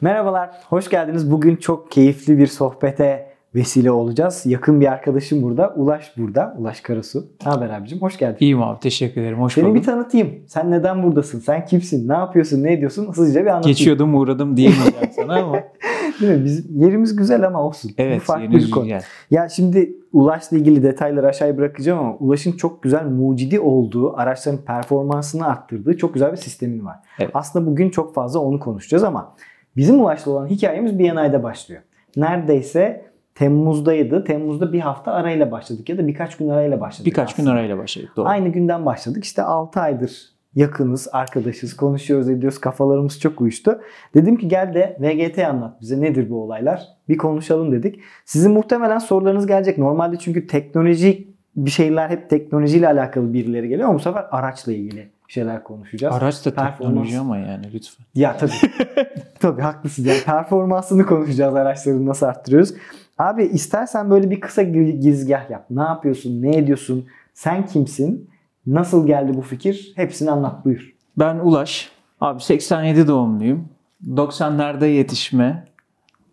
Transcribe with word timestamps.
Merhabalar, 0.00 0.50
hoş 0.68 0.90
geldiniz. 0.90 1.30
Bugün 1.30 1.56
çok 1.56 1.90
keyifli 1.90 2.38
bir 2.38 2.46
sohbete 2.46 3.28
vesile 3.54 3.90
olacağız. 3.90 4.42
Yakın 4.46 4.80
bir 4.80 4.86
arkadaşım 4.92 5.42
burada, 5.42 5.74
Ulaş 5.76 6.12
burada. 6.16 6.54
Ulaş 6.58 6.80
Karasu. 6.80 7.26
Ne 7.46 7.52
haber 7.52 7.70
abicim? 7.70 8.00
Hoş 8.00 8.18
geldin. 8.18 8.36
İyiyim 8.40 8.62
abi 8.62 8.80
teşekkür 8.80 9.20
ederim. 9.20 9.40
Hoş 9.40 9.54
Seni 9.54 9.64
bulduk. 9.64 9.76
bir 9.76 9.82
tanıtayım. 9.82 10.28
Sen 10.46 10.70
neden 10.70 11.02
buradasın? 11.02 11.38
Sen 11.40 11.66
kimsin? 11.66 12.08
Ne 12.08 12.12
yapıyorsun? 12.12 12.62
Ne 12.62 12.72
ediyorsun? 12.72 13.06
Hızlıca 13.08 13.40
bir 13.40 13.46
anlatayım. 13.46 13.76
Geçiyordum 13.76 14.14
uğradım 14.14 14.56
diyemeyeceğim 14.56 15.10
sana 15.16 15.36
ama. 15.42 15.56
Değil 16.20 16.32
mi? 16.38 16.44
Biz, 16.44 16.66
yerimiz 16.82 17.16
güzel 17.16 17.46
ama 17.46 17.62
olsun. 17.62 17.90
Bu 17.98 18.02
Evet 18.02 18.22
farklı 18.22 18.42
yeni 18.44 18.54
bir 18.54 18.70
konu. 18.70 18.84
güzel. 18.84 19.02
Ya 19.30 19.48
şimdi 19.48 19.92
Ulaş'la 20.12 20.56
ilgili 20.56 20.82
detayları 20.82 21.26
aşağıya 21.26 21.56
bırakacağım 21.56 21.98
ama 21.98 22.16
Ulaş'ın 22.16 22.52
çok 22.52 22.82
güzel 22.82 23.04
mucidi 23.06 23.60
olduğu, 23.60 24.16
araçların 24.16 24.60
performansını 24.64 25.46
arttırdığı 25.46 25.96
çok 25.96 26.14
güzel 26.14 26.32
bir 26.32 26.36
sistemin 26.36 26.84
var. 26.86 26.96
Evet. 27.18 27.30
Aslında 27.34 27.66
bugün 27.66 27.90
çok 27.90 28.14
fazla 28.14 28.40
onu 28.40 28.60
konuşacağız 28.60 29.04
ama 29.04 29.34
bizim 29.78 30.00
Ulaş'la 30.00 30.32
olan 30.32 30.46
hikayemiz 30.46 30.98
BNI'de 30.98 31.42
başlıyor. 31.42 31.82
Neredeyse 32.16 33.04
Temmuz'daydı. 33.34 34.24
Temmuz'da 34.24 34.72
bir 34.72 34.80
hafta 34.80 35.12
arayla 35.12 35.50
başladık 35.50 35.88
ya 35.88 35.98
da 35.98 36.06
birkaç 36.06 36.36
gün 36.36 36.48
arayla 36.48 36.80
başladık. 36.80 37.06
Birkaç 37.06 37.34
gün 37.34 37.42
aslında. 37.42 37.58
arayla 37.58 37.78
başladık. 37.78 38.10
Doğru. 38.16 38.28
Aynı 38.28 38.48
günden 38.48 38.86
başladık. 38.86 39.24
İşte 39.24 39.42
6 39.42 39.80
aydır 39.80 40.38
yakınız, 40.54 41.08
arkadaşız, 41.12 41.76
konuşuyoruz, 41.76 42.28
ediyoruz. 42.28 42.58
Kafalarımız 42.58 43.20
çok 43.20 43.40
uyuştu. 43.40 43.80
Dedim 44.14 44.36
ki 44.36 44.48
gel 44.48 44.74
de 44.74 44.96
VGT 45.00 45.38
anlat 45.38 45.80
bize 45.80 46.00
nedir 46.00 46.30
bu 46.30 46.42
olaylar? 46.42 46.82
Bir 47.08 47.18
konuşalım 47.18 47.72
dedik. 47.72 48.00
Sizin 48.24 48.52
muhtemelen 48.52 48.98
sorularınız 48.98 49.46
gelecek. 49.46 49.78
Normalde 49.78 50.16
çünkü 50.18 50.46
teknoloji 50.46 51.28
bir 51.56 51.70
şeyler 51.70 52.08
hep 52.08 52.30
teknolojiyle 52.30 52.88
alakalı 52.88 53.32
birileri 53.32 53.68
geliyor 53.68 53.88
ama 53.88 53.98
bu 53.98 54.02
sefer 54.02 54.26
araçla 54.30 54.72
ilgili 54.72 55.08
bir 55.28 55.32
şeyler 55.32 55.64
konuşacağız. 55.64 56.14
Araç 56.14 56.46
da 56.46 56.54
teknoloji 56.54 57.18
ama 57.18 57.38
yani 57.38 57.72
lütfen. 57.74 58.06
Ya 58.14 58.36
tabii. 58.36 58.52
tabii 59.40 59.62
haklısın. 59.62 60.04
Yani 60.04 60.20
performansını 60.24 61.06
konuşacağız 61.06 61.54
araçların 61.54 62.06
nasıl 62.06 62.26
arttırıyoruz. 62.26 62.74
Abi 63.18 63.44
istersen 63.44 64.10
böyle 64.10 64.30
bir 64.30 64.40
kısa 64.40 64.62
gir- 64.62 64.94
girizgah 65.00 65.50
yap. 65.50 65.66
Ne 65.70 65.82
yapıyorsun? 65.82 66.42
Ne 66.42 66.56
ediyorsun? 66.56 67.06
Sen 67.34 67.66
kimsin? 67.66 68.30
Nasıl 68.66 69.06
geldi 69.06 69.34
bu 69.34 69.42
fikir? 69.42 69.92
Hepsini 69.96 70.30
anlat 70.30 70.64
buyur. 70.64 70.94
Ben 71.18 71.36
Ulaş. 71.38 71.92
Abi 72.20 72.40
87 72.42 73.06
doğumluyum. 73.08 73.68
90'larda 74.08 74.86
yetişme. 74.86 75.64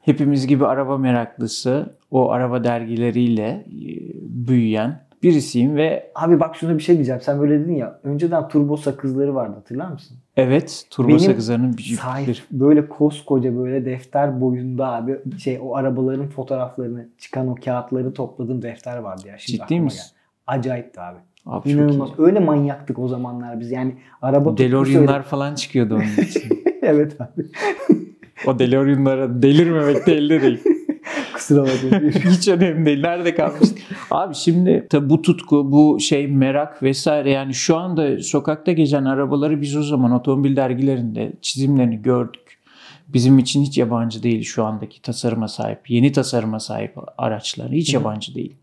Hepimiz 0.01 0.47
gibi 0.47 0.65
araba 0.67 0.97
meraklısı. 0.97 1.95
O 2.11 2.31
araba 2.31 2.63
dergileriyle 2.63 3.47
e, 3.47 3.65
büyüyen 4.47 5.04
birisiyim 5.25 5.75
ve 5.75 6.11
Abi 6.15 6.39
bak 6.39 6.55
şuna 6.55 6.77
bir 6.77 6.83
şey 6.83 6.95
diyeceğim. 6.95 7.21
Sen 7.21 7.39
böyle 7.41 7.59
dedin 7.59 7.75
ya. 7.75 7.99
Önceden 8.03 8.47
turbo 8.47 8.77
sakızları 8.77 9.35
vardı 9.35 9.55
hatırlar 9.55 9.91
mısın? 9.91 10.17
evet 10.37 10.85
turbo 10.89 11.07
Benim 11.07 11.19
sakızlarının 11.19 11.77
bir, 11.77 11.83
Sahip 11.83 12.37
böyle 12.51 12.87
koskoca 12.87 13.57
böyle 13.57 13.85
defter 13.85 14.41
boyunda 14.41 14.87
abi 14.87 15.19
şey 15.37 15.59
o 15.61 15.75
arabaların 15.75 16.27
fotoğraflarını 16.27 17.07
çıkan 17.17 17.47
o 17.47 17.55
kağıtları 17.55 18.13
topladığım 18.13 18.61
defter 18.61 18.97
vardı 18.97 19.27
ya. 19.27 19.37
Şimdi 19.37 19.59
Ciddi 19.59 19.79
misin? 19.79 19.97
geldi. 19.99 20.21
Acayipti 20.47 21.01
abi. 21.01 21.17
Abi 21.45 21.69
çok 21.69 21.71
İnanılmaz. 21.71 22.09
Öyle 22.17 22.39
manyaktık 22.39 22.99
o 22.99 23.07
zamanlar 23.07 23.59
biz. 23.59 23.71
Yani 23.71 23.95
araba 24.21 24.57
DeLorean'lar 24.57 25.23
falan 25.23 25.55
çıkıyordu 25.55 25.95
onun 25.95 26.23
için. 26.25 26.63
evet 26.81 27.21
abi. 27.21 27.45
o 28.47 28.59
DeLorean'lara 28.59 29.41
delirmemek 29.41 30.07
de 30.07 30.13
elde 30.13 30.41
değil. 30.41 30.63
Kusura 31.47 31.63
bakmayın. 31.63 32.11
Hiç 32.11 32.47
önemli 32.47 32.85
değil. 32.85 33.01
Nerede 33.01 33.35
kalmıştık? 33.35 33.77
Abi 34.11 34.35
şimdi 34.35 34.87
tabi 34.89 35.09
bu 35.09 35.21
tutku, 35.21 35.71
bu 35.71 35.99
şey 35.99 36.27
merak 36.27 36.83
vesaire 36.83 37.31
yani 37.31 37.53
şu 37.53 37.77
anda 37.77 38.23
sokakta 38.23 38.71
gezen 38.71 39.05
arabaları 39.05 39.61
biz 39.61 39.75
o 39.75 39.83
zaman 39.83 40.11
otomobil 40.11 40.55
dergilerinde 40.55 41.33
çizimlerini 41.41 42.01
gördük. 42.01 42.41
Bizim 43.07 43.39
için 43.39 43.63
hiç 43.63 43.77
yabancı 43.77 44.23
değil 44.23 44.43
şu 44.43 44.65
andaki 44.65 45.01
tasarıma 45.01 45.47
sahip, 45.47 45.89
yeni 45.89 46.11
tasarıma 46.11 46.59
sahip 46.59 46.95
araçlar. 47.17 47.71
Hiç 47.71 47.89
Hı 47.89 47.93
yabancı 47.97 48.35
değil. 48.35 48.55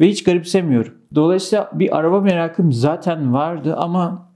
Ve 0.00 0.08
hiç 0.08 0.24
garipsemiyorum. 0.24 0.94
Dolayısıyla 1.14 1.70
bir 1.72 1.96
araba 1.96 2.20
merakım 2.20 2.72
zaten 2.72 3.32
vardı 3.32 3.76
ama 3.76 4.28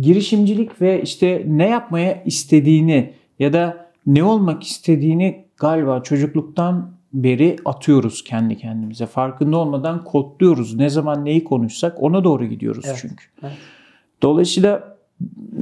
girişimcilik 0.00 0.82
ve 0.82 1.02
işte 1.02 1.44
ne 1.46 1.68
yapmaya 1.68 2.22
istediğini 2.24 3.14
ya 3.38 3.52
da 3.52 3.90
ne 4.06 4.24
olmak 4.24 4.62
istediğini 4.62 5.44
galiba 5.56 6.02
çocukluktan 6.02 6.95
beri 7.22 7.56
atıyoruz 7.64 8.24
kendi 8.24 8.56
kendimize. 8.56 9.06
Farkında 9.06 9.56
olmadan 9.56 10.04
kodluyoruz. 10.04 10.74
Ne 10.74 10.88
zaman 10.88 11.24
neyi 11.24 11.44
konuşsak 11.44 12.02
ona 12.02 12.24
doğru 12.24 12.44
gidiyoruz 12.44 12.84
Evet, 12.88 12.98
çünkü. 13.02 13.24
evet. 13.42 13.52
Dolayısıyla 14.22 14.96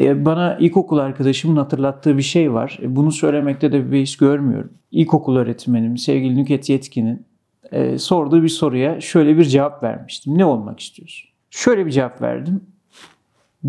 e, 0.01 0.25
bana 0.25 0.57
ilkokul 0.59 0.99
arkadaşımın 0.99 1.57
hatırlattığı 1.57 2.17
bir 2.17 2.23
şey 2.23 2.53
var. 2.53 2.79
E, 2.83 2.97
Bunu 2.97 3.13
söylemekte 3.13 3.73
de 3.73 3.87
bir 3.87 3.93
beis 3.93 4.17
görmüyorum. 4.17 4.73
İlkokul 4.91 5.37
öğretmenim 5.37 5.99
sevgili 5.99 6.37
Nüket 6.37 6.69
Yetkin'in 6.69 7.27
e, 7.73 7.99
sorduğu 7.99 8.43
bir 8.43 8.49
soruya 8.49 9.01
şöyle 9.01 9.39
bir 9.39 9.45
cevap 9.45 9.83
vermiştim. 9.83 10.39
Ne 10.39 10.45
olmak 10.45 10.81
istiyorsun? 10.81 11.31
Şöyle 11.51 11.87
bir 11.87 11.91
cevap 11.91 12.23
verdim. 12.23 12.61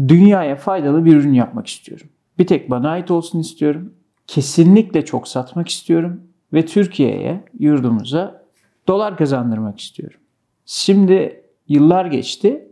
Dünyaya 0.07 0.55
faydalı 0.55 1.05
bir 1.05 1.15
ürün 1.15 1.33
yapmak 1.33 1.67
istiyorum. 1.67 2.07
Bir 2.39 2.47
tek 2.47 2.69
bana 2.69 2.89
ait 2.89 3.11
olsun 3.11 3.39
istiyorum. 3.39 3.93
Kesinlikle 4.27 5.05
çok 5.05 5.27
satmak 5.27 5.67
istiyorum 5.69 6.21
ve 6.53 6.65
Türkiye'ye, 6.65 7.43
yurdumuza 7.59 8.45
dolar 8.87 9.17
kazandırmak 9.17 9.79
istiyorum. 9.79 10.19
Şimdi 10.65 11.43
yıllar 11.67 12.05
geçti 12.05 12.67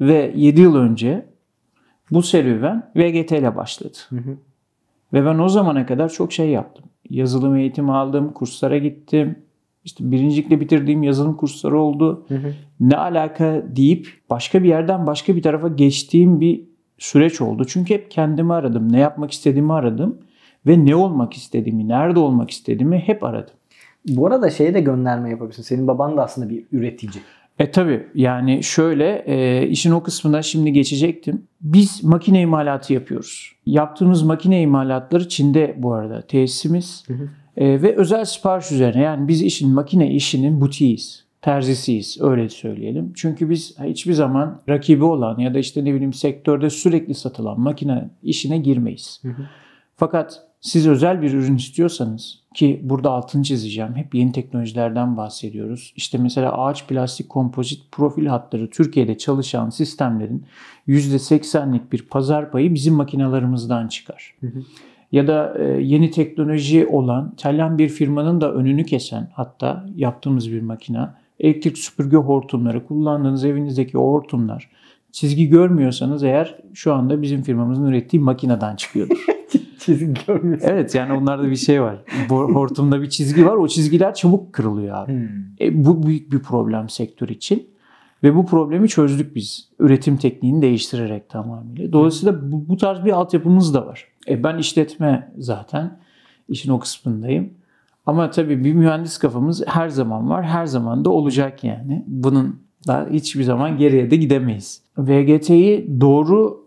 ve 0.00 0.32
7 0.36 0.60
yıl 0.60 0.76
önce 0.76 1.26
bu 2.10 2.22
serüven 2.22 2.90
VGT 2.96 3.32
ile 3.32 3.56
başladı. 3.56 3.98
Hı 4.08 4.16
hı. 4.16 4.36
Ve 5.12 5.24
ben 5.24 5.38
o 5.38 5.48
zamana 5.48 5.86
kadar 5.86 6.08
çok 6.08 6.32
şey 6.32 6.48
yaptım. 6.48 6.84
Yazılım 7.10 7.56
eğitimi 7.56 7.92
aldım, 7.92 8.32
kurslara 8.32 8.78
gittim. 8.78 9.38
İşte 9.84 10.10
birincilikle 10.10 10.60
bitirdiğim 10.60 11.02
yazılım 11.02 11.36
kursları 11.36 11.80
oldu. 11.80 12.26
Hı 12.28 12.34
hı. 12.34 12.54
Ne 12.80 12.96
alaka 12.96 13.62
deyip 13.76 14.08
başka 14.30 14.62
bir 14.62 14.68
yerden 14.68 15.06
başka 15.06 15.36
bir 15.36 15.42
tarafa 15.42 15.68
geçtiğim 15.68 16.40
bir 16.40 16.62
süreç 16.98 17.40
oldu. 17.40 17.64
Çünkü 17.64 17.94
hep 17.94 18.10
kendimi 18.10 18.52
aradım. 18.52 18.92
Ne 18.92 18.98
yapmak 18.98 19.30
istediğimi 19.30 19.72
aradım. 19.72 20.18
Ve 20.68 20.84
ne 20.84 20.96
olmak 20.96 21.32
istediğimi, 21.32 21.88
nerede 21.88 22.18
olmak 22.18 22.50
istediğimi 22.50 22.98
hep 22.98 23.24
aradım. 23.24 23.54
Bu 24.08 24.26
arada 24.26 24.50
şeye 24.50 24.74
de 24.74 24.80
gönderme 24.80 25.30
yapabilirsin. 25.30 25.62
Senin 25.62 25.86
baban 25.86 26.16
da 26.16 26.22
aslında 26.22 26.50
bir 26.50 26.64
üretici. 26.72 27.22
E 27.58 27.70
tabi 27.70 28.06
yani 28.14 28.62
şöyle 28.62 29.24
e, 29.26 29.66
işin 29.68 29.90
o 29.90 30.02
kısmına 30.02 30.42
şimdi 30.42 30.72
geçecektim. 30.72 31.42
Biz 31.60 32.04
makine 32.04 32.40
imalatı 32.40 32.92
yapıyoruz. 32.92 33.52
Yaptığımız 33.66 34.22
makine 34.22 34.62
imalatları 34.62 35.28
Çin'de 35.28 35.74
bu 35.78 35.92
arada 35.92 36.22
tesisimiz. 36.22 37.04
Hı 37.06 37.14
hı. 37.14 37.28
E, 37.56 37.82
ve 37.82 37.96
özel 37.96 38.24
sipariş 38.24 38.72
üzerine 38.72 39.02
yani 39.02 39.28
biz 39.28 39.42
işin 39.42 39.74
makine 39.74 40.10
işinin 40.10 40.60
butiğiyiz. 40.60 41.24
Terzisiyiz 41.42 42.18
öyle 42.20 42.48
söyleyelim. 42.48 43.12
Çünkü 43.16 43.50
biz 43.50 43.76
hiçbir 43.80 44.12
zaman 44.12 44.62
rakibi 44.68 45.04
olan 45.04 45.38
ya 45.38 45.54
da 45.54 45.58
işte 45.58 45.84
ne 45.84 45.94
bileyim 45.94 46.12
sektörde 46.12 46.70
sürekli 46.70 47.14
satılan 47.14 47.60
makine 47.60 48.10
işine 48.22 48.58
girmeyiz. 48.58 49.20
Hı 49.22 49.28
hı. 49.28 49.42
Fakat 49.96 50.47
siz 50.60 50.86
özel 50.86 51.22
bir 51.22 51.32
ürün 51.32 51.56
istiyorsanız 51.56 52.38
ki 52.54 52.80
burada 52.82 53.10
altını 53.10 53.42
çizeceğim. 53.42 53.94
Hep 53.94 54.14
yeni 54.14 54.32
teknolojilerden 54.32 55.16
bahsediyoruz. 55.16 55.92
İşte 55.96 56.18
mesela 56.18 56.58
ağaç 56.58 56.86
plastik 56.86 57.28
kompozit 57.28 57.92
profil 57.92 58.26
hatları 58.26 58.70
Türkiye'de 58.70 59.18
çalışan 59.18 59.70
sistemlerin 59.70 60.44
%80'lik 60.88 61.92
bir 61.92 62.02
pazar 62.02 62.50
payı 62.50 62.74
bizim 62.74 62.94
makinalarımızdan 62.94 63.88
çıkar. 63.88 64.34
Hı 64.40 64.46
hı. 64.46 64.62
Ya 65.12 65.26
da 65.26 65.54
e, 65.58 65.64
yeni 65.64 66.10
teknoloji 66.10 66.86
olan 66.86 67.32
İtalyan 67.34 67.78
bir 67.78 67.88
firmanın 67.88 68.40
da 68.40 68.54
önünü 68.54 68.84
kesen 68.84 69.30
hatta 69.32 69.86
yaptığımız 69.96 70.52
bir 70.52 70.62
makina 70.62 71.14
elektrik 71.40 71.78
süpürge 71.78 72.16
hortumları 72.16 72.86
kullandığınız 72.86 73.44
evinizdeki 73.44 73.98
o 73.98 74.12
hortumlar 74.12 74.70
çizgi 75.12 75.48
görmüyorsanız 75.48 76.22
eğer 76.22 76.58
şu 76.74 76.94
anda 76.94 77.22
bizim 77.22 77.42
firmamızın 77.42 77.86
ürettiği 77.86 78.22
makineden 78.22 78.76
çıkıyordur. 78.76 79.26
Çizgi 79.88 80.14
görmüyorsun. 80.26 80.68
Evet 80.68 80.94
yani 80.94 81.12
onlarda 81.12 81.50
bir 81.50 81.56
şey 81.56 81.82
var. 81.82 82.04
Hortumda 82.28 83.02
bir 83.02 83.08
çizgi 83.08 83.46
var. 83.46 83.56
O 83.56 83.68
çizgiler 83.68 84.14
çabuk 84.14 84.52
kırılıyor 84.52 84.96
abi. 84.96 85.12
Hmm. 85.12 85.28
E, 85.60 85.84
bu 85.84 86.06
büyük 86.06 86.32
bir 86.32 86.38
problem 86.38 86.88
sektör 86.88 87.28
için. 87.28 87.68
Ve 88.22 88.34
bu 88.34 88.46
problemi 88.46 88.88
çözdük 88.88 89.34
biz. 89.34 89.68
Üretim 89.78 90.16
tekniğini 90.16 90.62
değiştirerek 90.62 91.28
tamamıyla. 91.28 91.92
Dolayısıyla 91.92 92.52
bu, 92.52 92.68
bu 92.68 92.76
tarz 92.76 93.04
bir 93.04 93.12
altyapımız 93.12 93.74
da 93.74 93.86
var. 93.86 94.04
E, 94.28 94.44
ben 94.44 94.58
işletme 94.58 95.32
zaten. 95.38 95.98
işin 96.48 96.70
o 96.70 96.78
kısmındayım. 96.78 97.50
Ama 98.06 98.30
tabii 98.30 98.64
bir 98.64 98.74
mühendis 98.74 99.18
kafamız 99.18 99.66
her 99.66 99.88
zaman 99.88 100.30
var. 100.30 100.44
Her 100.44 100.66
zaman 100.66 101.04
da 101.04 101.10
olacak 101.10 101.64
yani. 101.64 102.04
Bunun 102.06 102.60
da 102.86 103.08
hiçbir 103.10 103.42
zaman 103.42 103.76
geriye 103.76 104.10
de 104.10 104.16
gidemeyiz. 104.16 104.82
VGT'yi 104.98 106.00
doğru 106.00 106.64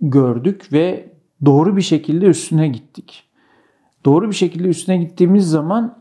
gördük 0.00 0.72
ve 0.72 1.11
doğru 1.44 1.76
bir 1.76 1.82
şekilde 1.82 2.26
üstüne 2.26 2.68
gittik. 2.68 3.24
Doğru 4.04 4.30
bir 4.30 4.34
şekilde 4.34 4.68
üstüne 4.68 4.96
gittiğimiz 4.96 5.50
zaman 5.50 5.98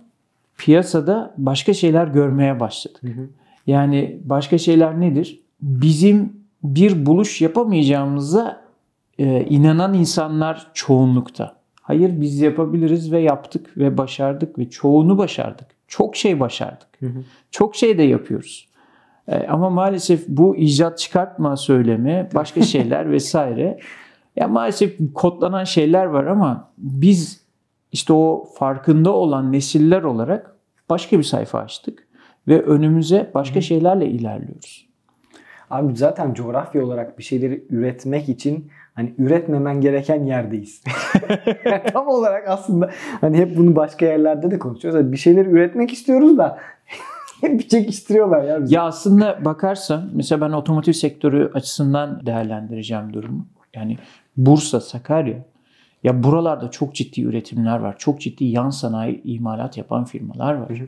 piyasada 0.58 1.34
başka 1.38 1.74
şeyler 1.74 2.08
görmeye 2.08 2.60
başladık. 2.60 3.04
Hı 3.04 3.08
hı. 3.08 3.30
Yani 3.68 4.20
başka 4.24 4.58
şeyler 4.58 5.00
nedir? 5.00 5.40
Bizim 5.62 6.34
bir 6.64 7.06
buluş 7.06 7.42
yapamayacağımıza 7.42 8.62
e, 9.18 9.46
inanan 9.46 9.94
insanlar 9.94 10.68
çoğunlukta. 10.74 11.56
Hayır 11.82 12.22
biz 12.22 12.42
yapabiliriz 12.42 13.12
ve 13.12 13.20
yaptık 13.20 13.78
ve 13.78 13.98
başardık 13.98 14.60
ve 14.60 14.70
çoğunu 14.70 15.18
başardık. 15.18 15.68
Çok 15.88 16.16
şey 16.16 16.40
başardık. 16.40 16.88
Çok 17.52 17.76
şey 17.76 17.98
de 17.98 18.04
yapıyoruz. 18.04 18.68
E, 19.28 19.48
ama 19.48 19.70
maalesef 19.70 20.28
bu 20.28 20.56
icat 20.56 20.98
çıkartma 20.98 21.58
söylemi, 21.58 22.30
başka 22.34 22.62
şeyler 22.62 23.12
vesaire. 23.12 23.80
Ya 24.36 24.48
maalesef 24.48 24.98
kodlanan 25.14 25.64
şeyler 25.64 26.06
var 26.06 26.26
ama 26.26 26.72
biz 26.78 27.42
işte 27.92 28.14
o 28.14 28.48
farkında 28.56 29.14
olan 29.14 29.52
nesiller 29.52 30.04
olarak 30.04 30.56
başka 30.90 31.18
bir 31.18 31.24
sayfa 31.24 31.60
açtık 31.60 32.08
ve 32.48 32.62
önümüze 32.62 33.32
başka 33.34 33.62
şeylerle 33.62 34.08
ilerliyoruz. 34.08 34.92
Abi 35.70 35.96
zaten 35.96 36.34
coğrafya 36.34 36.86
olarak 36.86 37.18
bir 37.18 37.24
şeyleri 37.24 37.66
üretmek 37.70 38.30
için 38.30 38.72
hani 38.94 39.14
üretmemen 39.18 39.82
gereken 39.82 40.24
yerdeyiz. 40.24 40.84
Yani 41.66 41.84
tam 41.94 42.08
olarak 42.08 42.48
aslında 42.48 42.90
hani 43.22 43.38
hep 43.38 43.58
bunu 43.58 43.76
başka 43.76 44.06
yerlerde 44.06 44.52
de 44.52 44.60
konuşuyoruz. 44.60 45.02
Yani 45.02 45.12
bir 45.12 45.18
şeyleri 45.18 45.50
üretmek 45.50 45.94
istiyoruz 45.94 46.38
da 46.38 46.60
hep 47.42 47.60
bir 47.60 47.68
çekiştiriyorlar 47.68 48.44
ya 48.44 48.62
bizi. 48.64 48.76
Ya 48.76 48.84
aslında 48.84 49.46
bakarsan 49.46 50.10
mesela 50.14 50.42
ben 50.42 50.52
otomotiv 50.52 50.92
sektörü 50.92 51.52
açısından 51.54 52.26
değerlendireceğim 52.26 53.14
durumu. 53.14 53.48
Yani 53.76 53.98
Bursa, 54.38 54.82
Sakarya 54.82 55.46
ya 56.04 56.24
buralarda 56.24 56.72
çok 56.72 56.96
ciddi 56.96 57.22
üretimler 57.22 57.80
var. 57.80 57.96
Çok 57.98 58.22
ciddi 58.22 58.46
yan 58.46 58.70
sanayi 58.70 59.22
imalat 59.24 59.78
yapan 59.78 60.06
firmalar 60.06 60.54
var. 60.54 60.82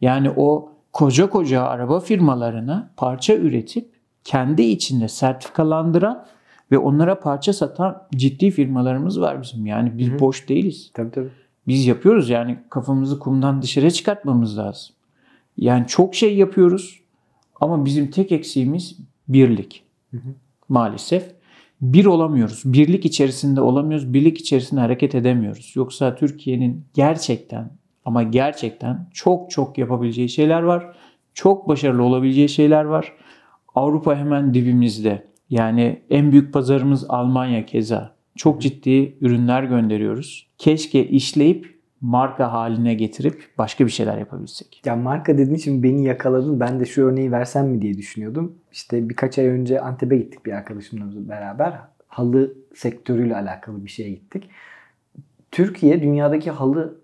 Yani 0.00 0.30
o 0.36 0.72
koca 0.92 1.30
koca 1.30 1.62
araba 1.62 2.00
firmalarına 2.00 2.90
parça 2.96 3.34
üretip 3.34 3.90
kendi 4.24 4.62
içinde 4.62 5.08
sertifikalandıran 5.08 6.26
ve 6.70 6.78
onlara 6.78 7.20
parça 7.20 7.52
satan 7.52 8.02
ciddi 8.16 8.50
firmalarımız 8.50 9.20
var 9.20 9.42
bizim. 9.42 9.66
Yani 9.66 9.98
biz 9.98 10.08
Hı 10.08 10.14
hı. 10.14 10.18
boş 10.18 10.48
değiliz. 10.48 10.90
Tabii 10.94 11.10
tabii. 11.10 11.30
Biz 11.66 11.86
yapıyoruz 11.86 12.30
yani 12.30 12.58
kafamızı 12.70 13.18
kumdan 13.18 13.62
dışarı 13.62 13.90
çıkartmamız 13.90 14.58
lazım. 14.58 14.94
Yani 15.56 15.86
çok 15.86 16.14
şey 16.14 16.36
yapıyoruz 16.36 17.00
ama 17.60 17.84
bizim 17.84 18.10
tek 18.10 18.32
eksiğimiz 18.32 18.96
birlik. 19.28 19.84
Hı 20.10 20.16
hı. 20.16 20.34
Maalesef 20.68 21.37
bir 21.80 22.04
olamıyoruz. 22.04 22.62
Birlik 22.64 23.04
içerisinde 23.04 23.60
olamıyoruz. 23.60 24.14
Birlik 24.14 24.38
içerisinde 24.40 24.80
hareket 24.80 25.14
edemiyoruz. 25.14 25.72
Yoksa 25.76 26.14
Türkiye'nin 26.14 26.84
gerçekten 26.94 27.70
ama 28.04 28.22
gerçekten 28.22 29.08
çok 29.14 29.50
çok 29.50 29.78
yapabileceği 29.78 30.28
şeyler 30.28 30.62
var. 30.62 30.96
Çok 31.34 31.68
başarılı 31.68 32.02
olabileceği 32.02 32.48
şeyler 32.48 32.84
var. 32.84 33.12
Avrupa 33.74 34.16
hemen 34.16 34.54
dibimizde. 34.54 35.28
Yani 35.50 36.02
en 36.10 36.32
büyük 36.32 36.52
pazarımız 36.52 37.06
Almanya 37.08 37.66
keza. 37.66 38.14
Çok 38.36 38.62
ciddi 38.62 39.16
ürünler 39.20 39.62
gönderiyoruz. 39.62 40.48
Keşke 40.58 41.08
işleyip 41.08 41.77
marka 42.00 42.52
haline 42.52 42.94
getirip 42.94 43.48
başka 43.58 43.86
bir 43.86 43.90
şeyler 43.90 44.18
yapabilsek. 44.18 44.82
Ya 44.84 44.96
marka 44.96 45.38
dediğin 45.38 45.56
için 45.56 45.82
beni 45.82 46.04
yakaladın. 46.04 46.60
Ben 46.60 46.80
de 46.80 46.84
şu 46.84 47.06
örneği 47.06 47.32
versem 47.32 47.68
mi 47.68 47.82
diye 47.82 47.98
düşünüyordum. 47.98 48.58
İşte 48.72 49.08
birkaç 49.08 49.38
ay 49.38 49.46
önce 49.46 49.80
Antep'e 49.80 50.16
gittik 50.16 50.46
bir 50.46 50.52
arkadaşımla 50.52 51.28
beraber. 51.28 51.78
Halı 52.08 52.54
sektörüyle 52.74 53.36
alakalı 53.36 53.84
bir 53.84 53.90
şeye 53.90 54.10
gittik. 54.10 54.50
Türkiye 55.50 56.02
dünyadaki 56.02 56.50
halı 56.50 57.00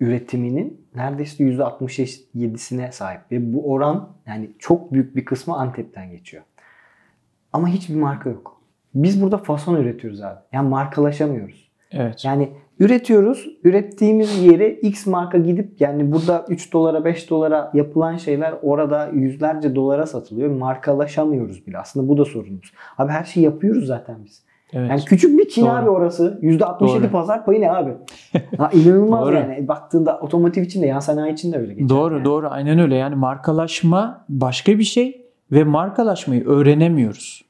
üretiminin 0.00 0.86
neredeyse 0.94 1.44
%67'sine 1.44 2.92
sahip. 2.92 3.20
Ve 3.32 3.52
bu 3.52 3.72
oran 3.72 4.08
yani 4.26 4.50
çok 4.58 4.92
büyük 4.92 5.16
bir 5.16 5.24
kısmı 5.24 5.56
Antep'ten 5.56 6.10
geçiyor. 6.10 6.42
Ama 7.52 7.68
hiçbir 7.68 7.94
marka 7.94 8.30
yok. 8.30 8.60
Biz 8.94 9.22
burada 9.22 9.38
fason 9.38 9.76
üretiyoruz 9.76 10.22
abi. 10.22 10.38
Yani 10.52 10.68
markalaşamıyoruz. 10.68 11.70
Evet. 11.90 12.24
Yani 12.24 12.52
üretiyoruz. 12.80 13.48
Ürettiğimiz 13.64 14.44
yere 14.44 14.70
X 14.70 15.06
marka 15.06 15.38
gidip 15.38 15.80
yani 15.80 16.12
burada 16.12 16.44
3 16.48 16.72
dolara 16.72 17.04
5 17.04 17.30
dolara 17.30 17.70
yapılan 17.74 18.16
şeyler 18.16 18.54
orada 18.62 19.10
yüzlerce 19.12 19.74
dolara 19.74 20.06
satılıyor. 20.06 20.50
Markalaşamıyoruz 20.50 21.66
bile. 21.66 21.78
Aslında 21.78 22.08
bu 22.08 22.18
da 22.18 22.24
sorunumuz. 22.24 22.72
Abi 22.98 23.12
her 23.12 23.24
şeyi 23.24 23.44
yapıyoruz 23.44 23.86
zaten 23.86 24.16
biz. 24.24 24.42
Evet. 24.72 24.90
Yani 24.90 25.04
küçük 25.04 25.38
bir 25.38 25.48
Çin 25.48 25.62
Doğru. 25.62 25.70
abi 25.70 25.90
orası. 25.90 26.38
%67 26.42 26.80
Doğru. 26.80 27.10
pazar 27.10 27.44
payı 27.44 27.60
ne 27.60 27.70
abi? 27.70 27.90
ha, 28.58 28.70
inanılmaz 28.72 29.26
Doğru. 29.26 29.34
yani. 29.34 29.68
Baktığında 29.68 30.18
otomotiv 30.18 30.62
için 30.62 30.82
de 30.82 30.86
yan 30.86 30.98
sanayi 30.98 31.32
için 31.32 31.52
de 31.52 31.58
öyle 31.58 31.74
geçer. 31.74 31.88
Doğru 31.88 32.14
yani. 32.14 32.24
doğru 32.24 32.48
aynen 32.50 32.78
öyle. 32.78 32.94
Yani 32.94 33.14
markalaşma 33.14 34.24
başka 34.28 34.78
bir 34.78 34.84
şey 34.84 35.26
ve 35.52 35.64
markalaşmayı 35.64 36.46
öğrenemiyoruz. 36.46 37.41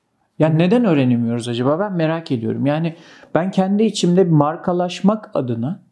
Yani 0.42 0.58
neden 0.58 0.84
öğrenemiyoruz 0.84 1.48
acaba? 1.48 1.78
Ben 1.78 1.92
merak 1.92 2.32
ediyorum. 2.32 2.66
Yani 2.66 2.96
ben 3.34 3.50
kendi 3.50 3.82
içimde 3.82 4.24
markalaşmak 4.24 5.30
adına 5.34 5.82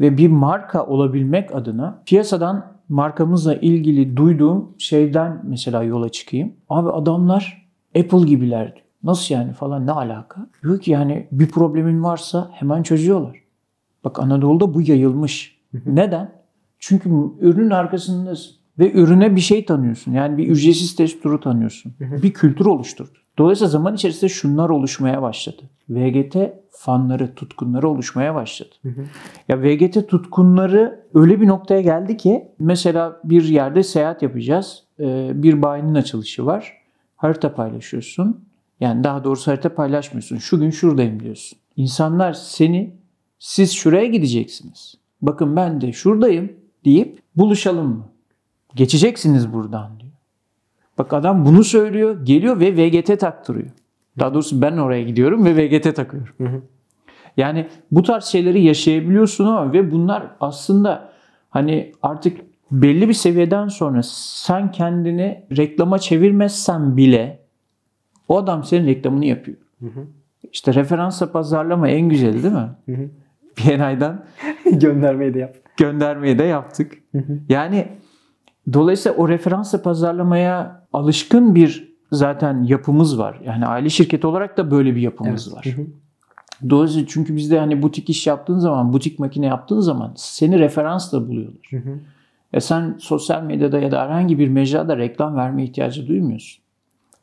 ve 0.00 0.16
bir 0.16 0.28
marka 0.28 0.86
olabilmek 0.86 1.54
adına 1.54 2.02
piyasadan 2.06 2.72
markamızla 2.88 3.54
ilgili 3.54 4.16
duyduğum 4.16 4.74
şeyden 4.78 5.40
mesela 5.44 5.82
yola 5.82 6.08
çıkayım. 6.08 6.52
Abi 6.68 6.90
adamlar 6.90 7.68
Apple 7.98 8.26
gibiler 8.26 8.74
diyor. 8.74 8.86
Nasıl 9.02 9.34
yani 9.34 9.52
falan 9.52 9.86
ne 9.86 9.92
alaka? 9.92 10.46
Diyor 10.62 10.80
ki 10.80 10.90
yani 10.90 11.28
bir 11.32 11.48
problemin 11.48 12.02
varsa 12.02 12.50
hemen 12.52 12.82
çözüyorlar. 12.82 13.36
Bak 14.04 14.18
Anadolu'da 14.18 14.74
bu 14.74 14.82
yayılmış. 14.82 15.58
Neden? 15.86 16.32
Çünkü 16.78 17.10
ürünün 17.40 17.70
arkasındasın 17.70 18.52
ve 18.78 18.92
ürüne 18.92 19.36
bir 19.36 19.40
şey 19.40 19.64
tanıyorsun. 19.64 20.12
Yani 20.12 20.38
bir 20.38 20.48
ücretsiz 20.48 20.96
test 20.96 21.22
turu 21.22 21.40
tanıyorsun. 21.40 21.92
Bir 22.00 22.32
kültür 22.32 22.66
oluşturdu. 22.66 23.21
Dolayısıyla 23.38 23.68
zaman 23.70 23.94
içerisinde 23.94 24.28
şunlar 24.28 24.68
oluşmaya 24.68 25.22
başladı. 25.22 25.62
VGT 25.90 26.36
fanları, 26.70 27.34
tutkunları 27.34 27.88
oluşmaya 27.88 28.34
başladı. 28.34 28.70
Ya 29.48 29.62
VGT 29.62 30.08
tutkunları 30.08 31.04
öyle 31.14 31.40
bir 31.40 31.46
noktaya 31.46 31.80
geldi 31.80 32.16
ki 32.16 32.48
mesela 32.58 33.20
bir 33.24 33.44
yerde 33.44 33.82
seyahat 33.82 34.22
yapacağız. 34.22 34.82
Ee, 35.00 35.30
Bir 35.34 35.62
bayinin 35.62 35.94
açılışı 35.94 36.46
var. 36.46 36.78
Harita 37.16 37.54
paylaşıyorsun. 37.54 38.44
Yani 38.80 39.04
daha 39.04 39.24
doğrusu 39.24 39.50
harita 39.50 39.74
paylaşmıyorsun. 39.74 40.38
Şu 40.38 40.60
gün 40.60 40.70
şuradayım 40.70 41.20
diyorsun. 41.20 41.58
İnsanlar 41.76 42.32
seni 42.32 42.94
siz 43.38 43.72
şuraya 43.72 44.06
gideceksiniz. 44.06 44.94
Bakın 45.22 45.56
ben 45.56 45.80
de 45.80 45.92
şuradayım 45.92 46.52
deyip 46.84 47.18
buluşalım 47.36 47.86
mı? 47.88 48.04
Geçeceksiniz 48.74 49.52
buradan. 49.52 49.90
Bak 51.02 51.12
adam 51.12 51.44
bunu 51.44 51.64
söylüyor, 51.64 52.26
geliyor 52.26 52.60
ve 52.60 52.76
VGT 52.76 53.20
taktırıyor. 53.20 53.66
Daha 54.18 54.34
doğrusu 54.34 54.62
ben 54.62 54.76
oraya 54.76 55.02
gidiyorum 55.02 55.44
ve 55.44 55.56
VGT 55.56 55.96
takıyorum. 55.96 56.34
Hı 56.38 56.44
hı. 56.44 56.62
Yani 57.36 57.66
bu 57.90 58.02
tarz 58.02 58.24
şeyleri 58.24 58.62
yaşayabiliyorsun 58.62 59.46
ama 59.46 59.72
ve 59.72 59.90
bunlar 59.90 60.26
aslında 60.40 61.12
hani 61.50 61.92
artık 62.02 62.40
belli 62.70 63.08
bir 63.08 63.14
seviyeden 63.14 63.68
sonra 63.68 64.00
sen 64.04 64.70
kendini 64.72 65.44
reklama 65.56 65.98
çevirmezsen 65.98 66.96
bile 66.96 67.38
o 68.28 68.38
adam 68.38 68.64
senin 68.64 68.86
reklamını 68.86 69.24
yapıyor. 69.24 69.56
Hı 69.80 69.86
hı. 69.86 70.06
İşte 70.52 70.74
referansla 70.74 71.32
pazarlama 71.32 71.88
en 71.88 72.08
güzeli 72.08 72.42
değil 72.42 72.54
mi? 72.54 72.70
Hı 72.86 72.92
hı. 72.92 73.08
BNI'den 73.68 74.24
Göndermeyi 74.72 75.34
de 75.34 75.38
yap. 75.38 75.56
göndermeyi 75.76 76.38
de 76.38 76.44
yaptık. 76.44 76.92
Hı 77.12 77.18
hı. 77.18 77.38
Yani 77.48 77.88
dolayısıyla 78.72 79.18
o 79.18 79.28
referansla 79.28 79.82
pazarlamaya 79.82 80.81
alışkın 80.92 81.54
bir 81.54 81.92
zaten 82.12 82.64
yapımız 82.64 83.18
var. 83.18 83.40
Yani 83.44 83.66
aile 83.66 83.88
şirketi 83.88 84.26
olarak 84.26 84.56
da 84.56 84.70
böyle 84.70 84.96
bir 84.96 85.00
yapımız 85.00 85.48
Evet. 85.48 85.56
var. 85.56 85.74
Hı 85.76 85.82
hı. 85.82 85.86
Dolayısıyla 86.70 87.06
çünkü 87.08 87.36
bizde 87.36 87.58
hani 87.58 87.82
butik 87.82 88.10
iş 88.10 88.26
yaptığın 88.26 88.58
zaman, 88.58 88.92
butik 88.92 89.18
makine 89.18 89.46
yaptığın 89.46 89.80
zaman 89.80 90.12
seni 90.16 90.58
referansla 90.58 91.28
buluyorlar. 91.28 91.68
Hı 91.70 91.76
hı. 91.76 92.00
E 92.52 92.60
sen 92.60 92.96
sosyal 93.00 93.42
medyada 93.42 93.78
ya 93.78 93.90
da 93.90 94.02
herhangi 94.02 94.38
bir 94.38 94.48
mecrada 94.48 94.96
reklam 94.96 95.36
verme 95.36 95.64
ihtiyacı 95.64 96.08
duymuyorsun. 96.08 96.62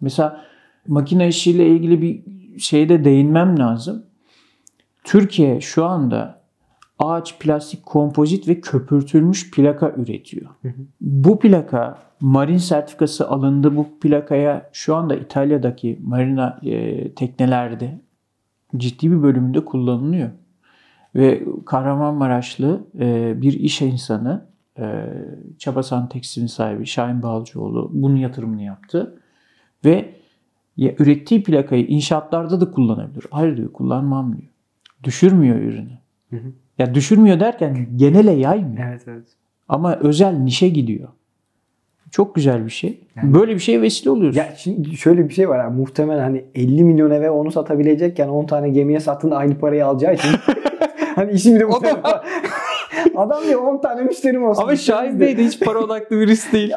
Mesela 0.02 0.42
makine 0.88 1.28
işiyle 1.28 1.68
ilgili 1.68 2.02
bir 2.02 2.24
şeyde 2.60 3.04
değinmem 3.04 3.60
lazım. 3.60 4.04
Türkiye 5.04 5.62
şu 5.62 5.86
anda 5.86 6.39
ağaç, 7.00 7.40
plastik, 7.40 7.86
kompozit 7.86 8.48
ve 8.48 8.62
köpürtülmüş 8.62 9.52
plaka 9.52 9.94
üretiyor. 9.98 10.52
Bu 11.02 11.40
plaka 11.40 11.98
marin 12.20 12.58
sertifikası 12.58 13.30
alındı. 13.30 13.76
Bu 13.76 14.00
plakaya 14.00 14.70
şu 14.74 14.96
anda 14.96 15.16
İtalya'daki 15.16 16.00
marina 16.04 16.60
e, 16.64 17.14
teknelerde 17.14 18.02
ciddi 18.78 19.12
bir 19.12 19.24
bölümünde 19.24 19.66
kullanılıyor. 19.66 20.30
Ve 21.16 21.44
Kahramanmaraşlı 21.66 22.88
e, 23.00 23.34
bir 23.42 23.54
iş 23.54 23.82
insanı 23.82 24.46
e, 24.80 25.06
Çabasan 25.58 26.10
Tekstil'in 26.10 26.48
sahibi 26.48 26.86
Şahin 26.86 27.24
Balcıoğlu 27.24 27.90
bunun 27.94 28.16
yatırımını 28.16 28.62
yaptı. 28.62 29.22
Ve 29.86 30.16
ya, 30.78 30.96
ürettiği 31.00 31.44
plakayı 31.44 31.88
inşaatlarda 31.88 32.62
da 32.62 32.72
kullanabilir. 32.72 33.26
Hayır 33.32 33.58
diyor 33.58 33.74
kullanmam 33.74 34.38
diyor. 34.38 34.52
Düşürmüyor 35.04 35.56
ürünü. 35.56 36.00
Hı 36.30 36.36
hı. 36.36 36.54
Ya 36.80 36.94
düşürmüyor 36.94 37.40
derken 37.40 37.88
genele 37.96 38.32
yaymıyor. 38.32 38.90
Evet 38.90 39.02
evet. 39.08 39.24
Ama 39.70 39.96
özel 39.96 40.34
nişe 40.34 40.70
gidiyor. 40.70 41.10
Çok 42.12 42.36
güzel 42.36 42.66
bir 42.66 42.72
şey. 42.72 43.00
Yani- 43.16 43.34
Böyle 43.34 43.54
bir 43.54 43.60
şeye 43.60 43.82
vesile 43.82 44.10
oluyorsun. 44.10 44.40
Ya 44.40 44.48
şimdi 44.58 44.98
şöyle 44.98 45.30
bir 45.30 45.34
şey 45.34 45.50
var. 45.50 45.58
Yani, 45.60 45.76
muhtemelen 45.76 46.20
hani 46.22 46.46
50 46.56 46.84
milyon 46.84 47.12
eve 47.12 47.30
onu 47.30 47.52
satabilecekken 47.52 48.28
10 48.28 48.46
tane 48.46 48.70
gemiye 48.70 49.00
sattığında 49.00 49.38
aynı 49.38 49.60
parayı 49.60 49.86
alacağı 49.86 50.14
için 50.14 50.30
Hani 51.16 51.32
işi 51.32 51.66
O 51.66 51.72
da 51.72 51.76
müşteri 51.76 52.04
var. 52.04 52.26
Adam 53.16 53.44
diyor 53.44 53.62
10 53.62 53.82
tane 53.82 54.02
müşterim 54.02 54.46
olsun. 54.46 54.62
Ama 54.62 54.76
Şahin 54.76 55.20
Bey 55.20 55.38
de 55.38 55.46
hiç 55.46 55.60
para 55.60 55.80
odaklı 55.80 56.20
birisi 56.20 56.52
değil. 56.52 56.74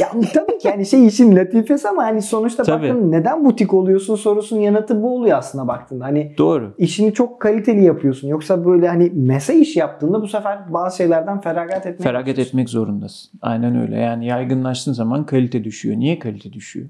Ya 0.00 0.10
tabii 0.34 0.58
ki 0.58 0.68
yani 0.68 0.86
şey 0.86 1.06
işin 1.06 1.36
latifesi 1.36 1.88
ama 1.88 2.04
hani 2.04 2.22
sonuçta 2.22 2.62
Tabii. 2.62 2.88
baktın 2.88 3.12
neden 3.12 3.44
butik 3.44 3.74
oluyorsun 3.74 4.14
sorusunun 4.16 4.60
yanıtı 4.60 5.02
bu 5.02 5.16
oluyor 5.16 5.38
aslında 5.38 5.68
baktığında. 5.68 6.04
Hani 6.04 6.34
Doğru. 6.38 6.74
işini 6.78 7.14
çok 7.14 7.40
kaliteli 7.40 7.84
yapıyorsun. 7.84 8.28
Yoksa 8.28 8.64
böyle 8.64 8.88
hani 8.88 9.10
mesai 9.14 9.60
iş 9.60 9.76
yaptığında 9.76 10.22
bu 10.22 10.28
sefer 10.28 10.72
bazı 10.72 10.96
şeylerden 10.96 11.40
feragat 11.40 11.86
etmek 11.86 12.02
Feragat 12.02 12.38
etmek 12.38 12.68
zorundasın. 12.68 13.30
Aynen 13.42 13.80
öyle. 13.80 13.96
Yani 13.98 14.26
yaygınlaştığın 14.26 14.92
zaman 14.92 15.26
kalite 15.26 15.64
düşüyor. 15.64 15.96
Niye 15.96 16.18
kalite 16.18 16.52
düşüyor? 16.52 16.86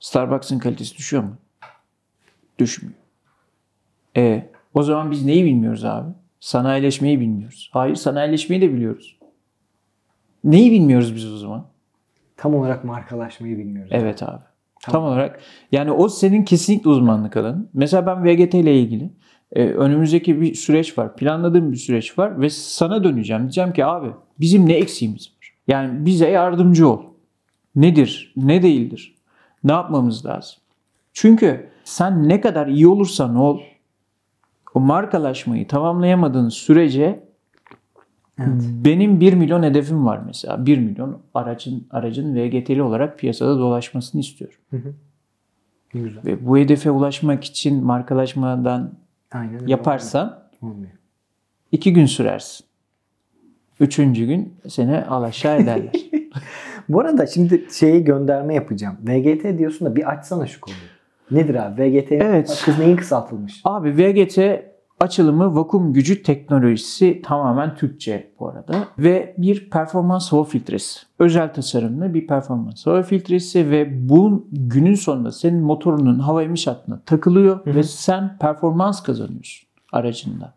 Starbucks'ın 0.00 0.58
kalitesi 0.58 0.96
düşüyor 0.96 1.22
mu? 1.22 1.36
Düşmüyor. 2.58 2.94
E 4.16 4.46
o 4.74 4.82
zaman 4.82 5.10
biz 5.10 5.24
neyi 5.24 5.44
bilmiyoruz 5.44 5.84
abi? 5.84 6.08
Sanayileşmeyi 6.40 7.20
bilmiyoruz. 7.20 7.70
Hayır 7.72 7.94
sanayileşmeyi 7.94 8.62
de 8.62 8.72
biliyoruz. 8.72 9.18
Neyi 10.44 10.72
bilmiyoruz 10.72 11.14
biz 11.14 11.32
o 11.32 11.36
zaman? 11.36 11.66
Tam 12.36 12.54
olarak 12.54 12.84
markalaşmayı 12.84 13.58
bilmiyoruz. 13.58 13.92
Evet 13.94 14.22
abi. 14.22 14.42
Tam 14.80 15.04
olarak 15.04 15.40
yani 15.72 15.92
o 15.92 16.08
senin 16.08 16.44
kesinlikle 16.44 16.90
uzmanlık 16.90 17.36
alanın. 17.36 17.68
Mesela 17.74 18.06
ben 18.06 18.24
VGT 18.24 18.54
ile 18.54 18.80
ilgili 18.80 19.10
e, 19.52 19.64
önümüzdeki 19.64 20.40
bir 20.40 20.54
süreç 20.54 20.98
var. 20.98 21.16
Planladığım 21.16 21.72
bir 21.72 21.76
süreç 21.76 22.18
var 22.18 22.40
ve 22.40 22.50
sana 22.50 23.04
döneceğim. 23.04 23.42
Diyeceğim 23.42 23.72
ki 23.72 23.84
abi 23.84 24.10
bizim 24.40 24.68
ne 24.68 24.72
eksiğimiz 24.72 25.28
var? 25.28 25.54
Yani 25.68 26.06
bize 26.06 26.28
yardımcı 26.28 26.88
ol. 26.88 27.02
Nedir? 27.76 28.32
Ne 28.36 28.62
değildir? 28.62 29.14
Ne 29.64 29.72
yapmamız 29.72 30.26
lazım? 30.26 30.58
Çünkü 31.12 31.68
sen 31.84 32.28
ne 32.28 32.40
kadar 32.40 32.66
iyi 32.66 32.88
olursan 32.88 33.36
ol 33.36 33.60
o 34.76 34.80
markalaşmayı 34.80 35.68
tamamlayamadığın 35.68 36.48
sürece 36.48 37.24
benim 38.84 39.20
1 39.20 39.32
milyon 39.32 39.62
hedefim 39.62 40.06
var 40.06 40.20
mesela. 40.26 40.66
1 40.66 40.78
milyon 40.78 41.22
aracın 41.34 41.86
aracın 41.90 42.34
VGT'li 42.34 42.82
olarak 42.82 43.18
piyasada 43.18 43.58
dolaşmasını 43.58 44.20
istiyorum. 44.20 44.56
Ne 45.94 46.00
güzel. 46.00 46.24
Ve 46.24 46.46
bu 46.46 46.58
hedefe 46.58 46.90
ulaşmak 46.90 47.44
için 47.44 47.84
markalaşmadan 47.84 48.94
Aynen 49.32 49.66
yaparsan 49.66 50.46
Olmuyor. 50.62 50.92
2 51.72 51.92
gün 51.92 52.06
sürersin. 52.06 52.66
Üçüncü 53.80 54.26
gün 54.26 54.54
seni 54.68 54.96
alaşağı 54.96 55.60
ederler. 55.60 55.92
Bu 56.88 57.00
arada 57.00 57.26
şimdi 57.26 57.66
şeyi 57.72 58.04
gönderme 58.04 58.54
yapacağım. 58.54 58.96
VGT 59.02 59.58
diyorsun 59.58 59.86
da 59.86 59.96
bir 59.96 60.10
açsana 60.10 60.46
şu 60.46 60.60
konuyu. 60.60 60.95
Nedir 61.30 61.54
abi? 61.54 61.82
VGT 61.82 62.12
Evet. 62.12 62.62
kız 62.64 62.78
neyin 62.78 62.96
kısaltılmış? 62.96 63.60
Abi 63.64 63.96
VGT 63.96 64.38
açılımı 65.00 65.56
vakum 65.56 65.92
gücü 65.92 66.22
teknolojisi 66.22 67.22
tamamen 67.24 67.74
Türkçe 67.74 68.30
bu 68.40 68.48
arada 68.48 68.74
ve 68.98 69.34
bir 69.38 69.70
performans 69.70 70.32
hava 70.32 70.44
filtresi. 70.44 71.00
Özel 71.18 71.54
tasarımlı 71.54 72.14
bir 72.14 72.26
performans 72.26 72.86
hava 72.86 73.02
filtresi 73.02 73.70
ve 73.70 74.08
bu 74.08 74.48
günün 74.52 74.94
sonunda 74.94 75.32
senin 75.32 75.60
motorunun 75.62 76.18
hava 76.18 76.42
emiş 76.42 76.66
hattına 76.66 77.00
takılıyor 77.06 77.66
ve 77.66 77.82
sen 77.82 78.38
performans 78.38 79.02
kazanıyorsun 79.02 79.68
aracında. 79.92 80.54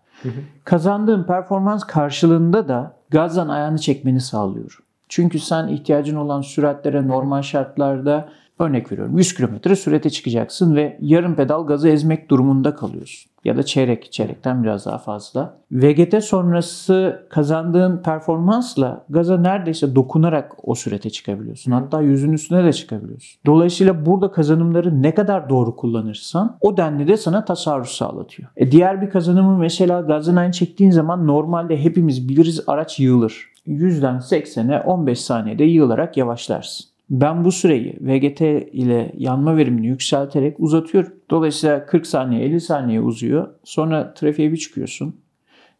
Kazandığın 0.63 1.23
performans 1.23 1.83
karşılığında 1.83 2.67
da 2.67 2.95
gazdan 3.09 3.49
ayağını 3.49 3.77
çekmeni 3.77 4.21
sağlıyor. 4.21 4.79
Çünkü 5.09 5.39
sen 5.39 5.67
ihtiyacın 5.67 6.15
olan 6.15 6.41
süratlere 6.41 7.07
normal 7.07 7.41
şartlarda 7.41 8.29
örnek 8.61 8.91
veriyorum 8.91 9.17
100 9.17 9.33
km 9.33 9.73
sürete 9.73 10.09
çıkacaksın 10.09 10.75
ve 10.75 10.97
yarım 11.01 11.35
pedal 11.35 11.67
gazı 11.67 11.89
ezmek 11.89 12.29
durumunda 12.29 12.75
kalıyorsun. 12.75 13.29
Ya 13.45 13.57
da 13.57 13.63
çeyrek, 13.63 14.11
çeyrekten 14.11 14.63
biraz 14.63 14.85
daha 14.85 14.97
fazla. 14.97 15.57
VGT 15.71 16.23
sonrası 16.23 17.25
kazandığın 17.29 17.97
performansla 17.97 19.05
gaza 19.09 19.37
neredeyse 19.37 19.95
dokunarak 19.95 20.51
o 20.63 20.75
sürete 20.75 21.09
çıkabiliyorsun. 21.09 21.71
Hatta 21.71 22.01
yüzün 22.01 22.33
üstüne 22.33 22.63
de 22.63 22.73
çıkabiliyorsun. 22.73 23.39
Dolayısıyla 23.45 24.05
burada 24.05 24.31
kazanımları 24.31 25.01
ne 25.01 25.15
kadar 25.15 25.49
doğru 25.49 25.75
kullanırsan 25.75 26.57
o 26.61 26.77
denli 26.77 27.07
de 27.07 27.17
sana 27.17 27.45
tasarruf 27.45 27.89
sağlatıyor. 27.89 28.49
E 28.57 28.71
diğer 28.71 29.01
bir 29.01 29.09
kazanımı 29.09 29.57
mesela 29.57 30.01
gazdan 30.01 30.35
aynı 30.35 30.51
çektiğin 30.51 30.91
zaman 30.91 31.27
normalde 31.27 31.83
hepimiz 31.83 32.29
biliriz 32.29 32.63
araç 32.67 32.99
yığılır. 32.99 33.49
100'den 33.67 34.15
80'e 34.15 34.81
15 34.81 35.21
saniyede 35.21 35.63
yığılarak 35.63 36.17
yavaşlarsın. 36.17 36.88
Ben 37.09 37.45
bu 37.45 37.51
süreyi 37.51 37.97
VGT 38.01 38.41
ile 38.73 39.11
yanma 39.17 39.57
verimini 39.57 39.87
yükselterek 39.87 40.59
uzatıyorum. 40.59 41.13
Dolayısıyla 41.29 41.85
40 41.85 42.07
saniye 42.07 42.41
50 42.45 42.61
saniye 42.61 43.01
uzuyor. 43.01 43.47
Sonra 43.63 44.13
trafiğe 44.13 44.51
bir 44.51 44.57
çıkıyorsun. 44.57 45.15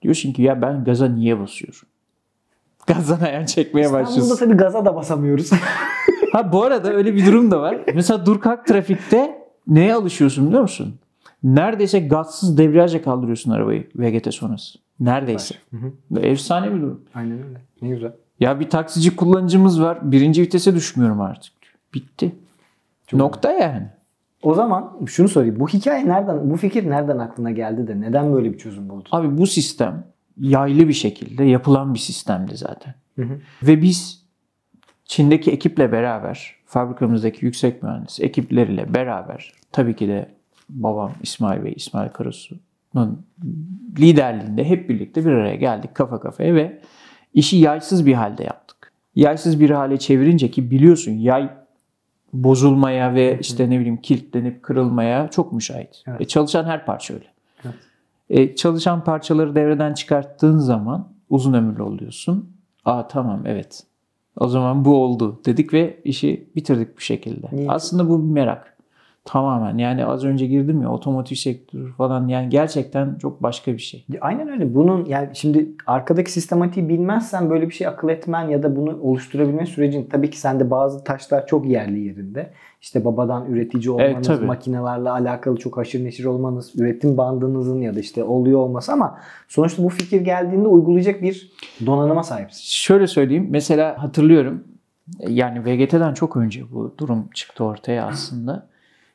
Diyorsun 0.02 0.34
ki 0.34 0.42
ya 0.42 0.62
ben 0.62 0.84
gaza 0.84 1.08
niye 1.08 1.40
basıyorum? 1.40 1.80
Gazdan 2.88 3.20
ayağını 3.28 3.46
çekmeye 3.46 3.82
İstanbul'da 3.86 4.10
başlıyorsun. 4.10 4.36
tabii 4.46 4.58
gaza 4.58 4.86
da 4.86 4.96
basamıyoruz. 4.96 5.50
Ha 6.32 6.52
bu 6.54 6.64
arada 6.64 6.94
öyle 6.94 7.16
bir 7.16 7.26
durum 7.26 7.52
da 7.52 7.62
var. 7.62 7.78
Mesela 7.96 8.26
dur 8.26 8.40
kalk 8.42 8.68
trafikte 8.68 9.42
neye 9.68 9.94
alışıyorsun 9.94 10.48
biliyor 10.48 10.62
musun? 10.62 10.96
Neredeyse 11.44 12.00
gazsız 12.00 12.58
debriyaja 12.58 13.02
kaldırıyorsun 13.02 13.52
arabayı 13.52 13.88
VGT 13.96 14.34
sonrası. 14.34 14.80
Neredeyse. 15.00 15.56
Ve 16.12 16.20
Efsane 16.20 16.76
bir 16.76 16.82
durum. 16.82 17.02
Aynen 17.16 17.44
öyle. 17.48 17.62
Ne 17.82 17.90
güzel. 17.90 18.12
Ya 18.40 18.60
bir 18.60 18.70
taksici 18.70 19.16
kullanıcımız 19.16 19.82
var. 19.82 20.12
Birinci 20.12 20.42
vitese 20.42 20.76
düşmüyorum 20.76 21.22
artık. 21.22 21.54
Bitti. 21.94 22.36
Nokta 23.14 23.52
yani. 23.52 23.88
O 24.44 24.54
zaman 24.54 24.98
şunu 25.06 25.28
sorayım. 25.28 25.60
Bu 25.60 25.68
hikaye 25.68 26.08
nereden, 26.08 26.50
bu 26.50 26.58
fikir 26.58 26.90
nereden 26.90 27.18
aklına 27.18 27.52
geldi 27.52 27.88
de 27.88 28.02
neden 28.02 28.34
böyle 28.34 28.54
bir 28.54 28.58
çözüm 28.58 28.90
buldun? 28.90 29.08
Abi 29.12 29.38
bu 29.38 29.48
sistem 29.48 30.04
yaylı 30.38 30.88
bir 30.88 30.94
şekilde 30.94 31.44
yapılan 31.44 31.94
bir 31.94 32.00
sistemdi 32.00 32.58
zaten. 32.58 32.94
Hı 33.16 33.22
hı. 33.22 33.40
Ve 33.64 33.82
biz 33.82 34.26
Çin'deki 35.06 35.52
ekiple 35.52 35.92
beraber, 35.92 36.56
fabrikamızdaki 36.66 37.46
yüksek 37.46 37.84
mühendis 37.84 38.20
ekipleriyle 38.20 38.94
beraber, 38.94 39.54
tabii 39.72 39.96
ki 39.96 40.08
de 40.08 40.30
babam 40.70 41.12
İsmail 41.24 41.64
Bey, 41.64 41.74
İsmail 41.76 42.10
Karasu'nun 42.10 43.26
liderliğinde 44.00 44.64
hep 44.64 44.90
birlikte 44.90 45.26
bir 45.26 45.32
araya 45.32 45.56
geldik 45.56 45.96
kafa 45.96 46.20
kafaya 46.20 46.56
ve 46.56 46.82
işi 47.34 47.58
yaysız 47.58 48.06
bir 48.06 48.14
halde 48.14 48.44
yaptık. 48.44 48.92
Yaysız 49.16 49.60
bir 49.60 49.70
hale 49.70 49.98
çevirince 49.98 50.52
ki 50.52 50.72
biliyorsun 50.72 51.12
yay 51.12 51.50
bozulmaya 52.34 53.14
ve 53.14 53.40
işte 53.42 53.70
ne 53.70 53.80
bileyim 53.80 53.98
kilitlenip 53.98 54.64
kırılmaya 54.64 55.28
çok 55.28 55.54
müsait. 55.54 56.04
Evet. 56.08 56.22
E, 56.22 56.26
çalışan 56.26 56.66
her 56.66 56.86
parça 56.86 57.14
öyle. 57.14 57.26
Evet. 57.66 57.76
E, 58.30 58.56
çalışan 58.56 59.04
parçaları 59.04 59.56
devreden 59.56 59.94
çıkarttığın 59.94 60.58
zaman 60.58 61.08
uzun 61.30 61.54
ömürlü 61.54 61.84
oluyorsun. 61.84 62.50
Aa 62.86 63.08
tamam 63.08 63.42
evet. 63.46 63.84
O 64.38 64.48
zaman 64.48 64.86
bu 64.86 65.04
oldu 65.04 65.42
dedik 65.46 65.74
ve 65.74 66.00
işi 66.04 66.50
bitirdik 66.56 66.98
bu 66.98 67.02
şekilde. 67.02 67.48
Niye? 67.52 67.70
Aslında 67.70 68.10
bu 68.10 68.24
bir 68.24 68.34
merak. 68.34 68.78
Tamamen 69.32 69.78
yani 69.78 70.06
az 70.06 70.26
önce 70.26 70.48
girdim 70.48 70.82
ya 70.82 70.92
otomotiv 70.92 71.36
sektörü 71.36 71.92
falan 71.92 72.28
yani 72.28 72.50
gerçekten 72.50 73.16
çok 73.16 73.44
başka 73.44 73.74
bir 73.74 73.80
şey. 73.80 74.06
Aynen 74.22 74.50
öyle. 74.50 74.76
Bunun 74.76 75.06
yani 75.06 75.30
şimdi 75.34 75.72
arkadaki 75.88 76.32
sistematiği 76.32 76.90
bilmezsen 76.90 77.50
böyle 77.50 77.70
bir 77.70 77.74
şey 77.74 77.88
akıl 77.88 78.10
etmen 78.10 78.48
ya 78.48 78.64
da 78.64 78.76
bunu 78.76 79.00
oluşturabilme 79.02 79.66
sürecin 79.66 80.08
tabii 80.12 80.30
ki 80.30 80.40
sende 80.40 80.72
bazı 80.72 81.04
taşlar 81.04 81.48
çok 81.48 81.68
yerli 81.68 82.00
yerinde. 82.00 82.54
İşte 82.82 83.06
babadan 83.06 83.46
üretici 83.46 83.90
olmanız, 83.90 84.28
tabii. 84.28 84.46
makinelerle 84.46 85.10
alakalı 85.10 85.58
çok 85.58 85.78
haşır 85.78 86.06
neşir 86.06 86.26
olmanız, 86.26 86.80
üretim 86.80 87.18
bandınızın 87.18 87.82
ya 87.82 87.96
da 87.96 88.00
işte 88.00 88.24
oluyor 88.24 88.60
olması 88.60 88.94
ama 88.94 89.18
sonuçta 89.48 89.84
bu 89.84 89.90
fikir 89.90 90.22
geldiğinde 90.22 90.68
uygulayacak 90.68 91.22
bir 91.22 91.52
donanıma 91.86 92.24
sahipsin. 92.24 92.62
Şöyle 92.64 93.08
söyleyeyim 93.08 93.48
mesela 93.50 94.04
hatırlıyorum 94.04 94.64
yani 95.28 95.66
VGT'den 95.66 96.14
çok 96.14 96.38
önce 96.38 96.72
bu 96.72 96.96
durum 96.98 97.28
çıktı 97.34 97.64
ortaya 97.64 98.06
aslında. 98.06 98.70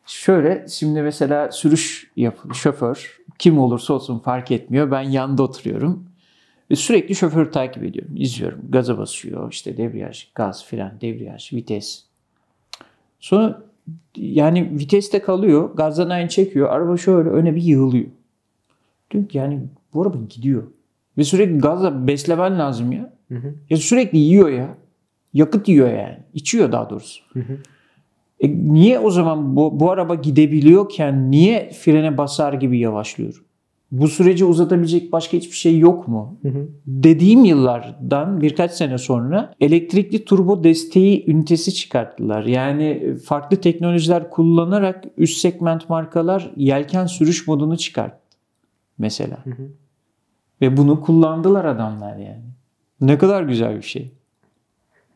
Şöyle 0.07 0.67
şimdi 0.69 1.03
mesela 1.03 1.53
sürüş 1.53 2.11
yap 2.17 2.39
şoför 2.55 3.21
kim 3.39 3.59
olursa 3.59 3.95
olsun 3.95 4.19
fark 4.19 4.51
etmiyor. 4.51 4.91
Ben 4.91 5.03
yanında 5.03 5.43
oturuyorum. 5.43 6.05
Ve 6.71 6.77
sürekli 6.77 7.15
şoförü 7.15 7.51
takip 7.51 7.85
ediyorum. 7.85 8.13
izliyorum. 8.17 8.61
Gaza 8.69 8.99
basıyor. 8.99 9.53
işte 9.53 9.77
debriyaj, 9.77 10.33
gaz, 10.35 10.65
fren, 10.67 10.99
debriyaj, 11.01 11.53
vites. 11.53 12.05
Sonra 13.21 13.63
yani 14.17 14.79
viteste 14.79 15.23
kalıyor. 15.23 15.75
Gazdan 15.75 16.11
aynı 16.11 16.29
çekiyor. 16.29 16.69
Araba 16.69 16.97
şöyle 16.97 17.29
öne 17.31 17.55
bir 17.55 17.63
yığılıyor. 17.63 18.07
Diyorum 19.11 19.29
ki 19.29 19.39
yani 19.39 19.61
bu 19.95 20.03
araba 20.03 20.19
gidiyor. 20.29 20.63
Ve 21.19 21.25
sürekli 21.25 21.59
gazla 21.59 22.07
beslemen 22.07 22.59
lazım 22.59 22.93
ya. 22.93 23.13
Ya 23.71 23.77
sürekli 23.77 24.19
yiyor 24.19 24.49
ya. 24.49 24.77
Yakıt 25.35 25.69
yiyor 25.69 25.89
yani. 25.89 26.19
İçiyor 26.35 26.73
daha 26.73 26.91
doğrusu. 26.91 27.25
E 28.45 28.73
niye 28.73 28.99
o 28.99 29.11
zaman 29.11 29.57
bu, 29.57 29.81
bu 29.81 29.91
araba 29.91 30.15
gidebiliyorken 30.15 31.31
niye 31.31 31.71
frene 31.71 32.19
basar 32.19 32.53
gibi 32.53 32.79
yavaşlıyor? 32.79 33.45
Bu 33.91 34.09
süreci 34.09 34.45
uzatabilecek 34.45 35.13
başka 35.13 35.37
hiçbir 35.37 35.57
şey 35.57 35.79
yok 35.79 36.09
mu? 36.09 36.39
Dediğim 36.87 37.45
yıllardan 37.45 38.41
birkaç 38.41 38.73
sene 38.73 38.99
sonra 38.99 39.55
elektrikli 39.61 40.25
turbo 40.25 40.65
desteği 40.65 41.31
ünitesi 41.31 41.75
çıkarttılar. 41.75 42.45
Yani 42.45 43.17
farklı 43.25 43.57
teknolojiler 43.57 44.31
kullanarak 44.31 45.05
üst 45.19 45.39
segment 45.39 45.89
markalar 45.89 46.51
yelken 46.57 47.07
sürüş 47.07 47.49
modunu 47.49 47.77
çıkarttı 47.77 48.39
mesela. 48.99 49.39
Ve 50.61 50.77
bunu 50.77 51.01
kullandılar 51.01 51.65
adamlar 51.65 52.17
yani. 52.17 52.45
Ne 53.01 53.19
kadar 53.19 53.43
güzel 53.43 53.77
bir 53.77 53.83
şey. 53.83 54.13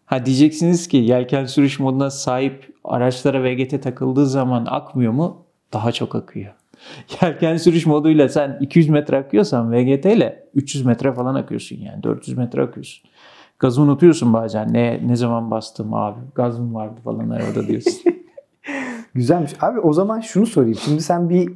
Ha 0.09 0.27
diyeceksiniz 0.27 0.89
ki 0.89 0.97
yelken 0.97 1.45
sürüş 1.45 1.79
moduna 1.81 2.11
sahip 2.11 2.75
araçlara 2.85 3.45
VGT 3.45 3.83
takıldığı 3.83 4.27
zaman 4.27 4.67
akmıyor 4.71 5.13
mu? 5.13 5.37
Daha 5.73 5.93
çok 5.93 6.15
akıyor. 6.15 6.55
Yelken 7.23 7.57
sürüş 7.57 7.87
moduyla 7.87 8.29
sen 8.29 8.59
200 8.61 8.89
metre 8.89 9.17
akıyorsan 9.17 9.73
VGT 9.73 10.05
ile 10.07 10.45
300 10.55 10.85
metre 10.87 11.13
falan 11.13 11.35
akıyorsun 11.35 11.77
yani 11.77 12.03
400 12.03 12.37
metre 12.39 12.63
akıyorsun. 12.63 13.11
Gazı 13.59 13.83
unutuyorsun 13.83 14.33
bazen. 14.33 14.73
Ne 14.73 15.01
ne 15.07 15.17
zaman 15.17 15.51
bastım 15.51 15.95
abi? 15.95 16.21
Gaz 16.35 16.59
mı 16.59 16.75
vardı 16.75 17.01
falan 17.05 17.31
arabada 17.31 17.67
diyorsun. 17.69 17.93
Güzelmiş. 19.15 19.53
Abi 19.61 19.81
o 19.81 19.93
zaman 19.93 20.21
şunu 20.21 20.47
sorayım. 20.47 20.79
Şimdi 20.85 21.03
sen 21.03 21.31
bir 21.31 21.53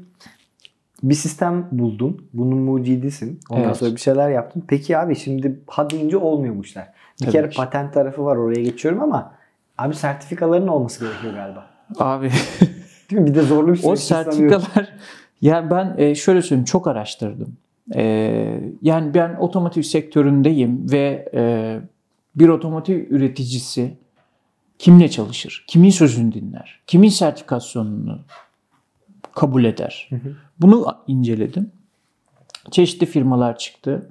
bir 1.02 1.14
sistem 1.14 1.68
buldun. 1.72 2.24
Bunun 2.32 2.58
mucidisin. 2.58 3.40
Ondan 3.50 3.64
Evet. 3.64 3.76
sonra 3.76 3.90
bir 3.94 4.00
şeyler 4.00 4.30
yaptın. 4.30 4.64
Peki 4.68 4.98
abi 4.98 5.16
şimdi 5.16 5.60
ha 5.66 5.90
deyince 5.90 6.16
olmuyor 6.16 6.56
bu 6.56 6.60
işler. 6.60 6.92
Bir 7.22 7.26
Tabii 7.26 7.32
kere 7.32 7.48
ki. 7.50 7.56
patent 7.56 7.94
tarafı 7.94 8.24
var 8.24 8.36
oraya 8.36 8.62
geçiyorum 8.62 9.02
ama 9.02 9.34
abi 9.78 9.94
sertifikaların 9.94 10.68
olması 10.68 11.04
gerekiyor 11.04 11.34
galiba. 11.34 11.66
abi 11.98 12.30
Değil 13.10 13.22
mi? 13.22 13.28
Bir 13.28 13.34
de 13.34 13.42
zorlu 13.42 13.72
bir 13.72 13.76
süreç. 13.76 13.92
o 13.92 13.96
sanıyorum. 13.96 14.32
sertifikalar 14.60 14.92
ya 15.40 15.70
ben 15.70 15.94
e, 15.98 16.14
şöyle 16.14 16.42
söyleyeyim 16.42 16.64
çok 16.64 16.86
araştırdım. 16.88 17.56
E, 17.94 18.02
yani 18.82 19.14
ben 19.14 19.34
otomotiv 19.34 19.82
sektöründeyim 19.82 20.92
ve 20.92 21.28
e, 21.34 21.80
bir 22.36 22.48
otomotiv 22.48 23.10
üreticisi 23.10 23.96
kimle 24.78 25.08
çalışır? 25.10 25.64
Kimin 25.68 25.90
sözünü 25.90 26.32
dinler? 26.32 26.80
Kimin 26.86 27.08
sertifikasyonunu 27.08 28.18
kabul 29.34 29.64
eder? 29.64 30.10
Bunu 30.60 30.86
inceledim. 31.06 31.70
Çeşitli 32.70 33.06
firmalar 33.06 33.58
çıktı. 33.58 34.10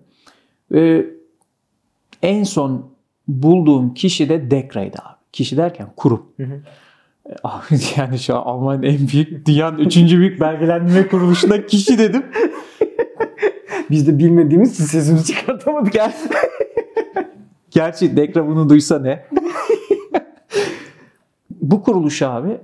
En 2.23 2.43
son 2.43 2.90
bulduğum 3.31 3.93
kişi 3.93 4.29
de 4.29 4.51
Dekra'ydı 4.51 4.97
abi. 5.01 5.15
Kişi 5.31 5.57
derken 5.57 5.87
kurum. 5.95 6.25
Hı 6.37 6.43
hı. 6.43 6.61
Abi 7.43 7.63
yani 7.97 8.19
şu 8.19 8.35
an 8.35 8.41
Almanya'nın 8.41 8.83
en 8.83 9.07
büyük, 9.07 9.45
dünyanın 9.45 9.77
üçüncü 9.77 10.17
büyük 10.17 10.41
belgelendirme 10.41 11.07
kuruluşunda 11.07 11.65
kişi 11.65 11.97
dedim. 11.97 12.23
Biz 13.91 14.07
de 14.07 14.19
bilmediğimiz 14.19 14.73
için 14.73 14.83
sesimizi 14.83 15.33
çıkartamadık. 15.33 15.93
Ger 15.93 16.13
Gerçi 17.71 18.17
Dekra 18.17 18.47
bunu 18.47 18.69
duysa 18.69 18.99
ne? 18.99 19.25
Bu 21.49 21.83
kuruluş 21.83 22.21
abi 22.21 22.57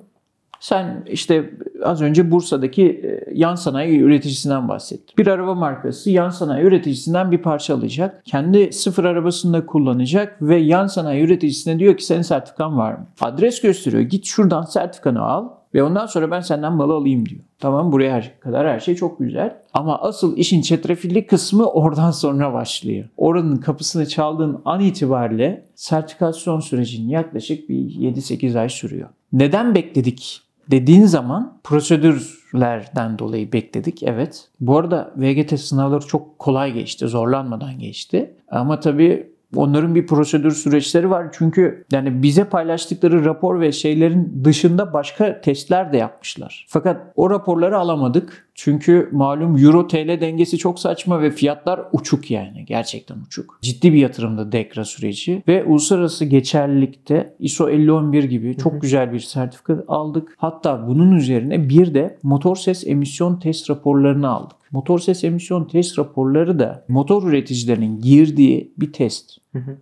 sen 0.59 1.03
işte 1.07 1.53
az 1.83 2.01
önce 2.01 2.31
Bursa'daki 2.31 2.83
e, 2.85 3.33
yan 3.33 3.55
sanayi 3.55 3.99
üreticisinden 3.99 4.67
bahsettin. 4.67 5.17
Bir 5.17 5.27
araba 5.27 5.55
markası 5.55 6.09
yan 6.09 6.29
sanayi 6.29 6.65
üreticisinden 6.65 7.31
bir 7.31 7.37
parça 7.37 7.75
alacak. 7.75 8.21
Kendi 8.25 8.73
sıfır 8.73 9.03
arabasında 9.03 9.65
kullanacak 9.65 10.37
ve 10.41 10.57
yan 10.57 10.87
sanayi 10.87 11.23
üreticisine 11.23 11.79
diyor 11.79 11.97
ki 11.97 12.05
senin 12.05 12.21
sertifikan 12.21 12.77
var 12.77 12.93
mı? 12.93 13.07
Adres 13.21 13.61
gösteriyor. 13.61 14.01
Git 14.03 14.25
şuradan 14.25 14.61
sertifikanı 14.61 15.21
al 15.21 15.49
ve 15.73 15.83
ondan 15.83 16.05
sonra 16.05 16.31
ben 16.31 16.41
senden 16.41 16.73
malı 16.73 16.93
alayım 16.93 17.25
diyor. 17.25 17.41
Tamam 17.59 17.91
buraya 17.91 18.13
her- 18.13 18.39
kadar 18.39 18.67
her 18.67 18.79
şey 18.79 18.95
çok 18.95 19.19
güzel. 19.19 19.55
Ama 19.73 19.99
asıl 20.01 20.37
işin 20.37 20.61
çetrefilli 20.61 21.27
kısmı 21.27 21.65
oradan 21.65 22.11
sonra 22.11 22.53
başlıyor. 22.53 23.09
Oranın 23.17 23.57
kapısını 23.57 24.07
çaldığın 24.07 24.61
an 24.65 24.79
itibariyle 24.81 25.65
sertifikasyon 25.75 26.59
sürecinin 26.59 27.09
yaklaşık 27.09 27.69
bir 27.69 27.75
7-8 27.75 28.59
ay 28.59 28.69
sürüyor. 28.69 29.09
Neden 29.33 29.75
bekledik 29.75 30.41
dediğin 30.71 31.05
zaman 31.05 31.59
prosedürlerden 31.63 33.19
dolayı 33.19 33.53
bekledik. 33.53 34.03
Evet. 34.03 34.49
Bu 34.59 34.77
arada 34.77 35.13
VGT 35.17 35.59
sınavları 35.59 36.07
çok 36.07 36.39
kolay 36.39 36.73
geçti. 36.73 37.07
Zorlanmadan 37.07 37.79
geçti. 37.79 38.35
Ama 38.51 38.79
tabii 38.79 39.37
onların 39.55 39.95
bir 39.95 40.07
prosedür 40.07 40.51
süreçleri 40.51 41.09
var. 41.09 41.27
Çünkü 41.31 41.85
yani 41.91 42.23
bize 42.23 42.43
paylaştıkları 42.43 43.25
rapor 43.25 43.59
ve 43.59 43.71
şeylerin 43.71 44.41
dışında 44.43 44.93
başka 44.93 45.41
testler 45.41 45.93
de 45.93 45.97
yapmışlar. 45.97 46.65
Fakat 46.69 47.01
o 47.15 47.29
raporları 47.29 47.77
alamadık. 47.77 48.46
Çünkü 48.59 49.09
malum 49.11 49.57
Euro 49.57 49.87
TL 49.87 50.21
dengesi 50.21 50.57
çok 50.57 50.79
saçma 50.79 51.21
ve 51.21 51.31
fiyatlar 51.31 51.81
uçuk 51.91 52.31
yani. 52.31 52.65
Gerçekten 52.65 53.17
uçuk. 53.19 53.59
Ciddi 53.61 53.93
bir 53.93 53.97
yatırımda 53.97 54.51
DEKRA 54.51 54.85
süreci 54.85 55.43
ve 55.47 55.63
uluslararası 55.63 56.25
geçerlilikte 56.25 57.35
ISO 57.39 57.67
5011 57.67 58.23
gibi 58.23 58.57
çok 58.57 58.81
güzel 58.81 59.13
bir 59.13 59.19
sertifika 59.19 59.83
aldık. 59.87 60.35
Hatta 60.37 60.87
bunun 60.87 61.15
üzerine 61.15 61.69
bir 61.69 61.93
de 61.93 62.17
motor 62.23 62.55
ses 62.55 62.87
emisyon 62.87 63.39
test 63.39 63.69
raporlarını 63.69 64.29
aldık. 64.29 64.57
Motor 64.71 64.99
ses 64.99 65.23
emisyon 65.23 65.65
test 65.65 65.99
raporları 65.99 66.59
da 66.59 66.85
motor 66.87 67.29
üreticilerinin 67.29 68.01
girdiği 68.01 68.73
bir 68.77 68.93
test. 68.93 69.37
Hı 69.51 69.59
hı. 69.59 69.77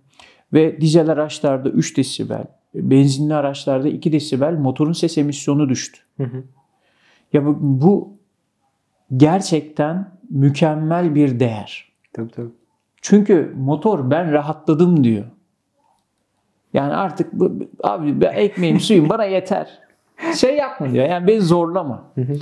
Ve 0.54 0.82
dizel 0.82 1.10
araçlarda 1.10 1.70
3 1.70 1.98
desibel, 1.98 2.46
benzinli 2.74 3.34
araçlarda 3.34 3.88
2 3.88 4.12
desibel 4.12 4.54
motorun 4.54 4.94
ses 4.94 5.18
emisyonu 5.18 5.70
düştü. 5.70 6.00
Hı 6.18 6.24
hı. 6.24 6.44
Ya 7.34 7.46
bu, 7.46 7.58
bu 7.62 8.16
gerçekten 9.18 10.12
mükemmel 10.30 11.16
bir 11.16 11.40
değer. 11.40 11.92
Tabii 12.14 12.32
tabii. 12.32 12.52
Çünkü 13.02 13.54
motor 13.58 14.12
ben 14.12 14.32
rahatladım 14.32 15.04
diyor. 15.04 15.26
Yani 16.74 16.94
artık 16.94 17.34
abi 17.84 18.22
ben 18.22 18.34
ekmeğim 18.34 18.80
suyum 18.80 19.10
bana 19.10 19.24
yeter. 19.24 19.80
Şey 20.36 20.58
yapma 20.58 20.92
diyor. 20.92 21.10
Yani 21.10 21.28
beni 21.28 21.42
zorlama. 21.42 22.04
Hı 22.16 22.22
hı. 22.22 22.34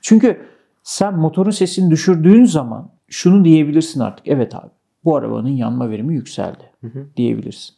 Çünkü 0.00 0.46
sen 0.82 1.14
motorun 1.14 1.50
sesini 1.50 1.90
düşürdüğün 1.90 2.44
zaman 2.44 2.90
şunu 3.08 3.44
diyebilirsin 3.44 4.00
artık. 4.00 4.28
Evet 4.28 4.54
abi 4.54 4.70
bu 5.04 5.16
arabanın 5.16 5.48
yanma 5.48 5.90
verimi 5.90 6.14
yükseldi 6.14 6.72
diyebilirsin. 7.16 7.74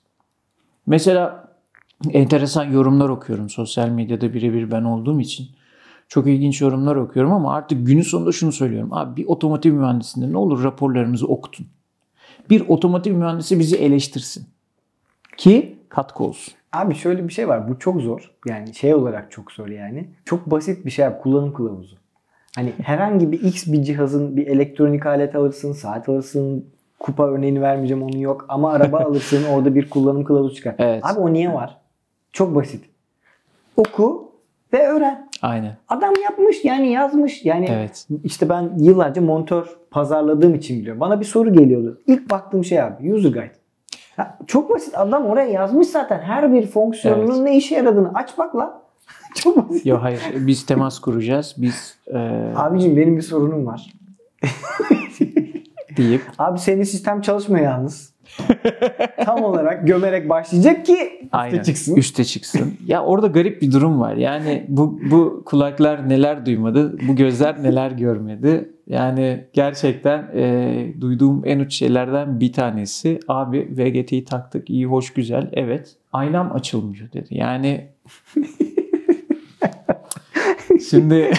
Mesela 0.86 1.48
enteresan 2.12 2.64
yorumlar 2.64 3.08
okuyorum 3.08 3.48
sosyal 3.48 3.88
medyada 3.88 4.34
birebir 4.34 4.70
ben 4.70 4.82
olduğum 4.82 5.20
için. 5.20 5.46
Çok 6.10 6.26
ilginç 6.26 6.60
yorumlar 6.60 6.96
okuyorum 6.96 7.32
ama 7.32 7.54
artık 7.54 7.86
günün 7.86 8.02
sonunda 8.02 8.32
şunu 8.32 8.52
söylüyorum. 8.52 8.92
Abi 8.92 9.16
bir 9.16 9.26
otomotiv 9.26 9.72
mühendisinde 9.72 10.32
ne 10.32 10.38
olur 10.38 10.64
raporlarınızı 10.64 11.26
okutun. 11.26 11.66
Bir 12.50 12.68
otomotiv 12.68 13.14
mühendisi 13.14 13.58
bizi 13.58 13.76
eleştirsin. 13.76 14.46
Ki 15.36 15.78
katkı 15.88 16.24
olsun. 16.24 16.54
Abi 16.72 16.94
şöyle 16.94 17.28
bir 17.28 17.32
şey 17.32 17.48
var. 17.48 17.68
Bu 17.68 17.78
çok 17.78 18.00
zor. 18.00 18.30
Yani 18.48 18.74
şey 18.74 18.94
olarak 18.94 19.30
çok 19.30 19.52
zor 19.52 19.68
yani. 19.68 20.08
Çok 20.24 20.50
basit 20.50 20.86
bir 20.86 20.90
şey 20.90 21.06
abi. 21.06 21.18
Kullanım 21.18 21.52
kılavuzu. 21.52 21.96
Hani 22.56 22.72
herhangi 22.82 23.32
bir 23.32 23.40
X 23.40 23.66
bir 23.66 23.82
cihazın 23.82 24.36
bir 24.36 24.46
elektronik 24.46 25.06
alet 25.06 25.36
alırsın, 25.36 25.72
saat 25.72 26.08
alırsın, 26.08 26.66
kupa 26.98 27.26
örneğini 27.26 27.62
vermeyeceğim 27.62 28.02
onun 28.02 28.18
yok. 28.18 28.46
Ama 28.48 28.72
araba 28.72 28.98
alırsın 29.04 29.44
orada 29.44 29.74
bir 29.74 29.90
kullanım 29.90 30.24
kılavuzu 30.24 30.54
çıkar. 30.54 30.74
Evet. 30.78 31.04
Abi 31.06 31.20
o 31.20 31.32
niye 31.32 31.52
var? 31.52 31.76
Çok 32.32 32.54
basit. 32.54 32.84
Oku 33.76 34.32
ve 34.72 34.88
öğren. 34.88 35.29
Aynen. 35.42 35.76
Adam 35.88 36.14
yapmış 36.24 36.64
yani 36.64 36.92
yazmış. 36.92 37.44
Yani 37.44 37.66
Evet. 37.70 38.06
işte 38.24 38.48
ben 38.48 38.70
yıllarca 38.78 39.22
monitör 39.22 39.66
pazarladığım 39.90 40.54
için 40.54 40.78
biliyorum. 40.80 41.00
Bana 41.00 41.20
bir 41.20 41.24
soru 41.24 41.52
geliyordu. 41.52 42.00
İlk 42.06 42.30
baktığım 42.30 42.64
şey 42.64 42.82
abi 42.82 43.14
user 43.14 43.30
guide. 43.30 43.52
Ya 44.18 44.38
çok 44.46 44.70
basit. 44.74 44.98
Adam 44.98 45.26
oraya 45.26 45.48
yazmış 45.50 45.86
zaten 45.88 46.18
her 46.20 46.52
bir 46.52 46.66
fonksiyonunun 46.66 47.32
Evet. 47.34 47.42
ne 47.42 47.56
işe 47.56 47.74
yaradığını. 47.74 48.10
Aç 48.14 48.38
bak 48.38 48.56
la. 48.56 48.82
çok 49.34 49.70
basit. 49.70 49.86
Yo 49.86 49.98
hayır 50.02 50.20
biz 50.34 50.66
temas 50.66 50.98
kuracağız. 50.98 51.54
Biz 51.58 51.96
e, 52.06 52.18
Abicim 52.56 52.96
benim 52.96 53.16
bir 53.16 53.22
sorunum 53.22 53.66
var. 53.66 53.92
deyip 55.96 56.22
Abi 56.38 56.58
senin 56.58 56.82
sistem 56.82 57.20
çalışmıyor 57.20 57.64
yalnız. 57.64 58.12
Tam 59.24 59.42
olarak 59.42 59.86
gömerek 59.86 60.28
başlayacak 60.28 60.86
ki 60.86 60.92
üste 60.92 61.36
Aynen. 61.36 61.62
çıksın. 61.62 61.96
Üste 61.96 62.24
çıksın. 62.24 62.74
Ya 62.86 63.04
orada 63.04 63.26
garip 63.26 63.62
bir 63.62 63.72
durum 63.72 64.00
var. 64.00 64.16
Yani 64.16 64.64
bu 64.68 65.00
bu 65.10 65.42
kulaklar 65.46 66.08
neler 66.08 66.46
duymadı, 66.46 66.98
bu 67.08 67.16
gözler 67.16 67.62
neler 67.62 67.90
görmedi. 67.90 68.70
Yani 68.86 69.44
gerçekten 69.52 70.30
e, 70.34 70.94
duyduğum 71.00 71.42
en 71.44 71.58
uç 71.58 71.74
şeylerden 71.74 72.40
bir 72.40 72.52
tanesi 72.52 73.20
abi 73.28 73.68
VGT'yi 73.70 74.24
taktık 74.24 74.70
iyi 74.70 74.86
hoş 74.86 75.12
güzel 75.12 75.50
evet 75.52 75.96
aynam 76.12 76.52
açılmıyor 76.52 77.12
dedi. 77.12 77.28
Yani 77.30 77.88
şimdi 80.90 81.32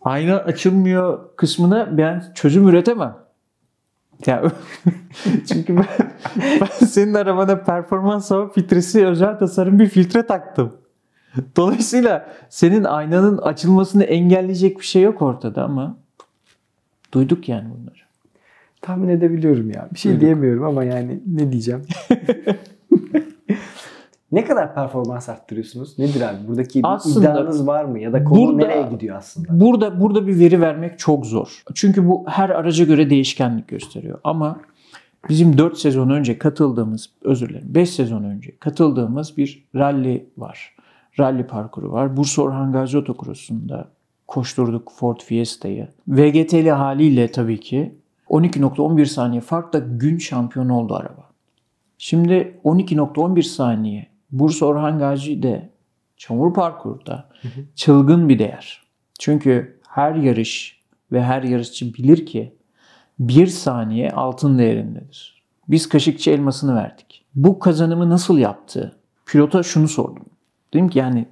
ayna 0.00 0.36
açılmıyor 0.36 1.36
kısmına 1.36 1.98
ben 1.98 2.24
çözüm 2.34 2.68
üretemem. 2.68 3.21
Ya 4.26 4.42
çünkü 5.48 5.76
ben, 5.76 5.86
ben 6.60 6.86
senin 6.86 7.14
arabana 7.14 7.56
performans 7.62 8.30
hava 8.30 8.48
filtresi 8.48 9.06
özel 9.06 9.38
tasarım 9.38 9.78
bir 9.78 9.86
filtre 9.86 10.26
taktım. 10.26 10.72
Dolayısıyla 11.56 12.28
senin 12.48 12.84
aynanın 12.84 13.38
açılmasını 13.38 14.04
engelleyecek 14.04 14.78
bir 14.78 14.84
şey 14.84 15.02
yok 15.02 15.22
ortada 15.22 15.64
ama 15.64 15.96
duyduk 17.12 17.48
yani 17.48 17.64
bunları. 17.70 18.02
Tahmin 18.80 19.08
edebiliyorum 19.08 19.70
ya. 19.70 19.88
Bir 19.94 19.98
şey 19.98 20.12
Duyduk. 20.12 20.20
diyemiyorum 20.20 20.64
ama 20.64 20.84
yani 20.84 21.20
ne 21.26 21.52
diyeceğim. 21.52 21.82
Ne 24.32 24.44
kadar 24.44 24.74
performans 24.74 25.28
arttırıyorsunuz? 25.28 25.98
Nedir 25.98 26.20
abi? 26.20 26.48
Buradaki 26.48 26.78
bir 26.78 26.88
Aslında 26.94 27.30
iddianız 27.30 27.66
var 27.66 27.84
mı? 27.84 27.98
Ya 27.98 28.12
da 28.12 28.24
konu 28.24 28.40
burada- 28.40 28.66
nereye 28.66 28.82
gidiyor 28.82 29.16
aslında? 29.16 29.60
Burada 29.60 30.00
burada 30.00 30.26
bir 30.26 30.38
veri 30.38 30.60
vermek 30.60 30.98
çok 30.98 31.26
zor. 31.26 31.62
Çünkü 31.74 32.08
bu 32.08 32.24
her 32.28 32.50
araca 32.50 32.84
göre 32.84 33.10
değişkenlik 33.10 33.68
gösteriyor. 33.68 34.18
Ama 34.24 34.60
bizim 35.28 35.58
4 35.58 35.78
sezon 35.78 36.10
önce 36.10 36.38
katıldığımız, 36.38 37.10
özür 37.22 37.48
dilerim 37.48 37.74
5 37.74 37.90
sezon 37.90 38.24
önce 38.24 38.56
katıldığımız 38.58 39.36
bir 39.36 39.64
rally 39.74 40.26
var. 40.38 40.76
Rally 41.18 41.46
parkuru 41.46 41.92
var. 41.92 42.16
Bursa 42.16 42.42
Orhan 42.42 42.72
Gazi 42.72 42.98
Otokrosu'nda 42.98 43.88
koşturduk 44.28 44.92
Ford 44.96 45.20
Fiesta'yı. 45.20 45.88
VGT'li 46.08 46.70
haliyle 46.70 47.30
tabii 47.30 47.60
ki 47.60 47.94
12.11 48.28 49.06
saniye 49.06 49.40
farkla 49.40 49.78
gün 49.78 50.18
şampiyonu 50.18 50.78
oldu 50.78 50.94
araba. 50.94 51.28
Şimdi 51.98 52.60
12.11 52.64 53.42
saniye 53.42 54.11
Bursa 54.32 54.66
Orhan 54.66 54.98
Gazi'de 54.98 55.70
çamur 56.16 56.54
parkurda 56.54 57.28
çılgın 57.74 58.28
bir 58.28 58.38
değer. 58.38 58.82
Çünkü 59.18 59.80
her 59.88 60.14
yarış 60.14 60.82
ve 61.12 61.22
her 61.22 61.42
yarışçı 61.42 61.94
bilir 61.94 62.26
ki 62.26 62.54
bir 63.18 63.46
saniye 63.46 64.10
altın 64.10 64.58
değerindedir. 64.58 65.42
Biz 65.68 65.88
Kaşıkçı 65.88 66.30
elmasını 66.30 66.74
verdik. 66.74 67.24
Bu 67.34 67.58
kazanımı 67.58 68.10
nasıl 68.10 68.38
yaptı? 68.38 68.96
Pilota 69.26 69.62
şunu 69.62 69.88
sordum. 69.88 70.24
Dedim 70.74 70.88
ki 70.88 70.98
yani 70.98 71.26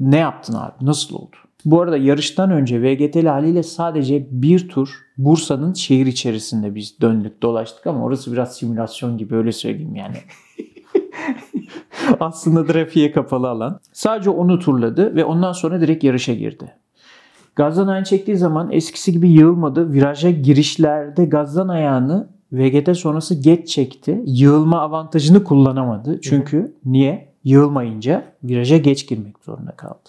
ne 0.00 0.18
yaptın 0.18 0.54
abi? 0.54 0.86
Nasıl 0.86 1.16
oldu? 1.16 1.36
Bu 1.64 1.80
arada 1.80 1.96
yarıştan 1.96 2.50
önce 2.50 2.82
VGT'li 2.82 3.28
haliyle 3.28 3.62
sadece 3.62 4.26
bir 4.30 4.68
tur 4.68 4.88
Bursa'nın 5.18 5.74
şehir 5.74 6.06
içerisinde 6.06 6.74
biz 6.74 7.00
döndük 7.00 7.42
dolaştık 7.42 7.86
ama 7.86 8.04
orası 8.04 8.32
biraz 8.32 8.56
simülasyon 8.56 9.18
gibi 9.18 9.34
öyle 9.34 9.52
söyleyeyim 9.52 9.96
yani. 9.96 10.16
Aslında 12.20 12.66
trafiğe 12.66 13.12
kapalı 13.12 13.48
alan. 13.48 13.80
Sadece 13.92 14.30
onu 14.30 14.58
turladı 14.58 15.16
ve 15.16 15.24
ondan 15.24 15.52
sonra 15.52 15.80
direkt 15.80 16.04
yarışa 16.04 16.34
girdi. 16.34 16.74
Gazdan 17.56 17.88
ayağını 17.88 18.04
çektiği 18.04 18.36
zaman 18.36 18.72
eskisi 18.72 19.12
gibi 19.12 19.30
yığılmadı. 19.30 19.92
Viraja 19.92 20.30
girişlerde 20.30 21.24
gazdan 21.24 21.68
ayağını 21.68 22.28
VGT 22.52 22.96
sonrası 22.96 23.34
geç 23.34 23.68
çekti. 23.68 24.22
Yığılma 24.26 24.80
avantajını 24.80 25.44
kullanamadı. 25.44 26.20
Çünkü 26.20 26.74
niye? 26.84 27.30
Yığılmayınca 27.44 28.24
viraja 28.44 28.76
geç 28.76 29.08
girmek 29.08 29.38
zorunda 29.44 29.70
kaldı. 29.70 30.08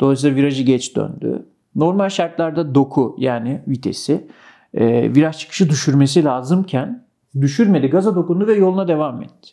Dolayısıyla 0.00 0.36
virajı 0.36 0.62
geç 0.62 0.96
döndü. 0.96 1.46
Normal 1.74 2.08
şartlarda 2.08 2.74
doku 2.74 3.16
yani 3.18 3.62
vitesi 3.68 4.26
e, 4.74 5.14
viraj 5.14 5.38
çıkışı 5.38 5.70
düşürmesi 5.70 6.24
lazımken 6.24 7.04
düşürmedi. 7.40 7.86
Gaza 7.86 8.14
dokundu 8.14 8.46
ve 8.46 8.54
yoluna 8.54 8.88
devam 8.88 9.22
etti. 9.22 9.50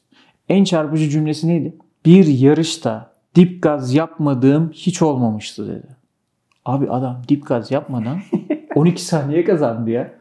En 0.49 0.63
çarpıcı 0.63 1.09
cümlesi 1.09 1.47
neydi? 1.47 1.75
Bir 2.05 2.25
yarışta 2.25 3.13
dip 3.35 3.63
gaz 3.63 3.93
yapmadığım 3.93 4.71
hiç 4.71 5.01
olmamıştı 5.01 5.67
dedi. 5.67 5.87
Abi 6.65 6.89
adam 6.89 7.21
dip 7.29 7.47
gaz 7.47 7.71
yapmadan 7.71 8.19
12 8.75 9.05
saniye 9.05 9.43
kazandı 9.43 9.89
ya. 9.89 10.13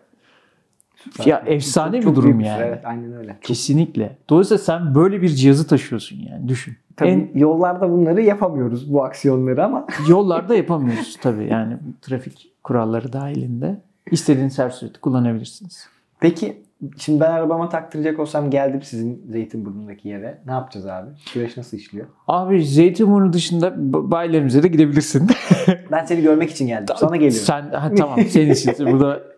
Ya 1.26 1.42
efsane 1.46 2.02
Çok 2.02 2.10
bir 2.12 2.16
durum 2.16 2.40
yani. 2.40 2.62
Evet 2.62 2.84
aynen 2.84 3.12
öyle. 3.12 3.36
Kesinlikle. 3.42 4.16
Dolayısıyla 4.30 4.58
sen 4.58 4.94
böyle 4.94 5.22
bir 5.22 5.28
cihazı 5.28 5.66
taşıyorsun 5.66 6.16
yani 6.30 6.48
düşün. 6.48 6.76
Tabii 6.96 7.08
En 7.10 7.30
yollarda 7.34 7.90
bunları 7.90 8.22
yapamıyoruz 8.22 8.92
bu 8.92 9.04
aksiyonları 9.04 9.64
ama 9.64 9.86
yollarda 10.08 10.54
yapamıyoruz 10.54 11.16
tabii 11.22 11.48
yani 11.50 11.76
trafik 12.02 12.52
kuralları 12.64 13.12
dahilinde. 13.12 13.80
İstediğiniz 14.10 14.58
her 14.58 14.70
süreti 14.70 15.00
kullanabilirsiniz. 15.00 15.88
Peki 16.20 16.62
şimdi 16.98 17.20
ben 17.20 17.30
arabama 17.30 17.68
taktıracak 17.68 18.18
olsam 18.18 18.50
geldim 18.50 18.82
sizin 18.82 19.26
Zeytinburnu'ndaki 19.30 20.08
yere. 20.08 20.38
Ne 20.46 20.52
yapacağız 20.52 20.86
abi? 20.86 21.10
Süreç 21.16 21.56
nasıl 21.56 21.76
işliyor? 21.76 22.06
Abi 22.28 22.64
Zeytinburnu 22.64 23.32
dışında 23.32 23.72
bayilerimize 24.10 24.62
de 24.62 24.68
gidebilirsin. 24.68 25.28
Ben 25.92 26.04
seni 26.04 26.22
görmek 26.22 26.50
için 26.50 26.66
geldim. 26.66 26.94
Sana 26.98 27.16
geliyorum. 27.16 27.46
Sen 27.46 27.70
ha, 27.70 27.90
tamam 27.96 28.20
senin 28.20 28.50
için 28.52 28.74
burada 28.78 29.22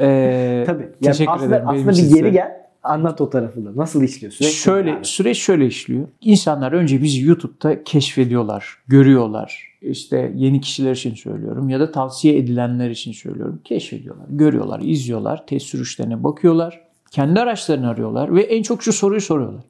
Ee, 0.00 0.64
Tabii. 0.66 0.82
Yani 0.82 0.92
teşekkür 1.00 1.32
aslında, 1.32 1.56
ederim. 1.56 1.68
Aslında 1.68 1.92
bir 1.92 2.14
geri 2.14 2.32
gel. 2.32 2.69
Anlat 2.82 3.20
o 3.20 3.30
tarafını. 3.30 3.76
Nasıl 3.76 4.02
işliyor? 4.02 4.32
Süreç 4.32 4.54
şöyle 4.54 4.92
abi? 4.92 5.04
süreç 5.04 5.38
şöyle 5.38 5.66
işliyor. 5.66 6.08
İnsanlar 6.20 6.72
önce 6.72 7.02
bizi 7.02 7.24
YouTube'da 7.24 7.84
keşfediyorlar, 7.84 8.78
görüyorlar. 8.86 9.70
İşte 9.82 10.32
yeni 10.36 10.60
kişiler 10.60 10.92
için 10.92 11.14
söylüyorum 11.14 11.68
ya 11.68 11.80
da 11.80 11.92
tavsiye 11.92 12.36
edilenler 12.38 12.90
için 12.90 13.12
söylüyorum. 13.12 13.60
Keşfediyorlar, 13.64 14.26
görüyorlar, 14.28 14.80
izliyorlar, 14.80 15.46
test 15.46 15.66
sürüşlerine 15.66 16.24
bakıyorlar. 16.24 16.80
Kendi 17.10 17.40
araçlarını 17.40 17.88
arıyorlar 17.88 18.34
ve 18.34 18.42
en 18.42 18.62
çok 18.62 18.82
şu 18.82 18.92
soruyu 18.92 19.20
soruyorlar. 19.20 19.62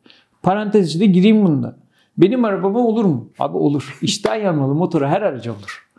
Parantez 0.43 0.89
içinde 0.89 1.07
gireyim 1.07 1.47
bunda. 1.47 1.77
Benim 2.19 2.45
arabama 2.45 2.79
olur 2.79 3.05
mu? 3.05 3.29
Abi 3.39 3.57
olur. 3.57 3.99
İçten 4.03 4.35
yanmalı 4.35 4.75
motoru 4.75 5.07
her 5.07 5.23
araca 5.23 5.53
olur. 5.53 5.90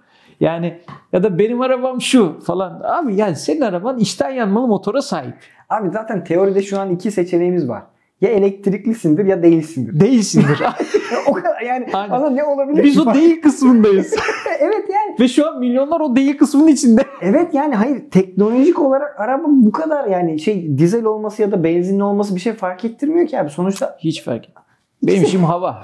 Yani 0.41 0.79
ya 1.13 1.23
da 1.23 1.39
benim 1.39 1.61
arabam 1.61 2.01
şu 2.01 2.39
falan. 2.39 2.81
Abi 2.83 3.15
yani 3.15 3.35
senin 3.35 3.61
araban 3.61 3.99
içten 3.99 4.29
yanmalı 4.29 4.67
motora 4.67 5.01
sahip. 5.01 5.33
Abi 5.69 5.89
zaten 5.89 6.23
teoride 6.23 6.61
şu 6.61 6.79
an 6.79 6.89
iki 6.89 7.11
seçeneğimiz 7.11 7.69
var. 7.69 7.83
Ya 8.21 8.29
elektriklisindir 8.29 9.25
ya 9.25 9.43
değilsindir. 9.43 9.99
Değilsindir. 9.99 10.63
o 11.27 11.33
kadar 11.33 11.61
yani 11.61 11.87
Aynen. 11.93 12.11
bana 12.11 12.29
ne 12.29 12.43
olabilir 12.43 12.83
Biz 12.83 12.99
o 12.99 13.13
değil 13.13 13.41
kısmındayız. 13.41 14.15
evet 14.59 14.85
yani. 14.89 15.15
Ve 15.19 15.27
şu 15.27 15.49
an 15.49 15.59
milyonlar 15.59 15.99
o 15.99 16.15
değil 16.15 16.37
kısmının 16.37 16.67
içinde. 16.67 17.05
Evet 17.21 17.53
yani 17.53 17.75
hayır 17.75 18.09
teknolojik 18.11 18.79
olarak 18.79 19.19
araba 19.19 19.43
bu 19.47 19.71
kadar 19.71 20.07
yani 20.07 20.39
şey 20.39 20.77
dizel 20.77 21.05
olması 21.05 21.41
ya 21.41 21.51
da 21.51 21.63
benzinli 21.63 22.03
olması 22.03 22.35
bir 22.35 22.41
şey 22.41 22.53
fark 22.53 22.85
ettirmiyor 22.85 23.27
ki 23.27 23.39
abi. 23.39 23.49
Sonuçta 23.49 23.97
Hiç 23.99 24.23
fark 24.23 24.49
etmez. 24.49 24.60
Benim 25.03 25.23
işim 25.27 25.43
hava. 25.43 25.83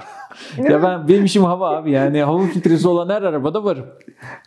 ya 0.58 0.82
ben 0.82 1.08
benim 1.08 1.24
işim 1.24 1.44
hava 1.44 1.76
abi. 1.76 1.90
Yani 1.90 2.22
hava 2.22 2.46
filtresi 2.46 2.88
olan 2.88 3.08
her 3.08 3.22
arabada 3.22 3.64
varım. 3.64 3.86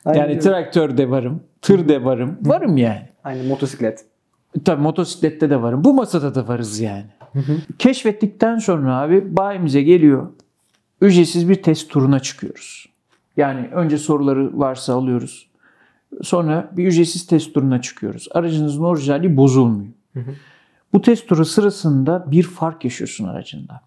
Aynen 0.06 0.20
Yani 0.20 0.30
öyle. 0.30 0.40
traktörde 0.40 1.10
varım, 1.10 1.44
tırda 1.62 2.04
varım. 2.06 2.38
Varım 2.42 2.78
yani. 2.78 3.10
Aynen 3.24 3.46
motosiklet. 3.46 4.06
Tabii 4.66 4.82
motosiklette 4.82 5.50
de 5.50 5.62
varım. 5.62 5.84
Bu 5.84 5.94
masada 5.94 6.36
da 6.36 6.48
varız 6.48 6.80
yani. 6.80 7.06
Keşfettikten 7.80 8.58
sonra 8.58 8.98
abi 9.02 9.38
bayimize 9.38 9.82
geliyor. 9.82 10.28
Ücretsiz 11.02 11.50
bir 11.50 11.64
test 11.64 11.90
turuna 11.90 12.20
çıkıyoruz. 12.20 12.86
Yani 13.38 13.68
önce 13.74 13.98
soruları 13.98 14.60
varsa 14.60 14.94
alıyoruz. 14.96 15.48
Sonra 16.22 16.70
bir 16.78 16.88
ücretsiz 16.88 17.26
test 17.28 17.54
turuna 17.54 17.82
çıkıyoruz. 17.82 18.28
Aracınızın 18.32 18.84
orijinali 18.84 19.38
bozulmuyor. 19.38 19.92
Bu 20.94 21.02
test 21.02 21.28
turu 21.28 21.46
sırasında 21.46 22.24
bir 22.32 22.44
fark 22.44 22.84
yaşıyorsun 22.84 23.28
aracında. 23.28 23.82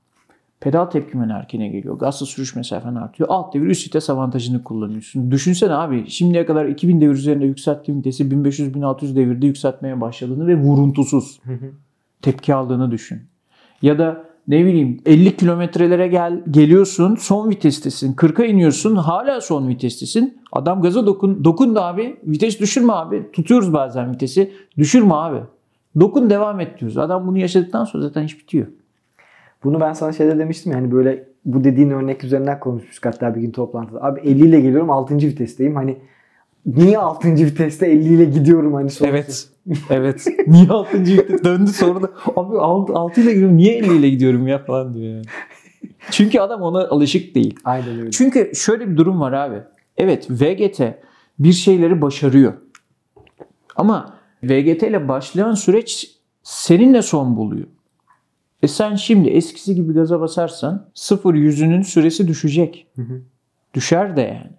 Pedal 0.64 0.87
tepkimen 0.87 1.29
erkene 1.29 1.68
geliyor. 1.68 1.98
Gazla 1.98 2.27
sürüş 2.27 2.57
mesafen 2.57 2.94
artıyor. 2.94 3.29
Alt 3.33 3.55
devir 3.55 3.66
üst 3.66 3.87
vites 3.87 4.11
avantajını 4.11 4.64
kullanıyorsun. 4.64 5.31
Düşünsene 5.31 5.72
abi 5.74 6.11
şimdiye 6.11 6.46
kadar 6.46 6.64
2000 6.64 7.00
devir 7.00 7.14
üzerinde 7.14 7.44
yükselttiğin 7.44 7.98
vitesi 7.98 8.24
1500-1600 8.24 9.16
devirde 9.16 9.46
yükseltmeye 9.46 10.00
başladığını 10.00 10.46
ve 10.46 10.57
vuruntusuz 10.57 11.40
tepki 12.22 12.55
aldığını 12.55 12.90
düşün. 12.90 13.22
Ya 13.83 13.98
da 13.98 14.24
ne 14.48 14.64
bileyim 14.64 15.00
50 15.07 15.37
kilometrelere 15.37 16.09
gel 16.09 16.42
geliyorsun 16.50 17.14
son 17.14 17.50
vitestesin 17.50 18.14
40'a 18.14 18.44
iniyorsun 18.44 18.96
hala 18.96 19.40
son 19.40 19.68
vitestesin 19.68 20.38
adam 20.53 20.83
gaza 20.83 21.07
dokun 21.07 21.44
dokundu 21.44 21.81
abi 21.81 22.16
vites 22.27 22.61
düşürme 22.61 22.92
abi 22.92 23.31
tutuyoruz 23.33 23.72
bazen 23.72 24.12
vitesi 24.12 24.53
düşürme 24.79 25.14
abi 25.14 25.40
dokun 26.00 26.31
devam 26.31 26.61
et 26.61 26.81
diyoruz 26.81 26.98
adam 26.98 27.27
bunu 27.27 27.38
yaşadıktan 27.38 27.85
sonra 27.85 28.03
zaten 28.03 28.22
iş 28.22 28.38
bitiyor. 28.38 28.66
Bunu 29.64 29.81
ben 29.81 29.92
sana 29.92 30.12
şeyde 30.12 30.38
demiştim 30.38 30.72
yani 30.72 30.92
böyle 30.92 31.29
bu 31.44 31.64
dediğin 31.64 31.90
örnek 31.90 32.24
üzerinden 32.24 32.61
konuşmuştuk 32.61 33.07
hatta 33.07 33.35
bir 33.35 33.40
gün 33.40 33.50
toplantıda. 33.50 34.03
Abi 34.03 34.20
50 34.20 34.48
ile 34.48 34.61
geliyorum 34.61 34.90
6. 34.90 35.16
vitesteyim. 35.16 35.77
Hani 35.77 35.96
niye 36.66 36.98
6. 36.98 37.35
viteste 37.35 37.87
50 37.87 38.14
ile 38.14 38.24
gidiyorum 38.24 38.74
hani 38.74 38.90
sonuçta. 38.90 39.16
Evet. 39.16 39.48
Evet. 39.90 40.27
Niye 40.46 40.68
6. 40.68 40.98
vites 40.98 41.44
döndü 41.44 41.70
sonra 41.70 42.03
da 42.03 42.11
abi 42.37 42.59
6 42.59 43.20
ile 43.20 43.33
gidiyorum 43.33 43.57
niye 43.57 43.77
50 43.77 43.96
ile 43.96 44.11
gidiyorum 44.11 44.48
ya 44.48 44.64
falan 44.64 44.94
diyor 44.94 45.14
yani. 45.14 45.24
Çünkü 46.11 46.40
adam 46.40 46.62
ona 46.62 46.88
alışık 46.88 47.35
değil. 47.35 47.59
Aynen 47.64 47.98
öyle. 48.00 48.11
Çünkü 48.11 48.50
şöyle 48.55 48.90
bir 48.90 48.96
durum 48.96 49.20
var 49.20 49.33
abi. 49.33 49.57
Evet 49.96 50.31
VGT 50.31 50.81
bir 51.38 51.53
şeyleri 51.53 52.03
başarıyor. 52.03 52.53
Ama 53.77 54.14
VGT 54.42 54.83
ile 54.83 55.09
başlayan 55.09 55.55
süreç 55.55 56.11
seninle 56.42 57.03
son 57.03 57.37
buluyor. 57.37 57.66
E 58.64 58.68
sen 58.68 58.94
şimdi 58.94 59.29
eskisi 59.29 59.74
gibi 59.74 59.92
gaza 59.92 60.20
basarsan 60.20 60.87
0 60.94 61.35
yüzünün 61.35 61.83
süresi 61.83 62.29
düşecek. 62.29 62.87
Düşer 63.74 64.16
de 64.16 64.20
yani. 64.20 64.50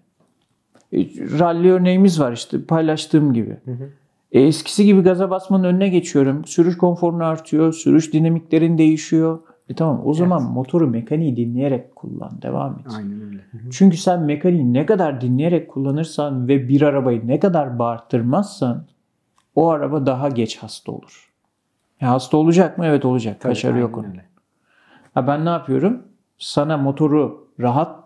E, 0.93 1.09
rally 1.39 1.69
örneğimiz 1.69 2.19
var 2.19 2.31
işte 2.31 2.65
paylaştığım 2.65 3.33
gibi. 3.33 3.57
E, 4.31 4.41
eskisi 4.41 4.85
gibi 4.85 5.01
gaza 5.01 5.29
basmanın 5.29 5.63
önüne 5.63 5.89
geçiyorum. 5.89 6.45
Sürüş 6.45 6.77
konforun 6.77 7.19
artıyor. 7.19 7.73
Sürüş 7.73 8.13
dinamiklerin 8.13 8.77
değişiyor. 8.77 9.39
E 9.69 9.73
tamam 9.73 10.01
o 10.05 10.13
zaman 10.13 10.43
motoru 10.43 10.87
mekaniği 10.87 11.37
dinleyerek 11.37 11.95
kullan. 11.95 12.41
Devam 12.41 12.79
et. 12.79 12.93
Aynen 12.97 13.21
öyle. 13.21 13.41
Çünkü 13.71 13.97
sen 13.97 14.21
mekaniği 14.21 14.73
ne 14.73 14.85
kadar 14.85 15.21
dinleyerek 15.21 15.69
kullanırsan 15.69 16.47
ve 16.47 16.69
bir 16.69 16.81
arabayı 16.81 17.27
ne 17.27 17.39
kadar 17.39 17.79
bağırttırmazsan 17.79 18.85
o 19.55 19.69
araba 19.69 20.05
daha 20.05 20.29
geç 20.29 20.57
hasta 20.57 20.91
olur. 20.91 21.34
E 22.01 22.05
hasta 22.05 22.37
olacak 22.37 22.77
mı? 22.77 22.85
Evet 22.85 23.05
olacak. 23.05 23.37
Tabii, 23.39 23.53
Kaçarı 23.53 23.79
yok 23.79 23.97
onun. 23.97 24.15
Ha 25.13 25.27
ben 25.27 25.45
ne 25.45 25.49
yapıyorum? 25.49 26.01
sana 26.37 26.77
motoru 26.77 27.47
rahat 27.59 27.99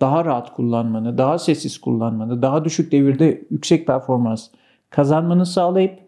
daha 0.00 0.24
rahat 0.24 0.54
kullanmanı, 0.54 1.18
daha 1.18 1.38
sessiz 1.38 1.78
kullanmanı, 1.80 2.42
daha 2.42 2.64
düşük 2.64 2.92
devirde 2.92 3.42
yüksek 3.50 3.86
performans 3.86 4.48
kazanmanı 4.90 5.46
sağlayıp 5.46 5.98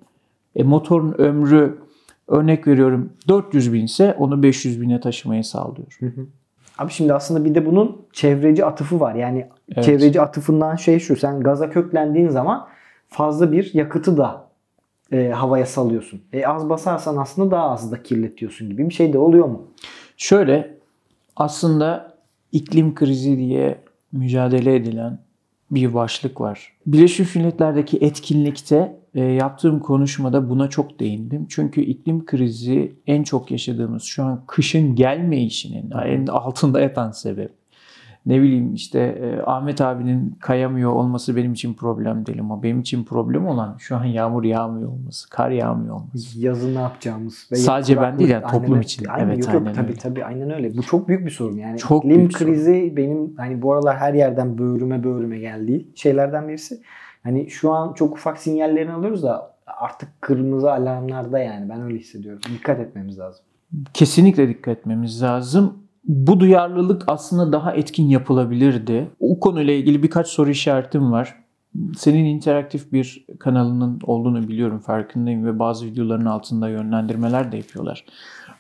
e, 0.57 0.63
motorun 0.63 1.15
ömrü 1.19 1.79
örnek 2.29 2.67
veriyorum 2.67 3.13
400 3.29 3.73
bin 3.73 3.85
ise 3.85 4.17
onu 4.19 4.43
500 4.43 4.81
bine 4.81 5.01
taşımayı 5.01 5.45
sağlıyor. 5.45 5.99
Abi 6.79 6.93
şimdi 6.93 7.15
aslında 7.15 7.45
bir 7.45 7.55
de 7.55 7.67
bunun 7.67 8.07
çevreci 8.13 8.65
atıfı 8.65 9.01
var. 9.01 9.15
Yani 9.15 9.49
Evet. 9.75 9.85
çevreci 9.85 10.21
atıfından 10.21 10.77
şey 10.77 10.99
şu. 10.99 11.17
Sen 11.17 11.41
gaza 11.41 11.71
köklendiğin 11.71 12.29
zaman 12.29 12.69
fazla 13.09 13.53
bir 13.53 13.75
yakıtı 13.75 14.17
da 14.17 14.46
e, 15.13 15.29
havaya 15.29 15.67
salıyorsun. 15.67 16.21
E, 16.33 16.47
az 16.47 16.69
basarsan 16.69 17.17
aslında 17.17 17.51
daha 17.51 17.71
az 17.71 17.93
da 17.93 18.03
kirletiyorsun 18.03 18.71
gibi 18.71 18.89
bir 18.89 18.95
şey 18.95 19.13
de 19.13 19.19
oluyor 19.19 19.47
mu? 19.47 19.71
Şöyle 20.17 20.79
aslında 21.37 22.17
iklim 22.53 22.95
krizi 22.95 23.39
diye 23.39 23.79
mücadele 24.13 24.75
edilen 24.75 25.19
bir 25.71 25.95
başlık 25.95 26.41
var. 26.41 26.73
Birleşmiş 26.87 27.35
Milletler'deki 27.35 27.99
etkinlikte 28.01 28.97
e, 29.15 29.21
yaptığım 29.21 29.81
konuşmada 29.81 30.51
buna 30.51 30.71
çok 30.71 31.01
değindim. 31.01 31.47
Çünkü 31.49 31.81
iklim 31.81 32.27
krizi 32.27 32.97
en 33.07 33.23
çok 33.23 33.51
yaşadığımız 33.51 34.03
şu 34.03 34.25
an 34.25 34.45
kışın 34.47 34.95
gelmeyişinin 34.95 35.91
en 35.91 36.27
altında 36.27 36.81
yatan 36.81 37.11
sebep. 37.11 37.53
Ne 38.27 38.43
bileyim 38.43 38.75
işte 38.75 39.01
e, 39.01 39.43
Ahmet 39.47 39.81
abinin 39.81 40.37
kayamıyor 40.41 40.93
olması 40.93 41.37
benim 41.37 41.53
için 41.53 41.75
problem 41.75 42.27
değil 42.27 42.41
ama 42.41 42.63
benim 42.63 42.81
için 42.81 43.05
problem 43.05 43.47
olan 43.47 43.77
şu 43.79 43.97
an 43.97 44.05
yağmur 44.05 44.45
yağmıyor 44.45 44.89
olması, 44.91 45.31
kar 45.31 45.51
yağmıyor 45.51 45.95
olması. 45.95 46.41
Yazın 46.41 46.75
ne 46.75 46.79
yapacağımız. 46.81 47.49
Ve 47.53 47.57
Sadece 47.57 48.01
ben 48.01 48.19
değil 48.19 48.31
yani 48.31 48.45
toplum 48.51 48.73
öyle. 48.75 48.85
için. 48.85 49.07
Aynen, 49.09 49.27
Evet, 49.29 49.39
yok, 49.39 49.55
aynen 49.55 49.73
tabii 49.75 49.87
öyle. 49.89 49.99
tabii 49.99 50.25
aynen 50.25 50.51
öyle. 50.51 50.77
Bu 50.77 50.83
çok 50.83 51.09
büyük 51.09 51.27
bir 51.27 51.31
sorun 51.31 51.57
yani. 51.57 51.79
Çok 51.79 52.05
İklim 52.05 52.19
büyük 52.19 52.39
sorun. 52.39 52.53
krizi 52.53 52.93
benim 52.97 53.37
hani 53.37 53.63
bu 53.63 53.73
aralar 53.73 53.97
her 53.97 54.15
yerden 54.15 54.59
böğrüme 54.59 55.05
böğrüme 55.05 55.39
geldiği 55.39 55.89
şeylerden 55.95 56.49
birisi. 56.49 56.81
Hani 57.23 57.51
şu 57.51 57.73
an 57.73 57.93
çok 57.93 58.13
ufak 58.13 58.39
sinyallerini 58.39 58.93
alıyoruz 58.93 59.23
da 59.23 59.57
artık 59.67 60.09
kırmızı 60.23 60.73
alarmlarda 60.73 61.39
yani 61.39 61.69
ben 61.69 61.83
öyle 61.83 61.99
hissediyorum. 61.99 62.41
Dikkat 62.55 62.81
etmemiz 62.81 63.19
lazım. 63.19 63.45
kesinlikle 63.95 64.49
dikkat 64.49 64.79
etmemiz 64.79 65.23
lazım. 65.23 65.75
Bu 66.07 66.41
duyarlılık 66.41 67.03
aslında 67.07 67.53
daha 67.53 67.73
etkin 67.73 68.09
yapılabilirdi. 68.09 69.11
O 69.21 69.41
konuyla 69.41 69.73
ilgili 69.73 70.03
birkaç 70.03 70.27
soru 70.29 70.51
işaretim 70.51 71.13
var. 71.13 71.35
Senin 71.97 72.25
interaktif 72.25 72.93
bir 72.93 73.27
kanalının 73.39 74.01
olduğunu 74.05 74.49
biliyorum, 74.49 74.79
farkındayım 74.79 75.47
ve 75.47 75.59
bazı 75.59 75.87
videoların 75.87 76.25
altında 76.25 76.69
yönlendirmeler 76.69 77.53
de 77.53 77.57
yapıyorlar. 77.57 78.05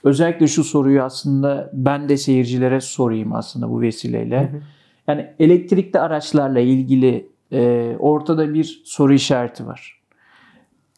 Özellikle 0.05 0.47
şu 0.47 0.65
soruyu 0.65 1.03
aslında 1.03 1.71
ben 1.73 2.09
de 2.09 2.17
seyircilere 2.17 2.81
sorayım 2.81 3.33
aslında 3.33 3.71
bu 3.71 3.81
vesileyle. 3.81 4.63
Yani 5.09 5.27
elektrikli 5.39 5.99
araçlarla 5.99 6.61
ilgili 6.61 7.31
e, 7.53 7.93
ortada 7.99 8.55
bir 8.55 8.83
soru 8.85 9.15
işareti 9.15 9.67
var. 9.67 10.01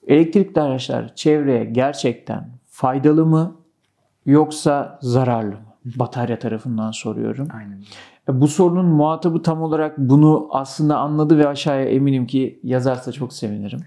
Elektrikli 0.07 0.61
araçlar 0.61 1.15
çevreye 1.15 1.65
gerçekten 1.65 2.51
faydalı 2.67 3.27
mı 3.27 3.57
yoksa 4.27 4.99
zararlı 5.03 5.51
mı? 5.53 5.68
Batarya 5.97 6.39
tarafından 6.39 6.91
soruyorum. 6.91 7.49
Aynen. 7.59 7.79
E, 8.29 8.41
Bu 8.41 8.49
sorunun 8.49 8.87
muhatabı 8.87 9.43
tam 9.43 9.63
olarak 9.63 9.99
bunu 9.99 10.49
aslında 10.51 10.99
anladı 10.99 11.39
ve 11.39 11.49
aşağıya 11.49 11.85
eminim 11.85 12.27
ki 12.27 12.61
yazarsa 12.63 13.13
çok 13.13 13.33
sevinirim. 13.33 13.81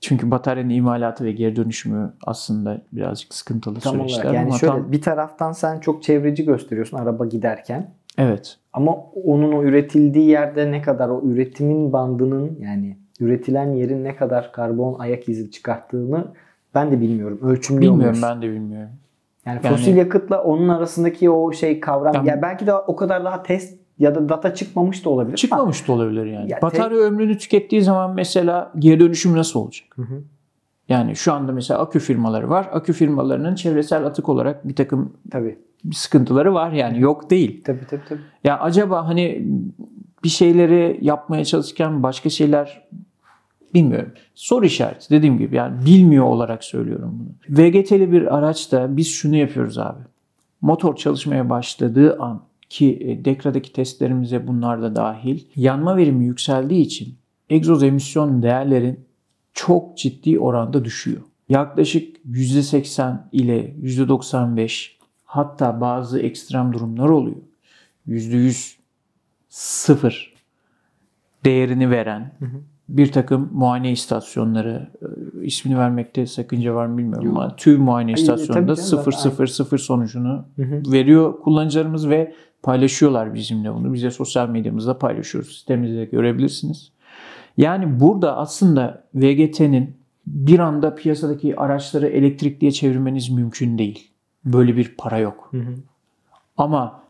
Çünkü 0.00 0.30
bataryanın 0.30 0.70
imalatı 0.70 1.24
ve 1.24 1.32
geri 1.32 1.56
dönüşümü 1.56 2.12
aslında 2.26 2.80
birazcık 2.92 3.34
sıkıntılı 3.34 3.80
Tam 3.80 3.92
süreçler 3.96 4.18
olarak 4.24 4.34
yani 4.34 4.46
ama 4.48 4.58
şöyle 4.58 4.72
tam 4.72 4.92
bir 4.92 5.02
taraftan 5.02 5.52
sen 5.52 5.80
çok 5.80 6.02
çevreci 6.02 6.44
gösteriyorsun 6.44 6.98
araba 6.98 7.26
giderken. 7.26 7.90
evet. 8.18 8.58
Ama 8.72 8.96
onun 9.24 9.52
o 9.52 9.62
üretildiği 9.62 10.28
yerde 10.28 10.70
ne 10.70 10.82
kadar 10.82 11.08
o 11.08 11.20
üretimin 11.24 11.92
bandının 11.92 12.58
yani 12.60 12.98
üretilen 13.20 13.72
yerin 13.72 14.04
ne 14.04 14.16
kadar 14.16 14.52
karbon 14.52 14.98
ayak 14.98 15.28
izi 15.28 15.50
çıkarttığını 15.50 16.26
ben 16.74 16.90
de 16.92 17.00
bilmiyorum. 17.00 17.38
Ölçümlüyor 17.42 17.92
Bilmiyorum 17.92 18.18
muyuz? 18.20 18.28
ben 18.34 18.42
de 18.42 18.50
bilmiyorum. 18.50 18.90
Yani, 19.46 19.60
Yani- 19.64 19.76
fosil 19.76 19.96
yakıtla 19.96 20.42
onun 20.42 20.68
arasındaki 20.68 21.30
o 21.30 21.52
şey 21.52 21.80
kavram 21.80 22.12
Tamam. 22.12 22.26
ya 22.28 22.42
belki 22.42 22.66
de 22.66 22.74
o 22.74 22.96
kadar 22.96 23.24
daha 23.24 23.42
test 23.42 23.78
ya 23.98 24.14
da 24.14 24.28
data 24.28 24.54
çıkmamış 24.54 25.04
da 25.04 25.10
olabilir. 25.10 25.36
Çıkmamış 25.36 25.88
da 25.88 25.92
olabilir 25.92 26.26
yani. 26.26 26.50
Ya 26.50 26.56
te- 26.58 26.62
Batarya 26.62 26.98
ömrünü 26.98 27.38
tükettiği 27.38 27.82
zaman 27.82 28.14
mesela 28.14 28.72
geri 28.78 29.00
dönüşüm 29.00 29.36
nasıl 29.36 29.60
olacak? 29.60 29.88
Hı 29.96 30.02
hı. 30.02 30.22
Yani 30.88 31.16
şu 31.16 31.32
anda 31.32 31.52
mesela 31.52 31.80
akü 31.80 31.98
firmaları 31.98 32.50
var. 32.50 32.68
Akü 32.72 32.92
firmalarının 32.92 33.54
çevresel 33.54 34.04
atık 34.06 34.28
olarak 34.28 34.68
bir 34.68 34.76
takım 34.76 35.12
Tabii. 35.30 35.58
sıkıntıları 35.92 36.54
var 36.54 36.72
yani 36.72 37.00
yok 37.00 37.30
değil. 37.30 37.64
Tabii 37.64 37.86
tabii 37.90 38.02
tabii. 38.08 38.20
Ya 38.44 38.58
acaba 38.60 39.08
hani 39.08 39.46
bir 40.24 40.28
şeyleri 40.28 40.98
yapmaya 41.00 41.44
çalışırken 41.44 42.02
başka 42.02 42.30
şeyler 42.30 42.88
bilmiyorum. 43.74 44.12
Soru 44.34 44.66
işareti 44.66 45.10
dediğim 45.10 45.38
gibi 45.38 45.56
yani 45.56 45.86
bilmiyor 45.86 46.24
olarak 46.24 46.64
söylüyorum 46.64 47.18
bunu. 47.18 47.58
VGT'li 47.58 48.12
bir 48.12 48.38
araçta 48.38 48.96
biz 48.96 49.08
şunu 49.08 49.36
yapıyoruz 49.36 49.78
abi. 49.78 50.02
Motor 50.60 50.96
çalışmaya 50.96 51.50
başladığı 51.50 52.16
an 52.18 52.42
ki 52.68 52.98
e, 53.00 53.24
Dekra'daki 53.24 53.72
testlerimize 53.72 54.46
bunlar 54.46 54.82
da 54.82 54.96
dahil. 54.96 55.44
Yanma 55.56 55.96
verimi 55.96 56.24
yükseldiği 56.24 56.80
için 56.80 57.14
egzoz 57.50 57.82
emisyon 57.82 58.42
değerlerin 58.42 59.00
çok 59.52 59.98
ciddi 59.98 60.38
oranda 60.38 60.84
düşüyor. 60.84 61.20
Yaklaşık 61.48 62.16
%80 62.26 63.16
ile 63.32 63.74
%95 63.82 64.90
hatta 65.24 65.80
bazı 65.80 66.20
ekstrem 66.20 66.72
durumlar 66.72 67.08
oluyor. 67.08 67.42
%100 68.08 68.76
sıfır 69.48 70.34
değerini 71.44 71.90
veren 71.90 72.32
bir 72.88 73.12
takım 73.12 73.50
muayene 73.52 73.92
istasyonları 73.92 74.90
e, 75.02 75.44
ismini 75.44 75.78
vermekte 75.78 76.26
sakınca 76.26 76.74
var 76.74 76.86
mı 76.86 76.98
bilmiyorum 76.98 77.26
Yok. 77.26 77.36
ama 77.36 77.56
TÜV 77.56 77.78
muayene 77.78 78.10
Ay, 78.10 78.14
istasyonunda 78.14 78.74
tabii 78.74 78.90
canım, 78.90 79.36
000 79.70 79.76
sonucunu 79.76 80.44
Hı 80.56 80.62
hı. 80.62 80.92
veriyor 80.92 81.40
kullanıcılarımız 81.40 82.08
ve 82.08 82.34
paylaşıyorlar 82.62 83.34
bizimle 83.34 83.74
bunu. 83.74 83.92
Biz 83.92 84.02
de 84.02 84.10
sosyal 84.10 84.48
medyamızda 84.48 84.98
paylaşıyoruz. 84.98 85.58
Sitemizde 85.58 85.96
de 85.96 86.04
görebilirsiniz. 86.04 86.92
Yani 87.56 88.00
burada 88.00 88.36
aslında 88.36 89.04
VGT'nin 89.14 89.96
bir 90.26 90.58
anda 90.58 90.94
piyasadaki 90.94 91.56
araçları 91.56 92.06
elektrikliye 92.06 92.72
çevirmeniz 92.72 93.30
mümkün 93.30 93.78
değil. 93.78 94.10
Böyle 94.44 94.76
bir 94.76 94.94
para 94.98 95.18
yok. 95.18 95.48
Hı 95.50 95.58
hı. 95.58 95.74
Ama 96.56 97.00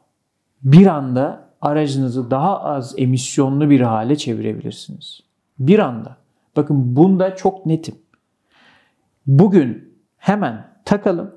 bir 0.63 0.87
anda 0.87 1.49
aracınızı 1.61 2.31
daha 2.31 2.61
az 2.61 2.95
emisyonlu 2.99 3.71
bir 3.71 3.81
hale 3.81 4.17
çevirebilirsiniz. 4.17 5.21
Bir 5.59 5.79
anda. 5.79 6.17
Bakın 6.57 6.97
bunda 6.97 7.37
çok 7.37 7.67
netim. 7.67 7.95
Bugün 9.27 9.99
hemen 10.17 10.69
takalım. 10.85 11.35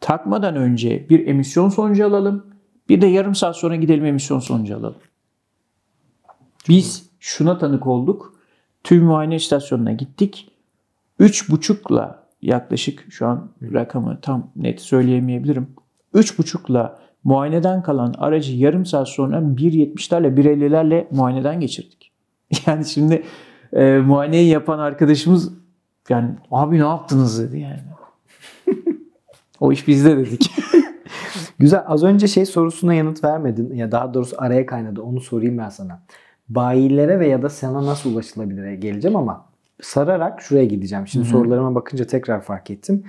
Takmadan 0.00 0.56
önce 0.56 1.08
bir 1.08 1.26
emisyon 1.26 1.68
sonucu 1.68 2.06
alalım. 2.06 2.46
Bir 2.88 3.00
de 3.00 3.06
yarım 3.06 3.34
saat 3.34 3.56
sonra 3.56 3.76
gidelim 3.76 4.04
emisyon 4.04 4.38
sonucu 4.38 4.76
alalım. 4.76 5.00
Biz 6.68 7.10
şuna 7.20 7.58
tanık 7.58 7.86
olduk. 7.86 8.34
TÜV 8.84 9.02
muayene 9.02 9.36
istasyonuna 9.36 9.92
gittik. 9.92 10.50
3,5'la 11.20 12.26
yaklaşık 12.42 13.06
şu 13.10 13.26
an 13.26 13.50
rakamı 13.62 14.20
tam 14.20 14.50
net 14.56 14.80
söyleyemeyebilirim. 14.80 15.68
3,5'la 16.14 16.98
muayeneden 17.24 17.82
kalan 17.82 18.14
aracı 18.18 18.56
yarım 18.56 18.86
saat 18.86 19.08
sonra 19.08 19.38
1.70'lerle 19.38 20.34
1.50'lerle 20.34 21.06
muayeneden 21.10 21.60
geçirdik. 21.60 22.03
Yani 22.66 22.84
şimdi 22.84 23.22
e, 23.72 23.98
muayeneyi 23.98 24.48
yapan 24.48 24.78
arkadaşımız 24.78 25.52
yani 26.08 26.30
abi 26.50 26.74
ne 26.78 26.84
yaptınız 26.84 27.42
dedi 27.42 27.58
yani. 27.58 27.80
o 29.60 29.72
iş 29.72 29.88
bizde 29.88 30.16
dedik. 30.16 30.50
Güzel. 31.58 31.84
Az 31.86 32.04
önce 32.04 32.28
şey 32.28 32.46
sorusuna 32.46 32.94
yanıt 32.94 33.24
vermedin. 33.24 33.74
Ya 33.74 33.92
daha 33.92 34.14
doğrusu 34.14 34.36
araya 34.38 34.66
kaynadı. 34.66 35.02
Onu 35.02 35.20
sorayım 35.20 35.58
ben 35.58 35.68
sana. 35.68 36.02
Bayilere 36.48 37.20
ve 37.20 37.28
ya 37.28 37.42
da 37.42 37.48
sana 37.48 37.86
nasıl 37.86 38.12
ulaşılabilir 38.12 38.72
geleceğim 38.72 39.16
ama 39.16 39.46
sararak 39.82 40.42
şuraya 40.42 40.64
gideceğim. 40.64 41.06
Şimdi 41.06 41.26
sorularıma 41.26 41.74
bakınca 41.74 42.06
tekrar 42.06 42.40
fark 42.40 42.70
ettim. 42.70 43.04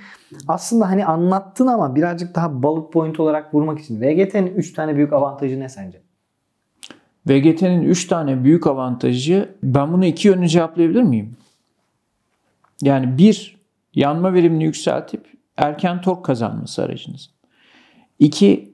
Aslında 0.48 0.90
hani 0.90 1.06
anlattın 1.06 1.68
ama 1.68 1.96
birazcık 1.96 2.36
daha 2.36 2.64
bullet 2.64 2.94
point 2.94 3.20
olarak 3.20 3.54
vurmak 3.54 3.80
için 3.80 4.02
VGT'nin 4.02 4.56
3 4.56 4.74
tane 4.74 4.96
büyük 4.96 5.14
avantajı 5.14 5.60
ne 5.60 5.70
sence? 5.70 6.05
VGT'nin 7.28 7.82
3 7.82 8.08
tane 8.08 8.44
büyük 8.44 8.68
avantajı 8.68 9.56
ben 9.64 9.94
bunu 9.94 10.06
iki 10.06 10.28
yönlü 10.28 10.48
cevaplayabilir 10.48 11.02
miyim? 11.02 11.38
Yani 12.82 13.18
bir 13.18 13.58
yanma 13.94 14.34
verimini 14.34 14.64
yükseltip 14.64 15.26
erken 15.58 16.02
tork 16.02 16.26
kazanması 16.26 16.84
aracınızın. 16.84 17.32
İki 18.20 18.74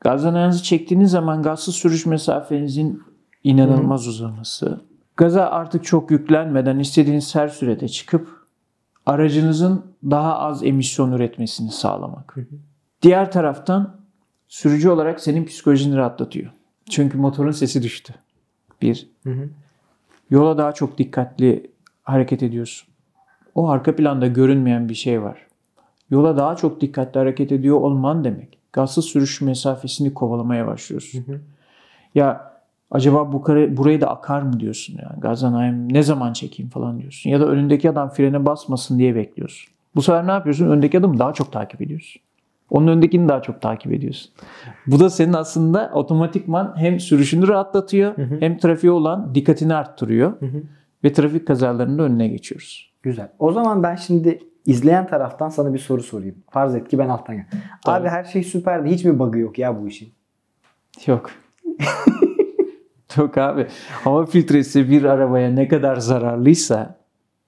gazlarınızı 0.00 0.62
çektiğiniz 0.62 1.10
zaman 1.10 1.42
gazsız 1.42 1.74
sürüş 1.74 2.06
mesafenizin 2.06 3.02
inanılmaz 3.44 4.08
uzaması. 4.08 4.80
Gaza 5.16 5.46
artık 5.46 5.84
çok 5.84 6.10
yüklenmeden 6.10 6.78
istediğiniz 6.78 7.34
her 7.34 7.48
sürede 7.48 7.88
çıkıp 7.88 8.28
aracınızın 9.06 9.84
daha 10.10 10.38
az 10.38 10.64
emisyon 10.64 11.12
üretmesini 11.12 11.70
sağlamak. 11.70 12.36
Diğer 13.02 13.32
taraftan 13.32 14.02
Sürücü 14.52 14.88
olarak 14.88 15.20
senin 15.20 15.44
psikolojini 15.44 15.96
rahatlatıyor. 15.96 16.52
Çünkü 16.90 17.18
motorun 17.18 17.50
sesi 17.50 17.82
düştü. 17.82 18.14
Bir. 18.82 19.08
Hı 19.24 19.30
hı. 19.30 19.48
Yola 20.30 20.58
daha 20.58 20.72
çok 20.72 20.98
dikkatli 20.98 21.70
hareket 22.02 22.42
ediyorsun. 22.42 22.88
O 23.54 23.68
arka 23.68 23.96
planda 23.96 24.26
görünmeyen 24.26 24.88
bir 24.88 24.94
şey 24.94 25.22
var. 25.22 25.46
Yola 26.10 26.36
daha 26.36 26.56
çok 26.56 26.80
dikkatli 26.80 27.18
hareket 27.18 27.52
ediyor 27.52 27.76
olman 27.80 28.24
demek. 28.24 28.58
Gazsız 28.72 29.04
sürüş 29.04 29.40
mesafesini 29.40 30.14
kovalamaya 30.14 30.66
başlıyorsun. 30.66 31.24
Hı 31.26 31.32
hı. 31.32 31.40
Ya 32.14 32.52
acaba 32.90 33.32
bu 33.32 33.42
kare, 33.42 33.76
burayı 33.76 34.00
da 34.00 34.10
akar 34.10 34.42
mı 34.42 34.60
diyorsun 34.60 34.98
yani. 35.02 35.20
Gazdan 35.20 35.52
ayağım 35.52 35.92
ne 35.92 36.02
zaman 36.02 36.32
çekeyim 36.32 36.70
falan 36.70 37.00
diyorsun. 37.00 37.30
Ya 37.30 37.40
da 37.40 37.46
önündeki 37.46 37.90
adam 37.90 38.08
frene 38.08 38.46
basmasın 38.46 38.98
diye 38.98 39.14
bekliyorsun. 39.14 39.72
Bu 39.94 40.02
sefer 40.02 40.26
ne 40.26 40.30
yapıyorsun? 40.30 40.70
Öndeki 40.70 40.98
adamı 40.98 41.18
daha 41.18 41.32
çok 41.32 41.52
takip 41.52 41.82
ediyorsun. 41.82 42.22
Onun 42.72 42.86
öndekini 42.86 43.28
daha 43.28 43.42
çok 43.42 43.60
takip 43.60 43.92
ediyorsun. 43.92 44.32
Bu 44.86 45.00
da 45.00 45.10
senin 45.10 45.32
aslında 45.32 45.90
otomatikman 45.94 46.74
hem 46.76 47.00
sürüşünü 47.00 47.48
rahatlatıyor 47.48 48.16
hı. 48.16 48.36
hem 48.40 48.58
trafiğe 48.58 48.92
olan 48.92 49.34
dikkatini 49.34 49.74
arttırıyor. 49.74 50.40
Hı 50.40 50.46
hı. 50.46 50.62
Ve 51.04 51.12
trafik 51.12 51.46
kazalarının 51.46 51.98
da 51.98 52.02
önüne 52.02 52.28
geçiyoruz. 52.28 52.92
Güzel. 53.02 53.28
O 53.38 53.52
zaman 53.52 53.82
ben 53.82 53.96
şimdi 53.96 54.38
izleyen 54.66 55.06
taraftan 55.06 55.48
sana 55.48 55.74
bir 55.74 55.78
soru 55.78 56.02
sorayım. 56.02 56.34
Farz 56.50 56.74
et 56.74 56.88
ki 56.88 56.98
ben 56.98 57.08
alttan 57.08 57.36
gel. 57.36 57.46
Tabii. 57.84 58.02
Abi 58.02 58.08
her 58.08 58.24
şey 58.24 58.42
süperdi. 58.42 58.90
Hiç 58.90 59.04
mi 59.04 59.18
bug'ı 59.18 59.38
yok 59.38 59.58
ya 59.58 59.82
bu 59.82 59.88
işin? 59.88 60.12
Yok. 61.06 61.30
Yok 63.16 63.38
abi. 63.38 63.66
Hava 64.04 64.26
filtresi 64.26 64.90
bir 64.90 65.04
arabaya 65.04 65.50
ne 65.50 65.68
kadar 65.68 65.96
zararlıysa, 65.96 66.96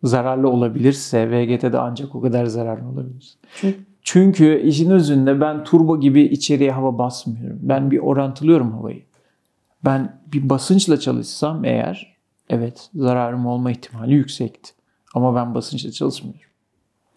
zararlı 0.03 0.49
olabilirse 0.49 1.31
VGT'de 1.31 1.79
ancak 1.79 2.15
o 2.15 2.21
kadar 2.21 2.47
zararlı 2.47 2.89
olabilir. 2.89 3.39
Çünkü 3.55 3.94
Çünkü 4.05 4.61
işin 4.61 4.91
özünde 4.91 5.41
ben 5.41 5.65
turbo 5.65 6.01
gibi 6.01 6.23
içeriye 6.23 6.71
hava 6.71 6.99
basmıyorum. 6.99 7.59
Ben 7.63 7.91
bir 7.91 7.99
orantılıyorum 7.99 8.73
havayı. 8.73 9.03
Ben 9.85 10.21
bir 10.33 10.49
basınçla 10.49 11.01
çalışsam 11.01 11.65
eğer 11.65 12.17
evet 12.49 12.91
zararım 12.95 13.47
olma 13.47 13.71
ihtimali 13.71 14.15
yüksekti. 14.15 14.73
Ama 15.15 15.35
ben 15.35 15.55
basınçla 15.55 15.91
çalışmıyorum. 15.91 16.41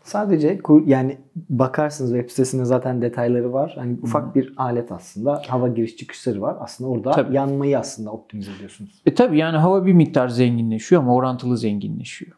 sadece 0.04 0.60
yani 0.86 1.18
bakarsınız 1.50 2.12
web 2.12 2.30
sitesinde 2.30 2.66
zaten 2.66 3.02
detayları 3.02 3.54
var. 3.54 3.74
Hani 3.76 3.98
ufak 4.02 4.36
bir 4.36 4.54
alet 4.58 4.92
aslında. 4.92 5.42
Hava 5.48 5.68
giriş 5.68 5.98
çıkışları 5.98 6.42
var. 6.42 6.58
Aslında 6.60 6.90
orada 6.90 7.12
Tabii. 7.12 7.36
yanmayı 7.36 7.80
aslında 7.80 8.12
optimize 8.12 8.52
ediyorsunuz. 8.52 9.02
E 9.06 9.16
tabi 9.16 9.38
yani 9.38 9.58
hava 9.58 9.86
bir 9.86 9.94
miktar 9.94 10.28
zenginleşiyor 10.28 11.02
ama 11.02 11.16
orantılı 11.16 11.58
zenginleşiyor. 11.58 12.32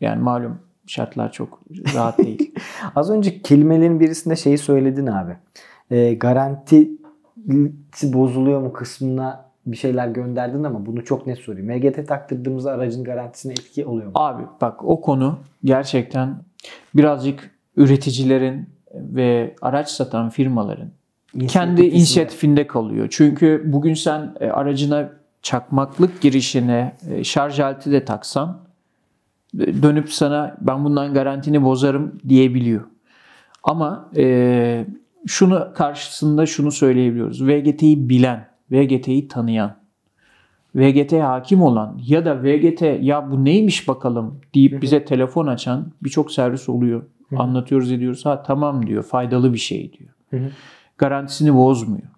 Yani 0.00 0.22
malum 0.22 0.58
şartlar 0.86 1.32
çok 1.32 1.60
rahat 1.94 2.18
değil. 2.18 2.54
Az 2.96 3.10
önce 3.10 3.42
kelimelerin 3.42 4.00
birisinde 4.00 4.36
şeyi 4.36 4.58
söyledin 4.58 5.06
abi. 5.06 5.36
E, 5.90 6.14
garantisi 6.14 6.92
bozuluyor 8.02 8.60
mu 8.60 8.72
kısmına 8.72 9.46
bir 9.66 9.76
şeyler 9.76 10.08
gönderdin 10.08 10.64
ama 10.64 10.86
bunu 10.86 11.04
çok 11.04 11.26
net 11.26 11.38
sorayım. 11.38 11.66
MGT 11.66 12.08
taktırdığımızda 12.08 12.70
aracın 12.70 13.04
garantisine 13.04 13.52
etki 13.52 13.86
oluyor 13.86 14.06
mu? 14.06 14.12
Abi 14.14 14.42
bak 14.60 14.84
o 14.84 15.00
konu 15.00 15.38
gerçekten 15.64 16.36
birazcık 16.94 17.50
üreticilerin 17.76 18.68
ve 18.94 19.54
araç 19.62 19.88
satan 19.88 20.30
firmaların 20.30 20.88
kendi 21.48 21.82
İnisiyatifinde. 21.82 22.66
kalıyor. 22.66 23.08
Çünkü 23.10 23.62
bugün 23.66 23.94
sen 23.94 24.34
e, 24.40 24.50
aracına 24.50 25.12
çakmaklık 25.42 26.20
girişine 26.20 26.96
e, 27.10 27.24
şarj 27.24 27.60
aleti 27.60 27.92
de 27.92 28.04
taksan 28.04 28.65
dönüp 29.58 30.12
sana 30.12 30.56
ben 30.60 30.84
bundan 30.84 31.14
garantini 31.14 31.62
bozarım 31.62 32.18
diyebiliyor. 32.28 32.84
Ama 33.62 34.10
e, 34.16 34.86
şunu 35.26 35.72
karşısında 35.74 36.46
şunu 36.46 36.72
söyleyebiliyoruz. 36.72 37.46
VGT'yi 37.46 38.08
bilen, 38.08 38.48
VGT'yi 38.70 39.28
tanıyan, 39.28 39.76
VGT'ye 40.74 41.22
hakim 41.22 41.62
olan 41.62 42.00
ya 42.06 42.24
da 42.24 42.42
VGT 42.42 42.82
ya 43.00 43.30
bu 43.30 43.44
neymiş 43.44 43.88
bakalım 43.88 44.40
deyip 44.54 44.82
bize 44.82 45.04
telefon 45.04 45.46
açan 45.46 45.92
birçok 46.02 46.32
servis 46.32 46.68
oluyor. 46.68 47.02
Anlatıyoruz 47.36 47.92
ediyoruz. 47.92 48.26
Ha 48.26 48.42
tamam 48.42 48.86
diyor. 48.86 49.02
Faydalı 49.02 49.52
bir 49.52 49.58
şey 49.58 49.92
diyor. 49.92 50.10
Garantisini 50.98 51.54
bozmuyor. 51.54 52.08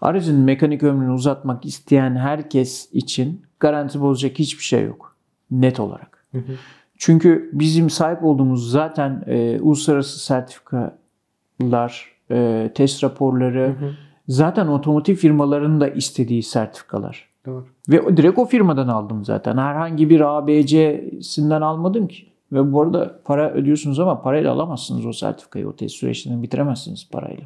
Aracın 0.00 0.40
mekanik 0.40 0.82
ömrünü 0.82 1.12
uzatmak 1.12 1.64
isteyen 1.64 2.16
herkes 2.16 2.88
için 2.92 3.42
garanti 3.60 4.00
bozacak 4.00 4.38
hiçbir 4.38 4.64
şey 4.64 4.84
yok. 4.84 5.16
Net 5.50 5.80
olarak. 5.80 6.19
Hı. 6.38 6.52
Çünkü 6.98 7.50
bizim 7.52 7.90
sahip 7.90 8.24
olduğumuz 8.24 8.70
zaten 8.70 9.24
e, 9.26 9.60
uluslararası 9.60 10.24
sertifikalar, 10.24 12.08
e, 12.30 12.70
test 12.74 13.04
raporları, 13.04 13.68
hı. 13.68 13.94
zaten 14.28 14.66
otomotiv 14.66 15.14
firmalarının 15.14 15.80
da 15.80 15.88
istediği 15.88 16.42
sertifikalar. 16.42 17.28
Doğru. 17.46 17.66
Ve 17.88 18.16
direkt 18.16 18.38
o 18.38 18.46
firmadan 18.46 18.88
aldım 18.88 19.24
zaten. 19.24 19.56
Herhangi 19.56 20.10
bir 20.10 20.20
ABC'sinden 20.20 21.60
almadım 21.60 22.08
ki. 22.08 22.30
Ve 22.52 22.72
bu 22.72 22.82
arada 22.82 23.20
para 23.24 23.50
ödüyorsunuz 23.52 24.00
ama 24.00 24.22
parayla 24.22 24.52
alamazsınız 24.52 25.06
o 25.06 25.12
sertifikayı. 25.12 25.68
O 25.68 25.76
test 25.76 25.94
süreçlerini 25.94 26.42
bitiremezsiniz 26.42 27.08
parayla. 27.10 27.44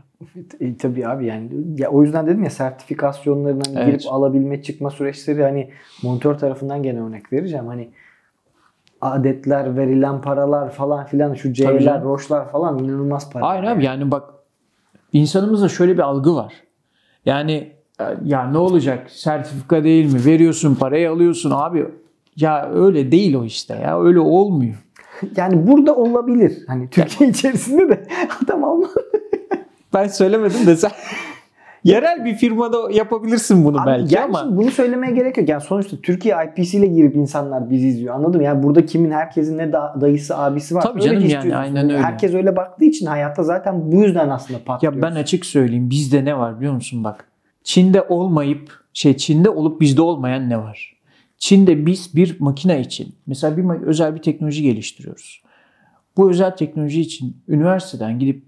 E, 0.60 0.76
tabii 0.76 1.08
abi 1.08 1.26
yani 1.26 1.50
ya 1.78 1.90
o 1.90 2.02
yüzden 2.02 2.26
dedim 2.26 2.44
ya 2.44 2.50
sertifikasyonlarına 2.50 3.62
hani 3.66 3.78
Evet. 3.78 3.86
girip 3.86 4.12
alabilme 4.12 4.62
çıkma 4.62 4.90
süreçleri 4.90 5.42
hani 5.42 5.70
monitör 6.02 6.34
tarafından 6.34 6.82
gene 6.82 7.00
örnek 7.00 7.32
vereceğim. 7.32 7.66
Hani 7.66 7.90
adetler, 9.04 9.76
verilen 9.76 10.20
paralar 10.20 10.70
falan 10.70 11.06
filan 11.06 11.34
şu 11.34 11.52
C'ler, 11.52 12.02
roşlar 12.02 12.50
falan 12.52 12.78
inanılmaz 12.78 13.30
para. 13.30 13.48
Hayır 13.48 13.64
abi 13.64 13.84
yani 13.84 14.10
bak 14.10 14.24
insanımızda 15.12 15.68
şöyle 15.68 15.94
bir 15.94 16.02
algı 16.02 16.34
var. 16.34 16.52
Yani 17.26 17.72
e, 18.00 18.04
ya 18.24 18.50
ne 18.50 18.58
olacak 18.58 19.10
sertifika 19.10 19.84
değil 19.84 20.12
mi? 20.12 20.24
Veriyorsun 20.24 20.74
parayı 20.74 21.10
alıyorsun 21.10 21.50
abi. 21.50 21.86
Ya 22.36 22.70
öyle 22.74 23.12
değil 23.12 23.34
o 23.34 23.44
işte 23.44 23.74
ya 23.74 24.00
öyle 24.00 24.20
olmuyor. 24.20 24.74
Yani 25.36 25.66
burada 25.66 25.96
olabilir. 25.96 26.58
Hani 26.66 26.90
Türkiye 26.90 27.30
içerisinde 27.30 27.88
de 27.88 28.06
adam 28.44 28.64
alma. 28.64 28.88
Ben 29.94 30.08
söylemedim 30.08 30.66
de 30.66 30.76
sen 30.76 30.90
yerel 31.84 32.24
bir 32.24 32.34
firmada 32.34 32.90
yapabilirsin 32.90 33.64
bunu 33.64 33.80
Abi 33.80 33.86
belki 33.86 34.14
yani 34.14 34.24
ama 34.38 34.56
bunu 34.56 34.70
söylemeye 34.70 35.12
gerek 35.12 35.36
yok. 35.36 35.48
Yani 35.48 35.60
sonuçta 35.60 35.96
Türkiye 35.96 36.34
IPC 36.44 36.78
ile 36.78 36.86
girip 36.86 37.16
insanlar 37.16 37.70
bizi 37.70 37.88
izliyor. 37.88 38.14
Anladın 38.14 38.36
mı? 38.36 38.44
Yani 38.44 38.62
burada 38.62 38.86
kimin 38.86 39.10
herkesin 39.10 39.58
ne 39.58 39.72
da, 39.72 39.94
dayısı 40.00 40.38
abisi 40.38 40.74
var. 40.74 40.82
Tabii 40.82 41.02
Öyle 41.02 41.28
canım 41.28 41.48
yani, 41.48 41.56
aynen 41.56 41.90
öyle. 41.90 42.02
Herkes 42.02 42.34
öyle 42.34 42.56
baktığı 42.56 42.84
için 42.84 43.06
hayatta 43.06 43.42
zaten 43.42 43.92
bu 43.92 43.96
yüzden 43.96 44.28
aslında 44.28 44.64
patlıyor. 44.64 44.94
Ya 44.94 45.02
ben 45.02 45.14
açık 45.14 45.46
söyleyeyim 45.46 45.90
bizde 45.90 46.24
ne 46.24 46.38
var 46.38 46.56
biliyor 46.56 46.74
musun 46.74 47.04
bak. 47.04 47.28
Çin'de 47.64 48.02
olmayıp 48.02 48.72
şey 48.92 49.16
Çin'de 49.16 49.50
olup 49.50 49.80
bizde 49.80 50.02
olmayan 50.02 50.50
ne 50.50 50.58
var? 50.58 50.96
Çin'de 51.38 51.86
biz 51.86 52.16
bir 52.16 52.40
makine 52.40 52.80
için 52.80 53.14
mesela 53.26 53.56
bir 53.56 53.86
özel 53.86 54.14
bir 54.14 54.22
teknoloji 54.22 54.62
geliştiriyoruz. 54.62 55.42
Bu 56.16 56.30
özel 56.30 56.50
teknoloji 56.50 57.00
için 57.00 57.36
üniversiteden 57.48 58.18
gidip 58.18 58.44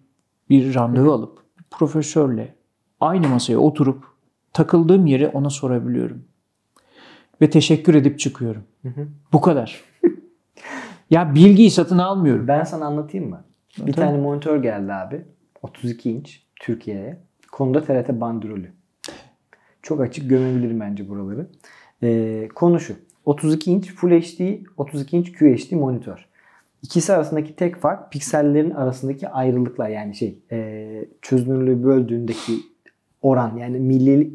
bir 0.50 0.74
randevu 0.74 1.12
alıp 1.12 1.38
profesörle 1.70 2.55
aynı 3.00 3.28
masaya 3.28 3.58
oturup 3.58 4.04
takıldığım 4.52 5.06
yeri 5.06 5.28
ona 5.28 5.50
sorabiliyorum. 5.50 6.24
Ve 7.40 7.50
teşekkür 7.50 7.94
edip 7.94 8.18
çıkıyorum. 8.18 8.62
hı. 8.82 9.08
Bu 9.32 9.40
kadar. 9.40 9.84
ya 11.10 11.34
bilgiyi 11.34 11.70
satın 11.70 11.98
almıyorum. 11.98 12.48
Ben 12.48 12.64
sana 12.64 12.86
anlatayım 12.86 13.28
mı? 13.28 13.44
Bir 13.78 13.92
Tabii. 13.92 14.06
tane 14.06 14.18
monitör 14.18 14.62
geldi 14.62 14.92
abi. 14.92 15.24
32 15.62 16.10
inç 16.10 16.42
Türkiye'ye. 16.60 17.20
Konuda 17.52 17.84
TRT 17.84 18.08
bandrolü. 18.20 18.72
Çok 19.82 20.00
açık 20.00 20.30
gömebilirim 20.30 20.80
bence 20.80 21.08
buraları. 21.08 21.46
Ee, 22.02 22.48
konu 22.54 22.80
şu. 22.80 22.94
32 23.24 23.72
inç 23.72 23.94
Full 23.94 24.10
HD, 24.10 24.64
32 24.76 25.16
inç 25.16 25.32
QHD 25.32 25.72
monitör. 25.72 26.26
İkisi 26.82 27.12
arasındaki 27.12 27.56
tek 27.56 27.76
fark 27.76 28.12
piksellerin 28.12 28.70
arasındaki 28.70 29.28
ayrılıklar 29.28 29.88
yani 29.88 30.14
şey 30.14 30.38
e, 30.52 31.08
çözünürlüğü 31.22 31.84
böldüğündeki 31.84 32.52
oran 33.26 33.56
yani 33.56 33.80
milli 33.80 34.30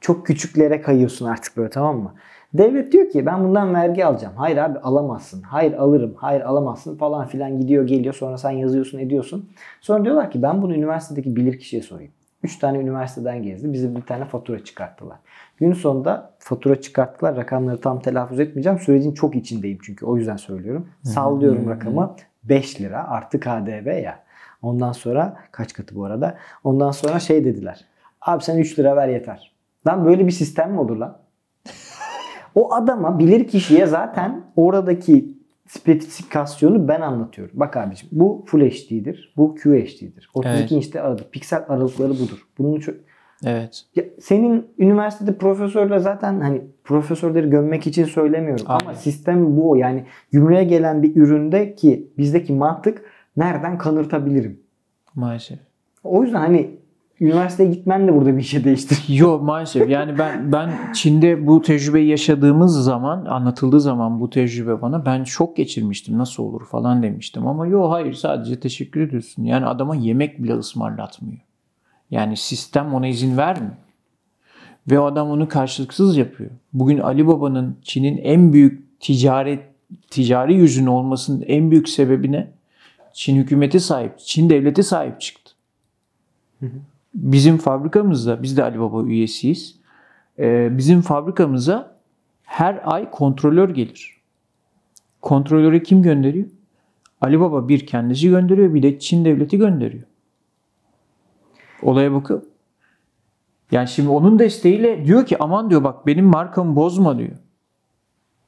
çok 0.00 0.26
küçüklere 0.26 0.80
kayıyorsun 0.80 1.26
artık 1.26 1.56
böyle 1.56 1.70
tamam 1.70 1.98
mı? 1.98 2.14
Devlet 2.54 2.92
diyor 2.92 3.10
ki 3.10 3.26
ben 3.26 3.44
bundan 3.44 3.74
vergi 3.74 4.04
alacağım. 4.06 4.34
Hayır 4.36 4.56
abi 4.56 4.78
alamazsın. 4.78 5.42
Hayır 5.42 5.72
alırım. 5.72 6.14
Hayır 6.16 6.40
alamazsın 6.40 6.96
falan 6.96 7.26
filan 7.26 7.60
gidiyor 7.60 7.86
geliyor. 7.86 8.14
Sonra 8.14 8.38
sen 8.38 8.50
yazıyorsun 8.50 8.98
ediyorsun. 8.98 9.50
Sonra 9.80 10.04
diyorlar 10.04 10.30
ki 10.30 10.42
ben 10.42 10.62
bunu 10.62 10.74
üniversitedeki 10.74 11.36
bilirkişiye 11.36 11.82
sorayım. 11.82 12.12
3 12.42 12.58
tane 12.58 12.78
üniversiteden 12.78 13.42
gezdi. 13.42 13.72
Bize 13.72 13.96
bir 13.96 14.02
tane 14.02 14.24
fatura 14.24 14.64
çıkarttılar. 14.64 15.18
Gün 15.56 15.72
sonunda 15.72 16.34
fatura 16.38 16.80
çıkarttılar. 16.80 17.36
Rakamları 17.36 17.80
tam 17.80 18.00
telaffuz 18.00 18.40
etmeyeceğim. 18.40 18.78
Sürecin 18.78 19.12
çok 19.12 19.36
içindeyim 19.36 19.78
çünkü. 19.82 20.06
O 20.06 20.16
yüzden 20.16 20.36
söylüyorum. 20.36 20.88
Sallıyorum 21.02 21.68
rakamı. 21.70 22.16
5 22.44 22.80
lira 22.80 23.08
artı 23.08 23.40
KDV 23.40 24.02
ya. 24.02 24.25
Ondan 24.62 24.92
sonra 24.92 25.36
kaç 25.50 25.72
katı 25.72 25.94
bu 25.94 26.04
arada? 26.04 26.38
Ondan 26.64 26.90
sonra 26.90 27.18
şey 27.18 27.44
dediler. 27.44 27.84
Abi 28.20 28.44
sen 28.44 28.58
3 28.58 28.78
lira 28.78 28.96
ver 28.96 29.08
yeter. 29.08 29.52
Lan 29.86 30.04
böyle 30.06 30.26
bir 30.26 30.32
sistem 30.32 30.72
mi 30.72 30.80
olur 30.80 30.96
lan? 30.96 31.18
O 32.54 32.74
adama 32.74 33.18
bilir 33.18 33.46
kişiye 33.46 33.86
zaten 33.86 34.44
oradaki 34.56 35.36
spesifikasyonu 35.68 36.88
ben 36.88 37.00
anlatıyorum. 37.00 37.60
Bak 37.60 37.76
abiciğim 37.76 38.20
bu 38.20 38.44
Full 38.46 38.60
HD'dir. 38.60 39.32
Bu 39.36 39.54
QHD'dir. 39.54 40.30
32 40.34 40.58
Evet. 40.58 40.70
inçte 40.72 41.00
aralık. 41.00 41.32
Piksel 41.32 41.64
aralıkları 41.68 42.10
budur. 42.10 42.46
Bunun 42.58 42.80
çok... 42.80 42.94
Evet. 43.44 43.84
Ya 43.96 44.04
senin 44.20 44.66
üniversitede 44.78 45.34
profesörle 45.38 45.98
zaten 45.98 46.40
hani 46.40 46.62
profesörleri 46.84 47.50
gömmek 47.50 47.86
için 47.86 48.04
söylemiyorum 48.04 48.64
ama 48.68 48.80
Aynen. 48.86 48.98
sistem 48.98 49.56
bu. 49.56 49.76
Yani 49.76 50.04
gümrüğe 50.32 50.64
gelen 50.64 51.02
bir 51.02 51.16
üründe 51.16 51.74
ki 51.74 52.10
bizdeki 52.18 52.52
mantık 52.52 53.04
nereden 53.36 53.78
kanırtabilirim? 53.78 54.60
Maalesef. 55.14 55.58
O 56.04 56.22
yüzden 56.22 56.40
hani 56.40 56.70
üniversiteye 57.20 57.70
gitmen 57.70 58.08
de 58.08 58.14
burada 58.14 58.36
bir 58.36 58.42
şey 58.42 58.64
değiştir. 58.64 59.04
Yok 59.18 59.42
maalesef. 59.42 59.90
Yani 59.90 60.18
ben 60.18 60.52
ben 60.52 60.92
Çin'de 60.92 61.46
bu 61.46 61.62
tecrübeyi 61.62 62.08
yaşadığımız 62.08 62.84
zaman, 62.84 63.24
anlatıldığı 63.24 63.80
zaman 63.80 64.20
bu 64.20 64.30
tecrübe 64.30 64.82
bana 64.82 65.06
ben 65.06 65.24
şok 65.24 65.56
geçirmiştim. 65.56 66.18
Nasıl 66.18 66.42
olur 66.42 66.66
falan 66.66 67.02
demiştim. 67.02 67.46
Ama 67.46 67.66
yok 67.66 67.92
hayır 67.92 68.12
sadece 68.12 68.60
teşekkür 68.60 69.00
ediyorsun. 69.00 69.44
Yani 69.44 69.66
adama 69.66 69.96
yemek 69.96 70.42
bile 70.42 70.54
ısmarlatmıyor. 70.54 71.40
Yani 72.10 72.36
sistem 72.36 72.94
ona 72.94 73.06
izin 73.06 73.36
vermiyor. 73.36 73.76
Ve 74.90 75.00
o 75.00 75.04
adam 75.04 75.30
onu 75.30 75.48
karşılıksız 75.48 76.16
yapıyor. 76.16 76.50
Bugün 76.72 76.98
Ali 76.98 77.26
Baba'nın 77.26 77.76
Çin'in 77.82 78.16
en 78.16 78.52
büyük 78.52 79.00
ticaret 79.00 79.60
ticari 80.10 80.54
yüzünü 80.54 80.88
olmasının 80.88 81.44
en 81.46 81.70
büyük 81.70 81.88
sebebine 81.88 82.52
Çin 83.16 83.36
hükümeti 83.36 83.80
sahip, 83.80 84.18
Çin 84.18 84.50
devleti 84.50 84.82
sahip 84.82 85.20
çıktı. 85.20 85.52
Bizim 87.14 87.58
fabrikamızda, 87.58 88.42
biz 88.42 88.56
de 88.56 88.62
Ali 88.62 88.80
Baba 88.80 89.02
üyesiyiz. 89.02 89.76
Ee, 90.38 90.78
bizim 90.78 91.00
fabrikamıza 91.00 91.96
her 92.42 92.80
ay 92.84 93.10
kontrolör 93.10 93.68
gelir. 93.68 94.16
Kontrolörü 95.22 95.82
kim 95.82 96.02
gönderiyor? 96.02 96.46
Ali 97.20 97.40
Baba 97.40 97.68
bir 97.68 97.86
kendisi 97.86 98.28
gönderiyor, 98.28 98.74
bir 98.74 98.82
de 98.82 98.98
Çin 98.98 99.24
devleti 99.24 99.58
gönderiyor. 99.58 100.04
Olaya 101.82 102.12
bakın. 102.12 102.48
Yani 103.72 103.88
şimdi 103.88 104.08
onun 104.08 104.38
desteğiyle 104.38 105.04
diyor 105.04 105.26
ki 105.26 105.36
aman 105.42 105.70
diyor 105.70 105.84
bak 105.84 106.06
benim 106.06 106.24
markamı 106.24 106.76
bozma 106.76 107.18
diyor. 107.18 107.36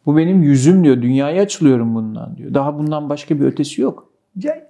Bu 0.07 0.16
benim 0.16 0.43
yüzüm 0.43 0.85
diyor. 0.85 1.03
Dünyaya 1.03 1.43
açılıyorum 1.43 1.95
bundan 1.95 2.37
diyor. 2.37 2.55
Daha 2.55 2.79
bundan 2.79 3.09
başka 3.09 3.41
bir 3.41 3.45
ötesi 3.45 3.83
yok. 3.83 4.08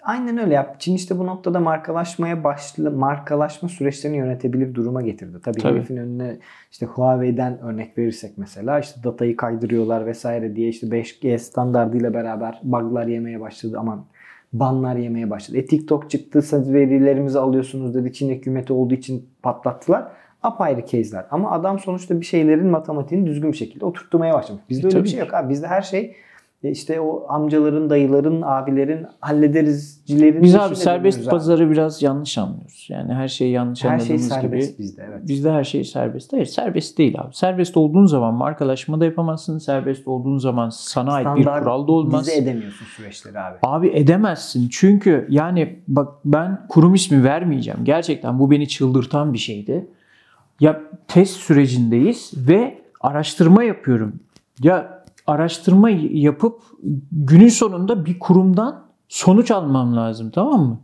Aynen 0.02 0.38
öyle 0.38 0.54
yap. 0.54 0.76
Çin 0.80 0.94
işte 0.94 1.18
bu 1.18 1.26
noktada 1.26 1.60
markalaşmaya 1.60 2.44
başlı 2.44 2.90
markalaşma 2.90 3.68
süreçlerini 3.68 4.16
yönetebilir 4.16 4.74
duruma 4.74 5.02
getirdi. 5.02 5.38
Tabii, 5.44 5.58
Tabii. 5.58 5.74
herifin 5.74 5.96
önüne 5.96 6.36
işte 6.72 6.86
Huawei'den 6.86 7.58
örnek 7.60 7.98
verirsek 7.98 8.38
mesela 8.38 8.78
işte 8.80 9.04
datayı 9.04 9.36
kaydırıyorlar 9.36 10.06
vesaire 10.06 10.56
diye 10.56 10.68
işte 10.68 10.86
5G 10.86 11.38
standardıyla 11.38 12.14
beraber 12.14 12.60
bug'lar 12.62 13.06
yemeye 13.06 13.40
başladı 13.40 13.76
aman 13.80 14.04
banlar 14.52 14.96
yemeye 14.96 15.30
başladı. 15.30 15.58
E 15.58 15.66
TikTok 15.66 16.10
çıktı 16.10 16.42
siz 16.42 16.72
verilerimizi 16.72 17.38
alıyorsunuz 17.38 17.94
dedi 17.94 18.12
Çin 18.12 18.30
hükümeti 18.30 18.72
olduğu 18.72 18.94
için 18.94 19.28
patlattılar. 19.42 20.08
Apayrı 20.42 20.80
case'ler. 20.86 21.26
Ama 21.30 21.50
adam 21.50 21.78
sonuçta 21.78 22.20
bir 22.20 22.26
şeylerin 22.26 22.66
matematiğini 22.66 23.26
düzgün 23.26 23.52
bir 23.52 23.56
şekilde 23.56 23.84
oturtmaya 23.84 24.34
başlamış. 24.34 24.62
Bizde 24.68 24.88
E, 24.88 24.90
öyle 24.90 25.04
bir 25.04 25.08
şey 25.08 25.20
yok 25.20 25.34
abi. 25.34 25.48
Bizde 25.48 25.66
her 25.66 25.82
şey 25.82 26.16
işte 26.62 27.00
o 27.00 27.26
amcaların, 27.28 27.90
dayıların, 27.90 28.42
abilerin 28.42 29.06
hallederiz,cilerin 29.20 30.42
Biz 30.42 30.54
abi 30.54 30.76
serbest 30.76 31.20
abi. 31.20 31.28
pazarı 31.28 31.70
biraz 31.70 32.02
yanlış 32.02 32.38
anlıyoruz. 32.38 32.86
Yani 32.90 33.14
her 33.14 33.28
şeyi 33.28 33.52
yanlış 33.52 33.84
Her 33.84 33.98
şey 33.98 34.16
anladığımız 34.16 34.28
serbest 34.28 34.72
gibi. 34.72 34.78
bizde 34.78 35.02
evet. 35.08 35.28
Bizde 35.28 35.50
her 35.52 35.64
şey 35.64 35.84
serbest. 35.84 36.32
Hayır 36.32 36.46
serbest 36.46 36.98
değil 36.98 37.20
abi. 37.20 37.34
Serbest 37.34 37.76
olduğun 37.76 38.06
zaman 38.06 38.34
markalaşma 38.34 39.00
da 39.00 39.04
yapamazsın. 39.04 39.58
Serbest 39.58 40.08
olduğun 40.08 40.38
zaman 40.38 40.68
sana 40.68 41.12
ait 41.12 41.26
bir 41.36 41.44
kural 41.44 41.86
da 41.88 41.92
olmaz. 41.92 42.26
Bize 42.26 42.36
edemiyorsun 42.36 42.86
süreçleri 42.86 43.38
abi. 43.38 43.56
Abi 43.62 43.88
edemezsin. 43.88 44.68
Çünkü 44.68 45.26
yani 45.30 45.78
bak 45.88 46.08
ben 46.24 46.66
kurum 46.68 46.94
ismi 46.94 47.24
vermeyeceğim. 47.24 47.80
Gerçekten 47.84 48.38
bu 48.38 48.50
beni 48.50 48.68
çıldırtan 48.68 49.32
bir 49.32 49.38
şeydi. 49.38 49.88
Ya 50.60 50.80
test 51.08 51.36
sürecindeyiz 51.36 52.32
ve 52.36 52.78
araştırma 53.00 53.62
yapıyorum. 53.64 54.20
Ya 54.62 54.97
araştırma 55.28 55.90
yapıp 56.10 56.62
günün 57.12 57.48
sonunda 57.48 58.06
bir 58.06 58.18
kurumdan 58.18 58.86
sonuç 59.08 59.50
almam 59.50 59.96
lazım 59.96 60.30
tamam 60.30 60.60
mı? 60.60 60.80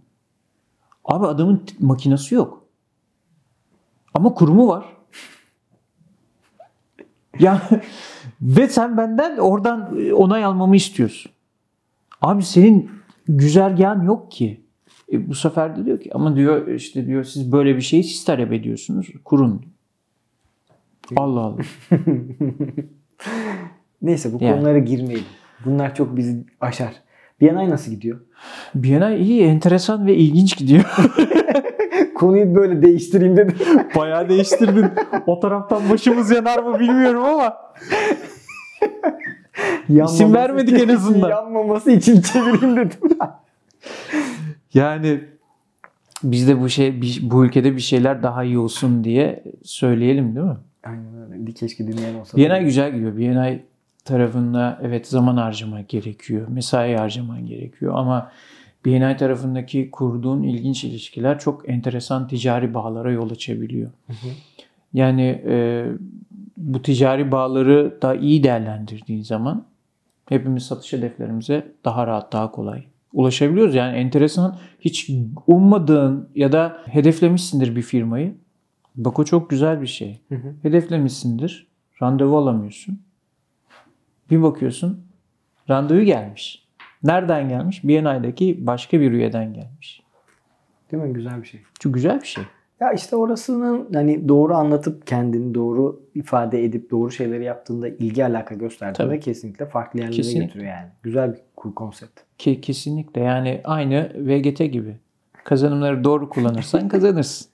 Abi 1.05 1.27
adamın 1.27 1.63
makinesi 1.81 2.35
yok. 2.35 2.65
Ama 4.15 4.35
kurumu 4.35 4.69
var. 4.69 4.85
Ya 7.39 7.63
ve 8.43 8.69
sen 8.69 8.97
benden 8.97 9.37
oradan 9.37 9.97
onay 10.13 10.45
almamı 10.45 10.77
istiyorsun. 10.77 11.33
Abi 12.23 12.43
senin 12.43 12.91
güzergahın 13.29 14.03
yok 14.03 14.31
ki. 14.31 14.65
E, 15.13 15.29
bu 15.29 15.35
sefer 15.35 15.77
de 15.77 15.85
diyor 15.85 16.01
ki 16.01 16.11
ama 16.15 16.37
diyor 16.37 16.67
işte 16.67 17.07
diyor 17.07 17.25
siz 17.25 17.53
böyle 17.53 17.77
bir 17.77 17.83
şeyi 17.83 18.05
siz 18.05 18.25
talep 18.25 18.53
ediyorsunuz. 18.53 19.07
Kurun. 19.25 19.67
Allah 21.17 21.41
Allah. 21.41 21.63
Neyse 24.05 24.33
bu 24.33 24.45
Yani. 24.45 24.55
konulara 24.55 24.79
girmeyelim. 24.79 25.27
Bunlar 25.65 25.95
çok 25.95 26.17
bizi 26.17 26.45
aşar. 26.61 26.93
BNI 27.41 27.71
nasıl 27.71 27.91
gidiyor? 27.91 28.21
BNI 28.75 29.17
iyi, 29.17 29.43
enteresan 29.43 30.07
ve 30.07 30.15
ilginç 30.15 30.57
gidiyor. 30.57 30.85
Konuyu 32.15 32.55
böyle 32.55 32.83
değiştireyim 32.83 33.37
dedim. 33.37 33.57
Bayağı 33.97 34.29
değiştirdin. 34.29 34.87
o 35.27 35.41
taraftan 35.41 35.91
başımız 35.91 36.31
yanar 36.31 36.59
mı 36.59 36.79
bilmiyorum 36.81 37.25
ama. 37.25 37.57
Yanmaması 39.89 40.33
vermedik 40.33 40.81
en 40.83 40.89
azından. 40.89 41.31
Yanmaması 41.31 41.91
için 41.91 42.21
çevireyim 42.21 42.77
dedim. 42.77 42.99
Yani 44.75 45.21
biz 46.23 46.49
de 46.49 46.61
bu 46.61 46.69
şey 46.69 47.01
bu 47.23 47.45
ülkede 47.45 47.77
bir 47.77 47.81
şeyler 47.81 48.23
daha 48.23 48.45
iyi 48.45 48.59
olsun 48.59 49.05
diye 49.05 49.45
söyleyelim 49.63 50.37
değil 50.37 50.47
mi? 50.47 50.57
Aynen 50.85 51.33
öyle. 51.33 51.53
Keşke 51.53 51.87
dinleyen 51.87 52.15
olsa. 52.15 52.39
BNI 52.39 52.65
güzel 52.65 52.93
gidiyor. 52.93 53.17
BNI 53.17 53.63
tarafında 54.05 54.79
evet 54.83 55.07
zaman 55.07 55.37
harcamak 55.37 55.89
gerekiyor. 55.89 56.49
Mesai 56.49 56.97
harcaman 56.97 57.47
gerekiyor 57.47 57.93
ama 57.97 58.31
BNI 58.87 59.17
tarafındaki 59.17 59.91
kurduğun 59.91 60.43
ilginç 60.43 60.85
ilişkiler 60.85 61.39
çok 61.39 61.69
enteresan 61.69 62.29
ticari 62.29 62.75
bağlara 62.75 63.13
yol 63.13 63.31
açabiliyor. 63.31 63.91
Yani 64.93 65.43
e, 65.47 65.87
bu 66.57 66.83
ticari 66.83 67.33
bağları 67.33 67.99
da 68.03 68.15
iyi 68.15 68.43
değerlendirdiğin 68.43 69.23
zaman 69.23 69.65
hepimiz 70.29 70.63
satış 70.63 70.93
hedeflerimize 70.93 71.73
daha 71.85 72.07
rahat, 72.07 72.33
daha 72.33 72.51
kolay 72.51 72.85
ulaşabiliyoruz. 73.13 73.75
Yani 73.75 73.97
enteresan 73.97 74.59
hiç 74.81 75.11
ummadığın 75.47 76.29
ya 76.35 76.53
da 76.53 76.77
hedeflemişsindir 76.87 77.77
bir 77.77 77.83
firmayı. 77.83 78.35
Bak 78.97 79.19
o 79.19 79.25
çok 79.25 79.51
güzel 79.51 79.83
bir 79.83 79.87
şey. 79.87 80.21
Hı 80.29 80.35
hı. 80.35 80.55
Hedeflemişsindir. 80.63 81.67
Randevu 82.03 82.37
alamıyorsun. 82.37 83.01
Bir 84.31 84.43
bakıyorsun 84.43 85.01
randevu 85.71 86.01
gelmiş. 86.01 86.65
Nereden 87.03 87.49
gelmiş? 87.49 87.85
BNI'deki 87.85 88.67
başka 88.67 89.01
bir 89.01 89.13
üyeden 89.13 89.55
gelmiş. 89.55 90.03
Değil 90.93 91.03
mi? 91.03 91.13
Güzel 91.13 91.43
bir 91.43 91.47
şey. 91.47 91.61
Çok 91.81 91.95
güzel 91.95 92.21
bir 92.21 92.27
şey. 92.27 92.45
Ya 92.81 92.93
işte 92.93 93.17
orasının 93.17 93.89
hani 93.95 94.29
doğru 94.29 94.55
anlatıp 94.55 95.07
kendini 95.07 95.55
doğru 95.55 96.01
ifade 96.15 96.65
edip 96.65 96.91
doğru 96.91 97.11
şeyleri 97.11 97.45
yaptığında 97.45 97.89
ilgi 97.89 98.25
alaka 98.25 98.55
gösterdiğinde 98.55 99.13
Tabii. 99.13 99.21
kesinlikle 99.21 99.67
farklı 99.67 99.99
yerlere 100.01 100.17
Kesinlikle. 100.17 100.47
götürüyor 100.47 100.71
yani. 100.73 100.89
Güzel 101.03 101.33
bir 101.33 101.71
konsept. 101.75 102.21
Ki 102.39 102.61
kesinlikle 102.61 103.21
yani 103.21 103.61
aynı 103.65 104.13
VGT 104.17 104.59
gibi. 104.73 104.97
Kazanımları 105.45 106.05
doğru 106.05 106.29
kullanırsan 106.29 106.89
kazanırsın. 106.89 107.49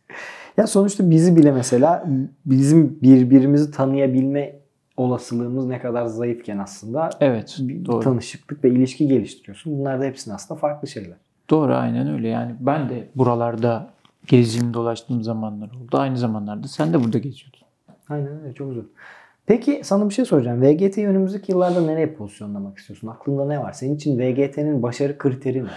Ya 0.56 0.66
sonuçta 0.66 1.10
bizi 1.10 1.36
bile 1.36 1.52
mesela 1.52 2.06
bizim 2.46 2.98
birbirimizi 3.02 3.70
tanıyabilme 3.70 4.59
olasılığımız 5.00 5.66
ne 5.66 5.78
kadar 5.78 6.06
zayıfken 6.06 6.58
aslında 6.58 7.10
Evet, 7.20 7.58
doğru. 7.86 8.00
tanışıklık 8.00 8.64
ve 8.64 8.70
ilişki 8.70 9.08
geliştiriyorsun. 9.08 9.78
Bunlar 9.78 10.00
da 10.00 10.04
hepsinin 10.04 10.34
aslında 10.34 10.60
farklı 10.60 10.88
şeyler. 10.88 11.16
Doğru 11.50 11.74
aynen 11.74 12.08
öyle. 12.12 12.28
Yani 12.28 12.54
ben 12.60 12.88
de 12.88 13.08
buralarda 13.14 13.90
gezdiğim 14.26 14.74
dolaştığım 14.74 15.22
zamanlar 15.22 15.66
oldu. 15.66 15.98
Aynı 15.98 16.16
zamanlarda 16.18 16.68
sen 16.68 16.92
de 16.92 17.04
burada 17.04 17.18
geziyordun. 17.18 17.60
Aynen 18.08 18.40
öyle 18.42 18.54
çok 18.54 18.68
güzel. 18.68 18.84
Peki 19.46 19.80
sana 19.84 20.08
bir 20.08 20.14
şey 20.14 20.24
soracağım. 20.24 20.62
VGT'yi 20.62 21.06
önümüzdeki 21.08 21.52
yıllarda 21.52 21.80
nereye 21.80 22.12
pozisyonlamak 22.14 22.78
istiyorsun? 22.78 23.08
Aklında 23.08 23.44
ne 23.46 23.60
var? 23.60 23.72
Senin 23.72 23.94
için 23.96 24.18
VGT'nin 24.18 24.82
başarı 24.82 25.18
kriteri 25.18 25.64
ne? 25.64 25.68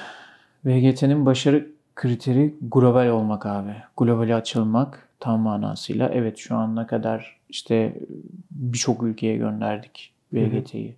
VGT'nin 0.66 1.26
başarı 1.26 1.68
kriteri 1.96 2.56
global 2.62 3.08
olmak 3.08 3.46
abi. 3.46 3.76
Globale 3.98 4.36
açılmak 4.36 5.08
tam 5.24 5.40
manasıyla. 5.40 6.10
Evet 6.14 6.38
şu 6.38 6.56
ana 6.56 6.88
kadar 6.88 7.38
işte 7.50 7.94
birçok 8.52 9.04
ülkeye 9.04 9.38
gönderdik 9.38 10.14
VGT'yi. 10.34 10.96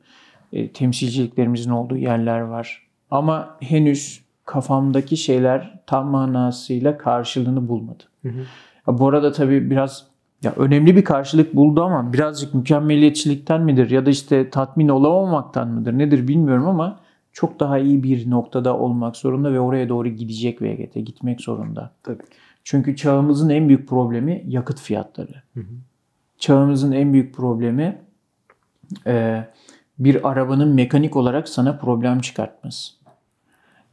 E, 0.53 0.67
temsilciliklerimizin 0.67 1.69
olduğu 1.69 1.97
yerler 1.97 2.39
var. 2.39 2.87
Ama 3.11 3.57
henüz 3.59 4.21
kafamdaki 4.45 5.17
şeyler 5.17 5.79
tam 5.87 6.07
manasıyla 6.07 6.97
karşılığını 6.97 7.67
bulmadı. 7.67 8.03
Ya 8.87 8.97
bu 8.97 9.07
arada 9.07 9.31
tabii 9.31 9.69
biraz 9.69 10.07
ya 10.43 10.53
önemli 10.55 10.95
bir 10.95 11.03
karşılık 11.03 11.55
buldu 11.55 11.83
ama 11.83 12.13
birazcık 12.13 12.53
mükemmeliyetçilikten 12.53 13.61
midir 13.61 13.89
ya 13.89 14.05
da 14.05 14.09
işte 14.09 14.49
tatmin 14.49 14.87
olamamaktan 14.87 15.67
mıdır 15.67 15.97
nedir 15.97 16.27
bilmiyorum 16.27 16.67
ama 16.67 16.99
çok 17.33 17.59
daha 17.59 17.79
iyi 17.79 18.03
bir 18.03 18.29
noktada 18.29 18.77
olmak 18.77 19.17
zorunda 19.17 19.53
ve 19.53 19.59
oraya 19.59 19.89
doğru 19.89 20.07
gidecek 20.07 20.61
VGT, 20.61 20.93
gitmek 20.95 21.41
zorunda. 21.41 21.91
Tabii 22.03 22.17
ki. 22.17 22.37
Çünkü 22.65 22.95
çağımızın 22.95 23.49
en 23.49 23.67
büyük 23.67 23.89
problemi 23.89 24.43
yakıt 24.47 24.79
fiyatları. 24.79 25.43
Çağımızın 26.37 26.91
en 26.91 27.13
büyük 27.13 27.35
problemi 27.35 28.01
e, 29.07 29.45
bir 29.99 30.29
arabanın 30.29 30.75
mekanik 30.75 31.15
olarak 31.15 31.49
sana 31.49 31.77
problem 31.77 32.19
çıkartması. 32.19 32.93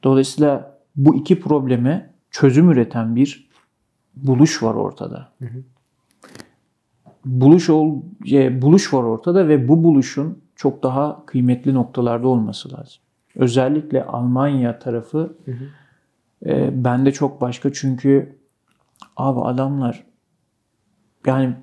Dolayısıyla 0.05 0.79
bu 0.97 1.17
iki 1.17 1.41
probleme 1.41 2.11
çözüm 2.31 2.71
üreten 2.71 3.17
bir 3.17 3.49
buluş 4.17 4.63
var 4.63 4.75
ortada. 4.75 5.29
Buluş 7.25 7.71
ol, 7.71 8.03
e, 8.31 8.63
buluş 8.63 8.95
var 8.95 9.03
ortada 9.03 9.49
ve 9.49 9.69
bu 9.69 9.85
buluşun 9.85 10.43
çok 10.57 10.83
daha 10.83 11.27
kıymetli 11.27 11.75
noktalarda 11.75 12.29
olması 12.29 12.73
lazım. 12.73 13.03
Özellikle 13.37 14.05
Almanya 14.05 14.79
tarafı 14.79 15.37
e, 16.47 16.85
bende 16.85 17.13
çok 17.13 17.41
başka 17.41 17.73
çünkü 17.73 18.42
abi 19.17 19.41
adamlar 19.41 20.05
yani 21.27 21.55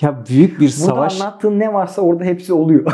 ya 0.00 0.24
büyük 0.28 0.52
bir 0.52 0.58
Burada 0.58 0.70
savaş. 0.70 1.20
anlattığın 1.20 1.58
ne 1.58 1.72
varsa 1.72 2.02
orada 2.02 2.24
hepsi 2.24 2.52
oluyor. 2.52 2.92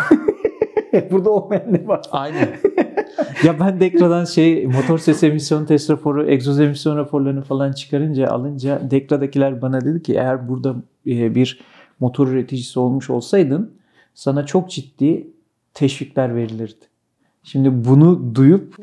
Burada 1.10 1.30
olmayan 1.30 1.72
ne 1.72 1.88
var? 1.88 2.00
Aynen. 2.10 2.48
ya 3.44 3.60
ben 3.60 3.80
Dekra'dan 3.80 4.24
şey 4.24 4.66
motor 4.66 4.98
ses 4.98 5.22
emisyon 5.22 5.64
test 5.64 5.90
raporu, 5.90 6.30
egzoz 6.30 6.60
emisyon 6.60 6.96
raporlarını 6.96 7.42
falan 7.42 7.72
çıkarınca 7.72 8.28
alınca 8.28 8.90
Dekra'dakiler 8.90 9.62
bana 9.62 9.80
dedi 9.80 10.02
ki 10.02 10.14
eğer 10.14 10.48
burada 10.48 10.74
e, 11.06 11.34
bir 11.34 11.60
motor 12.00 12.28
üreticisi 12.28 12.80
olmuş 12.80 13.10
olsaydın 13.10 13.72
sana 14.14 14.46
çok 14.46 14.70
ciddi 14.70 15.26
teşvikler 15.74 16.36
verilirdi. 16.36 16.84
Şimdi 17.42 17.88
bunu 17.88 18.34
duyup 18.34 18.76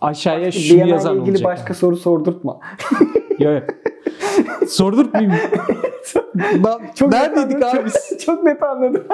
aşağıya 0.00 0.52
şunu 0.52 0.88
yazan 0.88 1.12
ile 1.12 1.20
ilgili 1.20 1.34
olacak. 1.34 1.44
başka 1.44 1.74
soru 1.74 1.96
sordurtma. 1.96 2.60
Yok 3.38 3.40
yok. 3.40 3.64
Sordurtmayayım. 4.68 5.32
çok 6.94 7.12
Neredeydik 7.12 7.54
net 7.54 7.64
anladım. 7.64 7.84
abi? 7.84 7.90
Çok, 8.10 8.20
çok 8.20 8.44
net 8.44 8.62
anladım. 8.62 9.04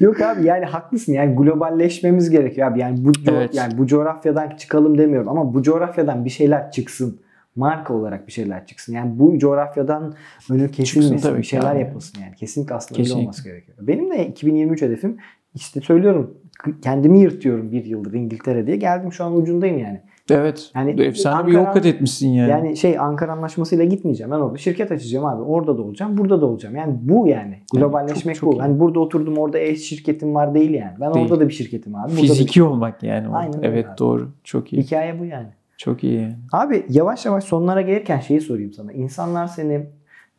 Yok 0.00 0.20
abi 0.20 0.44
yani 0.46 0.64
haklısın 0.64 1.12
yani 1.12 1.34
globalleşmemiz 1.36 2.30
gerekiyor 2.30 2.68
abi 2.70 2.80
yani 2.80 3.04
bu 3.04 3.12
co- 3.12 3.36
Evet. 3.36 3.54
yani 3.54 3.78
bu 3.78 3.86
coğrafyadan 3.86 4.50
çıkalım 4.56 4.98
demiyorum 4.98 5.28
ama 5.28 5.54
bu 5.54 5.62
coğrafyadan 5.62 6.24
bir 6.24 6.30
şeyler 6.30 6.70
çıksın. 6.70 7.20
Marka 7.56 7.94
olarak 7.94 8.26
bir 8.26 8.32
şeyler 8.32 8.66
çıksın. 8.66 8.92
Yani 8.92 9.18
bu 9.18 9.38
coğrafyadan 9.38 10.14
önü 10.50 10.70
kesilmesin, 10.70 11.38
bir 11.38 11.42
şeyler 11.42 11.72
abi. 11.72 11.80
yapılsın 11.80 12.20
yani. 12.22 12.34
Kesinlikle 12.34 12.74
aslında 12.74 12.96
Kesinlikle. 12.96 13.14
öyle 13.18 13.24
olması 13.26 13.44
gerekiyor. 13.44 13.78
Benim 13.80 14.10
de 14.10 14.26
2023 14.26 14.82
hedefim 14.82 15.16
işte 15.54 15.80
söylüyorum 15.80 16.38
kendimi 16.82 17.20
yırtıyorum 17.20 17.72
bir 17.72 17.84
yıldır 17.84 18.12
İngiltere 18.12 18.66
diye. 18.66 18.76
Geldim 18.76 19.12
şu 19.12 19.24
an 19.24 19.36
ucundayım 19.36 19.78
yani. 19.78 20.00
Evet. 20.30 20.70
Yani 20.74 21.02
Efsane 21.02 21.46
bir 21.46 21.52
yol 21.52 21.60
Ankara- 21.60 21.72
kat 21.74 21.86
etmişsin 21.86 22.28
yani. 22.28 22.50
Yani 22.50 22.76
şey 22.76 22.98
Ankara 22.98 23.32
Anlaşması'yla 23.32 23.84
gitmeyeceğim. 23.84 24.32
Ben 24.32 24.36
orada 24.36 24.58
şirket 24.58 24.92
açacağım 24.92 25.26
abi. 25.26 25.42
Orada 25.42 25.78
da 25.78 25.82
olacağım, 25.82 26.18
burada 26.18 26.40
da 26.40 26.46
olacağım. 26.46 26.76
Yani 26.76 26.94
bu 27.00 27.26
yani. 27.28 27.58
Globalleşmek 27.74 28.36
çok- 28.36 28.40
çok 28.40 28.52
bu. 28.52 28.56
iyi. 28.56 28.60
Hani 28.60 28.80
burada 28.80 29.00
oturdum 29.00 29.38
orada 29.38 29.58
eş 29.58 29.80
şirketim 29.80 30.34
var 30.34 30.54
değil 30.54 30.70
yani. 30.70 30.92
Ben 31.00 31.14
Değil. 31.14 31.26
orada 31.26 31.40
da 31.40 31.48
bir 31.48 31.52
şirketim 31.54 31.94
abi. 31.94 32.02
Burada 32.10 32.16
da 32.16 32.20
Fiziki 32.26 32.62
olmak 32.62 33.02
yani. 33.02 33.28
o. 33.28 33.34
Aynen 33.34 33.58
evet 33.62 33.86
abi. 33.88 33.98
doğru. 33.98 34.30
Çok 34.44 34.66
bir... 34.66 34.70
iyi. 34.72 34.82
Hikaye 34.82 35.20
bu 35.20 35.24
yani. 35.24 35.48
Çok 35.78 36.04
iyi. 36.04 36.20
yani. 36.20 36.34
Abi 36.52 36.86
yavaş 36.88 37.26
yavaş 37.26 37.44
sonlara 37.44 37.80
gelirken 37.80 38.20
şeyi 38.20 38.40
sorayım 38.40 38.72
sana. 38.72 38.92
İnsanlar 38.92 39.46
seni 39.46 39.86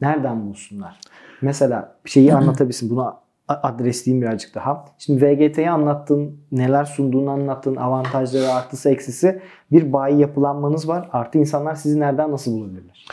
nereden 0.01 0.47
bulsunlar? 0.47 0.99
Mesela 1.41 1.95
şeyi 2.05 2.33
anlatabilsin. 2.35 2.89
Bunu 2.89 3.13
adresleyeyim 3.47 4.21
birazcık 4.25 4.55
daha. 4.55 4.85
Şimdi 4.97 5.25
VGT'yi 5.25 5.69
anlattın, 5.69 6.37
neler 6.51 6.85
sunduğunu 6.85 7.29
anlattın, 7.29 7.75
avantajları, 7.75 8.51
artısı, 8.51 8.89
eksisi. 8.89 9.41
Bir 9.71 9.93
bayi 9.93 10.19
yapılanmanız 10.19 10.87
var. 10.87 11.09
Artı 11.13 11.37
insanlar 11.37 11.75
sizi 11.75 11.99
nereden 11.99 12.31
nasıl 12.31 12.51
bulabilirler? 12.51 13.05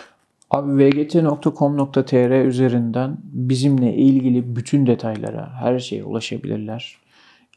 Abi 0.51 0.85
vgt.com.tr 0.85 2.45
üzerinden 2.45 3.17
bizimle 3.23 3.95
ilgili 3.95 4.57
bütün 4.57 4.87
detaylara, 4.87 5.51
her 5.61 5.79
şeye 5.79 6.05
ulaşabilirler. 6.05 6.97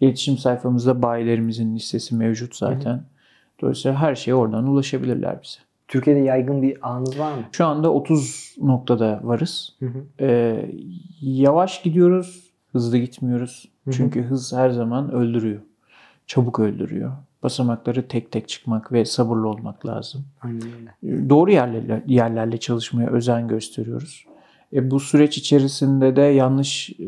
İletişim 0.02 0.38
sayfamızda 0.38 1.02
bayilerimizin 1.02 1.76
listesi 1.76 2.16
mevcut 2.16 2.56
zaten. 2.56 3.04
Dolayısıyla 3.62 4.02
her 4.02 4.16
şeye 4.16 4.36
oradan 4.36 4.68
ulaşabilirler 4.68 5.40
bize. 5.44 5.60
Türkiye'de 5.88 6.20
yaygın 6.20 6.62
bir 6.62 6.78
ağınız 6.82 7.20
var 7.20 7.32
mı? 7.32 7.44
Şu 7.52 7.66
anda 7.66 7.94
30 7.94 8.56
noktada 8.62 9.20
varız. 9.24 9.76
Hı 9.80 9.86
hı. 9.86 10.04
Ee, 10.20 10.66
yavaş 11.22 11.82
gidiyoruz, 11.82 12.45
hızlı 12.76 12.98
gitmiyoruz. 12.98 13.70
Hı 13.86 13.92
hı. 13.92 13.96
Çünkü 13.96 14.24
hız 14.24 14.54
her 14.54 14.70
zaman 14.70 15.12
öldürüyor. 15.12 15.62
Çabuk 16.28 16.60
öldürüyor. 16.60 17.12
Basamakları 17.44 18.08
tek 18.08 18.32
tek 18.32 18.48
çıkmak 18.50 18.92
ve 18.92 19.06
sabırlı 19.06 19.48
olmak 19.48 19.86
lazım. 19.86 20.26
Aynen 20.42 20.62
öyle. 21.04 21.30
Doğru 21.30 21.52
yerlerle, 21.52 22.04
yerlerle 22.08 22.58
çalışmaya 22.58 23.10
özen 23.10 23.48
gösteriyoruz. 23.48 24.26
E, 24.74 24.92
bu 24.92 25.00
süreç 25.00 25.38
içerisinde 25.38 26.16
de 26.16 26.22
yanlış 26.22 26.90
e, 26.90 27.08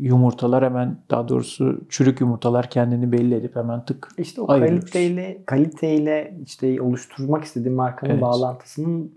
yumurtalar 0.00 0.64
hemen 0.64 0.96
daha 1.10 1.28
doğrusu 1.28 1.80
çürük 1.88 2.20
yumurtalar 2.20 2.70
kendini 2.70 3.12
belli 3.12 3.34
edip 3.34 3.56
hemen 3.56 3.84
tık 3.84 4.08
İşte 4.18 4.40
o 4.40 4.52
ayırıyoruz. 4.52 4.80
kaliteyle, 4.90 5.42
kaliteyle 5.46 6.38
işte 6.44 6.82
oluşturmak 6.82 7.44
istediğim 7.44 7.76
markanın 7.76 8.10
Evet. 8.12 8.22
bağlantısının 8.22 9.12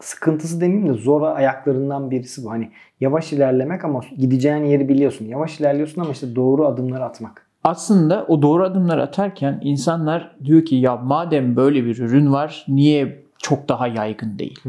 sıkıntısı 0.00 0.60
demeyeyim 0.60 0.94
de 0.94 0.98
zor 0.98 1.22
ayaklarından 1.22 2.10
birisi 2.10 2.44
bu. 2.44 2.50
Hani 2.50 2.70
yavaş 3.00 3.32
ilerlemek 3.32 3.84
ama 3.84 4.00
gideceğin 4.18 4.64
yeri 4.64 4.88
biliyorsun. 4.88 5.24
Yavaş 5.24 5.60
ilerliyorsun 5.60 6.00
ama 6.00 6.10
işte 6.10 6.36
doğru 6.36 6.66
adımları 6.66 7.04
atmak. 7.04 7.46
Aslında 7.64 8.24
o 8.28 8.42
doğru 8.42 8.64
adımlar 8.64 8.98
atarken 8.98 9.60
insanlar 9.62 10.36
diyor 10.44 10.64
ki 10.64 10.76
ya 10.76 10.96
madem 10.96 11.56
böyle 11.56 11.84
bir 11.84 11.98
ürün 11.98 12.32
var 12.32 12.64
niye 12.68 13.24
çok 13.38 13.68
daha 13.68 13.86
yaygın 13.86 14.38
değil? 14.38 14.60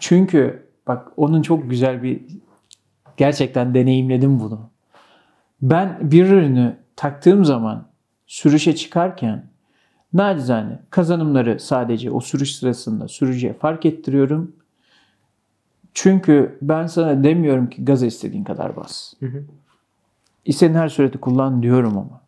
Çünkü 0.00 0.66
bak 0.86 1.08
onun 1.16 1.42
çok 1.42 1.70
güzel 1.70 2.02
bir 2.02 2.20
gerçekten 3.16 3.74
deneyimledim 3.74 4.40
bunu. 4.40 4.60
Ben 5.62 5.98
bir 6.00 6.26
ürünü 6.26 6.76
taktığım 6.96 7.44
zaman 7.44 7.86
sürüşe 8.26 8.74
çıkarken 8.74 9.44
nacizane 10.12 10.78
kazanımları 10.90 11.60
sadece 11.60 12.10
o 12.10 12.20
sürüş 12.20 12.56
sırasında 12.56 13.08
sürücüye 13.08 13.52
fark 13.52 13.86
ettiriyorum. 13.86 14.52
Çünkü 15.94 16.58
ben 16.62 16.86
sana 16.86 17.24
demiyorum 17.24 17.70
ki 17.70 17.84
gaza 17.84 18.06
istediğin 18.06 18.44
kadar 18.44 18.76
bas. 18.76 19.14
İstediğin 20.44 20.78
her 20.78 20.88
süreti 20.88 21.18
kullan 21.18 21.62
diyorum 21.62 21.98
ama. 21.98 22.20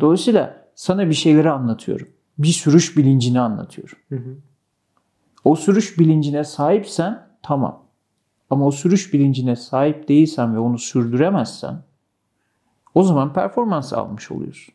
Dolayısıyla 0.00 0.64
sana 0.74 1.08
bir 1.08 1.14
şeyleri 1.14 1.50
anlatıyorum. 1.50 2.08
Bir 2.38 2.48
sürüş 2.48 2.96
bilincini 2.96 3.40
anlatıyorum. 3.40 3.98
O 5.44 5.56
sürüş 5.56 5.98
bilincine 5.98 6.44
sahipsen 6.44 7.26
tamam. 7.42 7.82
Ama 8.50 8.66
o 8.66 8.70
sürüş 8.70 9.12
bilincine 9.12 9.56
sahip 9.56 10.08
değilsen 10.08 10.54
ve 10.54 10.58
onu 10.58 10.78
sürdüremezsen 10.78 11.82
o 12.94 13.02
zaman 13.02 13.32
performans 13.32 13.92
almış 13.92 14.30
oluyorsun. 14.30 14.74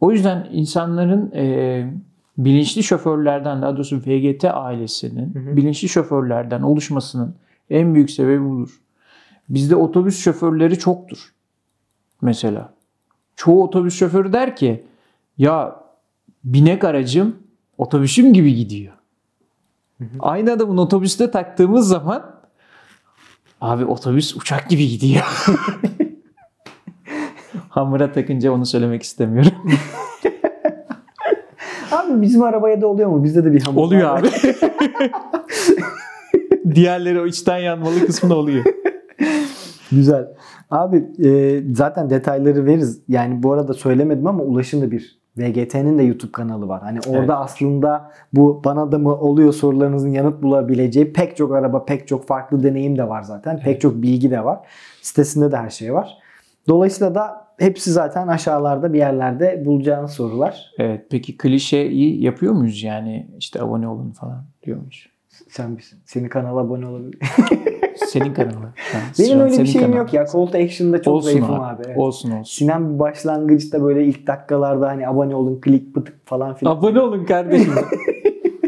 O 0.00 0.12
yüzden 0.12 0.48
insanların 0.52 1.32
e, 1.34 1.94
bilinçli 2.38 2.82
şoförlerden 2.82 3.62
daha 3.62 3.76
doğrusu 3.76 3.96
VGT 3.96 4.44
ailesinin 4.44 5.56
bilinçli 5.56 5.88
şoförlerden 5.88 6.62
oluşmasının 6.62 7.34
en 7.70 7.94
büyük 7.94 8.10
sebebi 8.10 8.44
budur. 8.44 8.80
Bizde 9.48 9.76
otobüs 9.76 10.18
şoförleri 10.18 10.78
çoktur. 10.78 11.32
Mesela. 12.22 12.74
Çoğu 13.36 13.64
otobüs 13.64 13.94
şoförü 13.94 14.32
der 14.32 14.56
ki 14.56 14.84
ya 15.38 15.76
binek 16.44 16.84
aracım 16.84 17.36
otobüsüm 17.78 18.32
gibi 18.32 18.54
gidiyor. 18.54 18.92
Aynı 20.18 20.52
adamın 20.52 20.76
otobüste 20.76 21.30
taktığımız 21.30 21.88
zaman 21.88 22.40
abi 23.60 23.84
otobüs 23.84 24.36
uçak 24.36 24.70
gibi 24.70 24.88
gidiyor. 24.88 25.46
Hamura 27.70 28.12
takınca 28.12 28.52
onu 28.52 28.66
söylemek 28.66 29.02
istemiyorum. 29.02 29.52
Abi 31.92 32.22
bizim 32.22 32.42
arabaya 32.42 32.80
da 32.80 32.86
oluyor 32.86 33.08
mu? 33.10 33.24
Bizde 33.24 33.44
de 33.44 33.52
bir 33.52 33.62
hamur 33.62 33.80
oluyor 33.82 34.10
var. 34.10 34.18
abi. 34.20 34.28
Diğerleri 36.74 37.20
o 37.20 37.26
içten 37.26 37.58
yanmalı 37.58 38.06
kısmı 38.06 38.30
da 38.30 38.36
oluyor. 38.36 38.64
Güzel. 39.92 40.28
Abi 40.70 41.04
e, 41.24 41.60
zaten 41.74 42.10
detayları 42.10 42.64
veririz. 42.66 43.00
Yani 43.08 43.42
bu 43.42 43.52
arada 43.52 43.74
söylemedim 43.74 44.26
ama 44.26 44.42
Ulaş'ın 44.42 44.82
da 44.82 44.90
bir 44.90 45.20
VGT'nin 45.38 45.98
de 45.98 46.02
YouTube 46.02 46.32
kanalı 46.32 46.68
var. 46.68 46.82
Hani 46.82 46.98
orada 47.08 47.18
Evet. 47.18 47.30
aslında 47.30 48.10
bu 48.32 48.62
bana 48.64 48.92
da 48.92 48.98
mı 48.98 49.14
oluyor 49.14 49.52
sorularınızın 49.52 50.10
yanıt 50.10 50.42
bulabileceği 50.42 51.12
pek 51.12 51.36
çok 51.36 51.54
araba, 51.54 51.84
pek 51.84 52.08
çok 52.08 52.26
farklı 52.26 52.62
deneyim 52.62 52.98
de 52.98 53.08
var 53.08 53.22
zaten. 53.22 53.60
Pek 53.64 53.80
çok 53.80 54.02
bilgi 54.02 54.30
de 54.30 54.44
var. 54.44 54.58
Sitesinde 55.02 55.52
de 55.52 55.56
her 55.56 55.70
şey 55.70 55.94
var. 55.94 56.19
Dolayısıyla 56.74 57.14
da 57.14 57.46
hepsi 57.58 57.90
zaten 57.92 58.28
aşağılarda 58.28 58.92
bir 58.92 58.98
yerlerde 58.98 59.62
bulacağınız 59.66 60.10
sorular. 60.10 60.70
Evet 60.78 61.06
peki 61.10 61.36
klişeyi 61.36 62.22
yapıyor 62.24 62.52
muyuz 62.52 62.82
yani 62.82 63.30
işte 63.38 63.62
abone 63.62 63.88
olun 63.88 64.10
falan 64.10 64.44
diyor 64.62 64.78
muyuz? 64.78 65.06
Sen 65.48 65.76
bilsin. 65.76 65.98
Senin 66.04 66.28
kanala 66.28 66.60
abone 66.60 66.86
olabilir. 66.86 67.18
senin 67.96 68.34
kanalın. 68.34 68.68
Şu 68.76 68.98
an- 68.98 69.02
Benim 69.18 69.40
öyle 69.40 69.58
bir 69.58 69.66
şeyim 69.66 69.86
kanalın. 69.86 69.98
yok 70.04 70.14
ya. 70.14 70.26
Call 70.26 70.46
to 70.46 70.58
Action'da 70.58 71.02
çok 71.02 71.14
Olsun 71.14 71.30
zayıfım 71.30 71.54
abi. 71.54 71.74
abi. 71.74 71.82
evet. 71.86 71.96
Olsun 71.98 72.30
olsun. 72.30 72.58
Sinan 72.58 72.94
bir 72.94 72.98
başlangıçta 72.98 73.82
böyle 73.82 74.04
ilk 74.04 74.26
dakikalarda 74.26 74.88
hani 74.88 75.08
abone 75.08 75.34
olun, 75.34 75.60
klik 75.60 75.94
pıtık 75.94 76.26
falan 76.26 76.54
filan. 76.54 76.76
Abone 76.76 77.00
olun 77.00 77.24
kardeşim. 77.24 77.72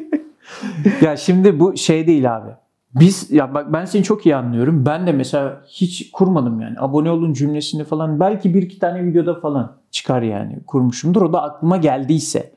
ya 1.03 1.17
şimdi 1.17 1.61
bu 1.61 1.77
şey 1.77 2.07
değil 2.07 2.37
abi. 2.37 2.51
Biz 2.95 3.31
ya 3.31 3.55
bak 3.55 3.73
ben 3.73 3.85
seni 3.85 4.03
çok 4.03 4.27
iyi 4.27 4.37
anlıyorum. 4.37 4.87
Ben 4.87 5.07
de 5.07 5.13
mesela 5.13 5.63
hiç 5.67 6.11
kurmadım 6.11 6.61
yani. 6.61 6.77
Abone 6.79 7.11
olun 7.11 7.33
cümlesini 7.33 7.85
falan 7.85 8.21
belki 8.21 8.55
bir 8.55 8.63
iki 8.63 8.79
tane 8.79 9.05
videoda 9.05 9.41
falan 9.41 9.77
çıkar 9.91 10.23
yani 10.23 10.59
kurmuşumdur. 10.67 11.23
O 11.23 11.33
da 11.33 11.43
aklıma 11.43 11.77
geldiyse. 11.77 12.53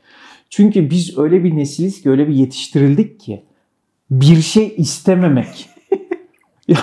Çünkü 0.50 0.90
biz 0.90 1.18
öyle 1.18 1.44
bir 1.44 1.58
nesiliz 1.58 2.02
ki 2.02 2.10
öyle 2.10 2.28
bir 2.28 2.34
yetiştirildik 2.34 3.20
ki 3.20 3.44
bir 4.12 4.42
şey 4.42 4.74
istememek. 4.78 5.70
ya 6.68 6.80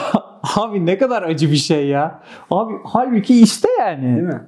abi 0.56 0.86
ne 0.86 0.98
kadar 0.98 1.22
acı 1.22 1.50
bir 1.50 1.56
şey 1.56 1.86
ya. 1.86 2.22
Abi 2.50 2.74
halbuki 2.84 3.34
iste 3.34 3.68
yani. 3.78 4.16
Değil 4.16 4.26
mi? 4.26 4.40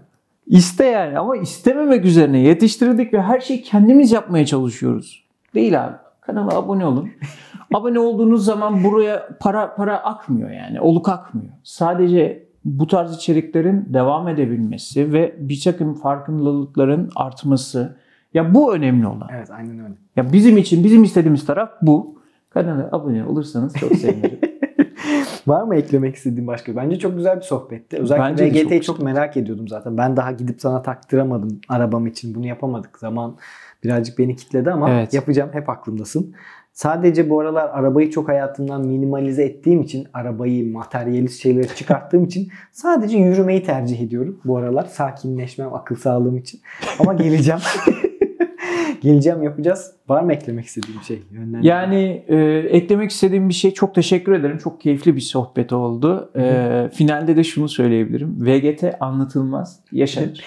İste 0.46 0.84
yani 0.84 1.18
ama 1.18 1.36
istememek 1.36 2.04
üzerine 2.04 2.38
yetiştirdik 2.38 3.12
ve 3.12 3.22
her 3.22 3.40
şeyi 3.40 3.62
kendimiz 3.62 4.12
yapmaya 4.12 4.46
çalışıyoruz. 4.46 5.24
Değil 5.54 5.84
abi. 5.84 6.03
Kanala 6.26 6.54
abone 6.54 6.86
olun. 6.86 7.10
abone 7.74 7.98
olduğunuz 7.98 8.44
zaman 8.44 8.84
buraya 8.84 9.28
para 9.40 9.74
para 9.74 9.98
akmıyor 9.98 10.50
yani. 10.50 10.80
Oluk 10.80 11.08
akmıyor. 11.08 11.52
Sadece 11.62 12.48
bu 12.64 12.86
tarz 12.86 13.16
içeriklerin 13.16 13.86
devam 13.94 14.28
edebilmesi 14.28 15.12
ve 15.12 15.36
bir 15.38 15.60
takım 15.64 15.94
farkındalıkların 15.94 17.10
artması. 17.16 17.96
Ya 18.34 18.54
bu 18.54 18.74
önemli 18.74 19.06
olan. 19.06 19.28
Evet 19.32 19.50
aynen 19.50 19.78
öyle. 19.78 19.94
Ya 20.16 20.32
bizim 20.32 20.56
için 20.56 20.84
bizim 20.84 21.04
istediğimiz 21.04 21.46
taraf 21.46 21.70
bu. 21.82 22.14
Kanala 22.50 22.88
abone 22.92 23.24
olursanız 23.24 23.74
çok 23.74 23.92
sevinirim. 23.92 24.38
Var 25.46 25.62
mı 25.62 25.76
eklemek 25.76 26.14
istediğin 26.14 26.46
başka? 26.46 26.76
Bence 26.76 26.98
çok 26.98 27.16
güzel 27.16 27.36
bir 27.36 27.42
sohbetti. 27.42 27.96
Özellikle 27.96 28.24
Bence 28.24 28.62
çok 28.62 28.66
VGT'yi 28.66 28.82
çok, 28.82 28.96
güzel. 28.96 29.12
merak 29.12 29.36
ediyordum 29.36 29.68
zaten. 29.68 29.96
Ben 29.96 30.16
daha 30.16 30.32
gidip 30.32 30.60
sana 30.60 30.82
taktıramadım 30.82 31.60
arabam 31.68 32.06
için. 32.06 32.34
Bunu 32.34 32.46
yapamadık. 32.46 32.98
Zaman 32.98 33.36
birazcık 33.84 34.18
beni 34.18 34.36
kitledi 34.36 34.70
ama 34.70 34.90
Evet. 34.90 35.14
yapacağım. 35.14 35.50
Hep 35.52 35.68
aklımdasın. 35.68 36.34
Sadece 36.72 37.30
bu 37.30 37.40
aralar 37.40 37.68
arabayı 37.68 38.10
çok 38.10 38.28
hayatımdan 38.28 38.86
minimalize 38.86 39.44
ettiğim 39.44 39.82
için, 39.82 40.06
arabayı 40.12 40.72
materyalist 40.72 41.42
şeyleri 41.42 41.68
çıkarttığım 41.76 42.24
için 42.24 42.48
sadece 42.72 43.18
yürümeyi 43.18 43.62
tercih 43.62 44.00
ediyorum 44.00 44.40
bu 44.44 44.56
aralar. 44.56 44.84
Sakinleşmem, 44.84 45.74
akıl 45.74 45.96
sağlığım 45.96 46.36
için. 46.36 46.60
Ama 46.98 47.14
geleceğim. 47.14 47.60
geleceğim 49.02 49.42
yapacağız. 49.42 49.92
Var 50.08 50.22
mı 50.22 50.32
eklemek 50.32 50.64
istediğim 50.64 51.02
şey? 51.02 51.22
Yönlendirme. 51.30 51.66
Yani 51.66 52.24
e, 52.28 52.36
eklemek 52.70 53.10
istediğim 53.10 53.48
bir 53.48 53.54
şey 53.54 53.74
çok 53.74 53.94
teşekkür 53.94 54.32
ederim. 54.32 54.58
Çok 54.58 54.80
keyifli 54.80 55.16
bir 55.16 55.20
sohbet 55.20 55.72
oldu. 55.72 56.30
E, 56.36 56.88
finalde 56.94 57.36
de 57.36 57.44
şunu 57.44 57.68
söyleyebilirim. 57.68 58.36
VGT 58.40 58.84
anlatılmaz, 59.00 59.80
yaşanır. 59.92 60.44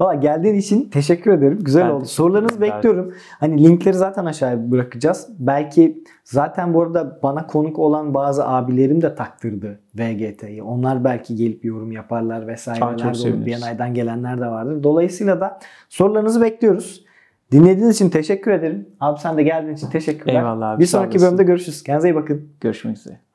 Valla 0.00 0.14
geldiğin 0.14 0.54
için 0.54 0.88
teşekkür 0.90 1.32
ederim. 1.32 1.58
Güzel 1.62 1.84
Ben 1.84 1.90
oldu. 1.90 2.04
Sorularınızı 2.04 2.60
bekliyorum. 2.60 3.14
Hani 3.40 3.64
linkleri 3.64 3.94
zaten 3.94 4.24
aşağıya 4.24 4.70
bırakacağız. 4.70 5.28
Belki 5.38 6.04
zaten 6.24 6.74
bu 6.74 6.82
arada 6.82 7.20
bana 7.22 7.46
konuk 7.46 7.78
olan 7.78 8.14
bazı 8.14 8.48
abilerim 8.48 9.02
de 9.02 9.14
taktırdı 9.14 9.80
VGT'yi. 9.94 10.62
Onlar 10.62 11.04
belki 11.04 11.36
gelip 11.36 11.64
yorum 11.64 11.92
yaparlar 11.92 12.46
vesaireler. 12.46 13.46
Biyanay'dan 13.46 13.94
gelenler 13.94 14.40
de 14.40 14.46
vardır. 14.46 14.82
Dolayısıyla 14.82 15.40
da 15.40 15.58
sorularınızı 15.88 16.42
bekliyoruz. 16.42 17.06
Dinlediğiniz 17.52 17.94
için 17.94 18.10
teşekkür 18.10 18.50
ederim. 18.50 18.88
Abi 19.00 19.20
sen 19.20 19.36
de 19.36 19.42
geldiğin 19.42 19.74
için 19.74 19.90
teşekkürler. 19.90 20.34
Eyvallah 20.34 20.70
abi, 20.70 20.80
Bir 20.80 20.86
sonraki 20.86 21.20
bölümde 21.20 21.42
görüşürüz. 21.42 21.82
Kendinize 21.82 22.08
iyi 22.08 22.14
bakın. 22.14 22.48
Görüşmek 22.60 22.96
üzere. 22.96 23.25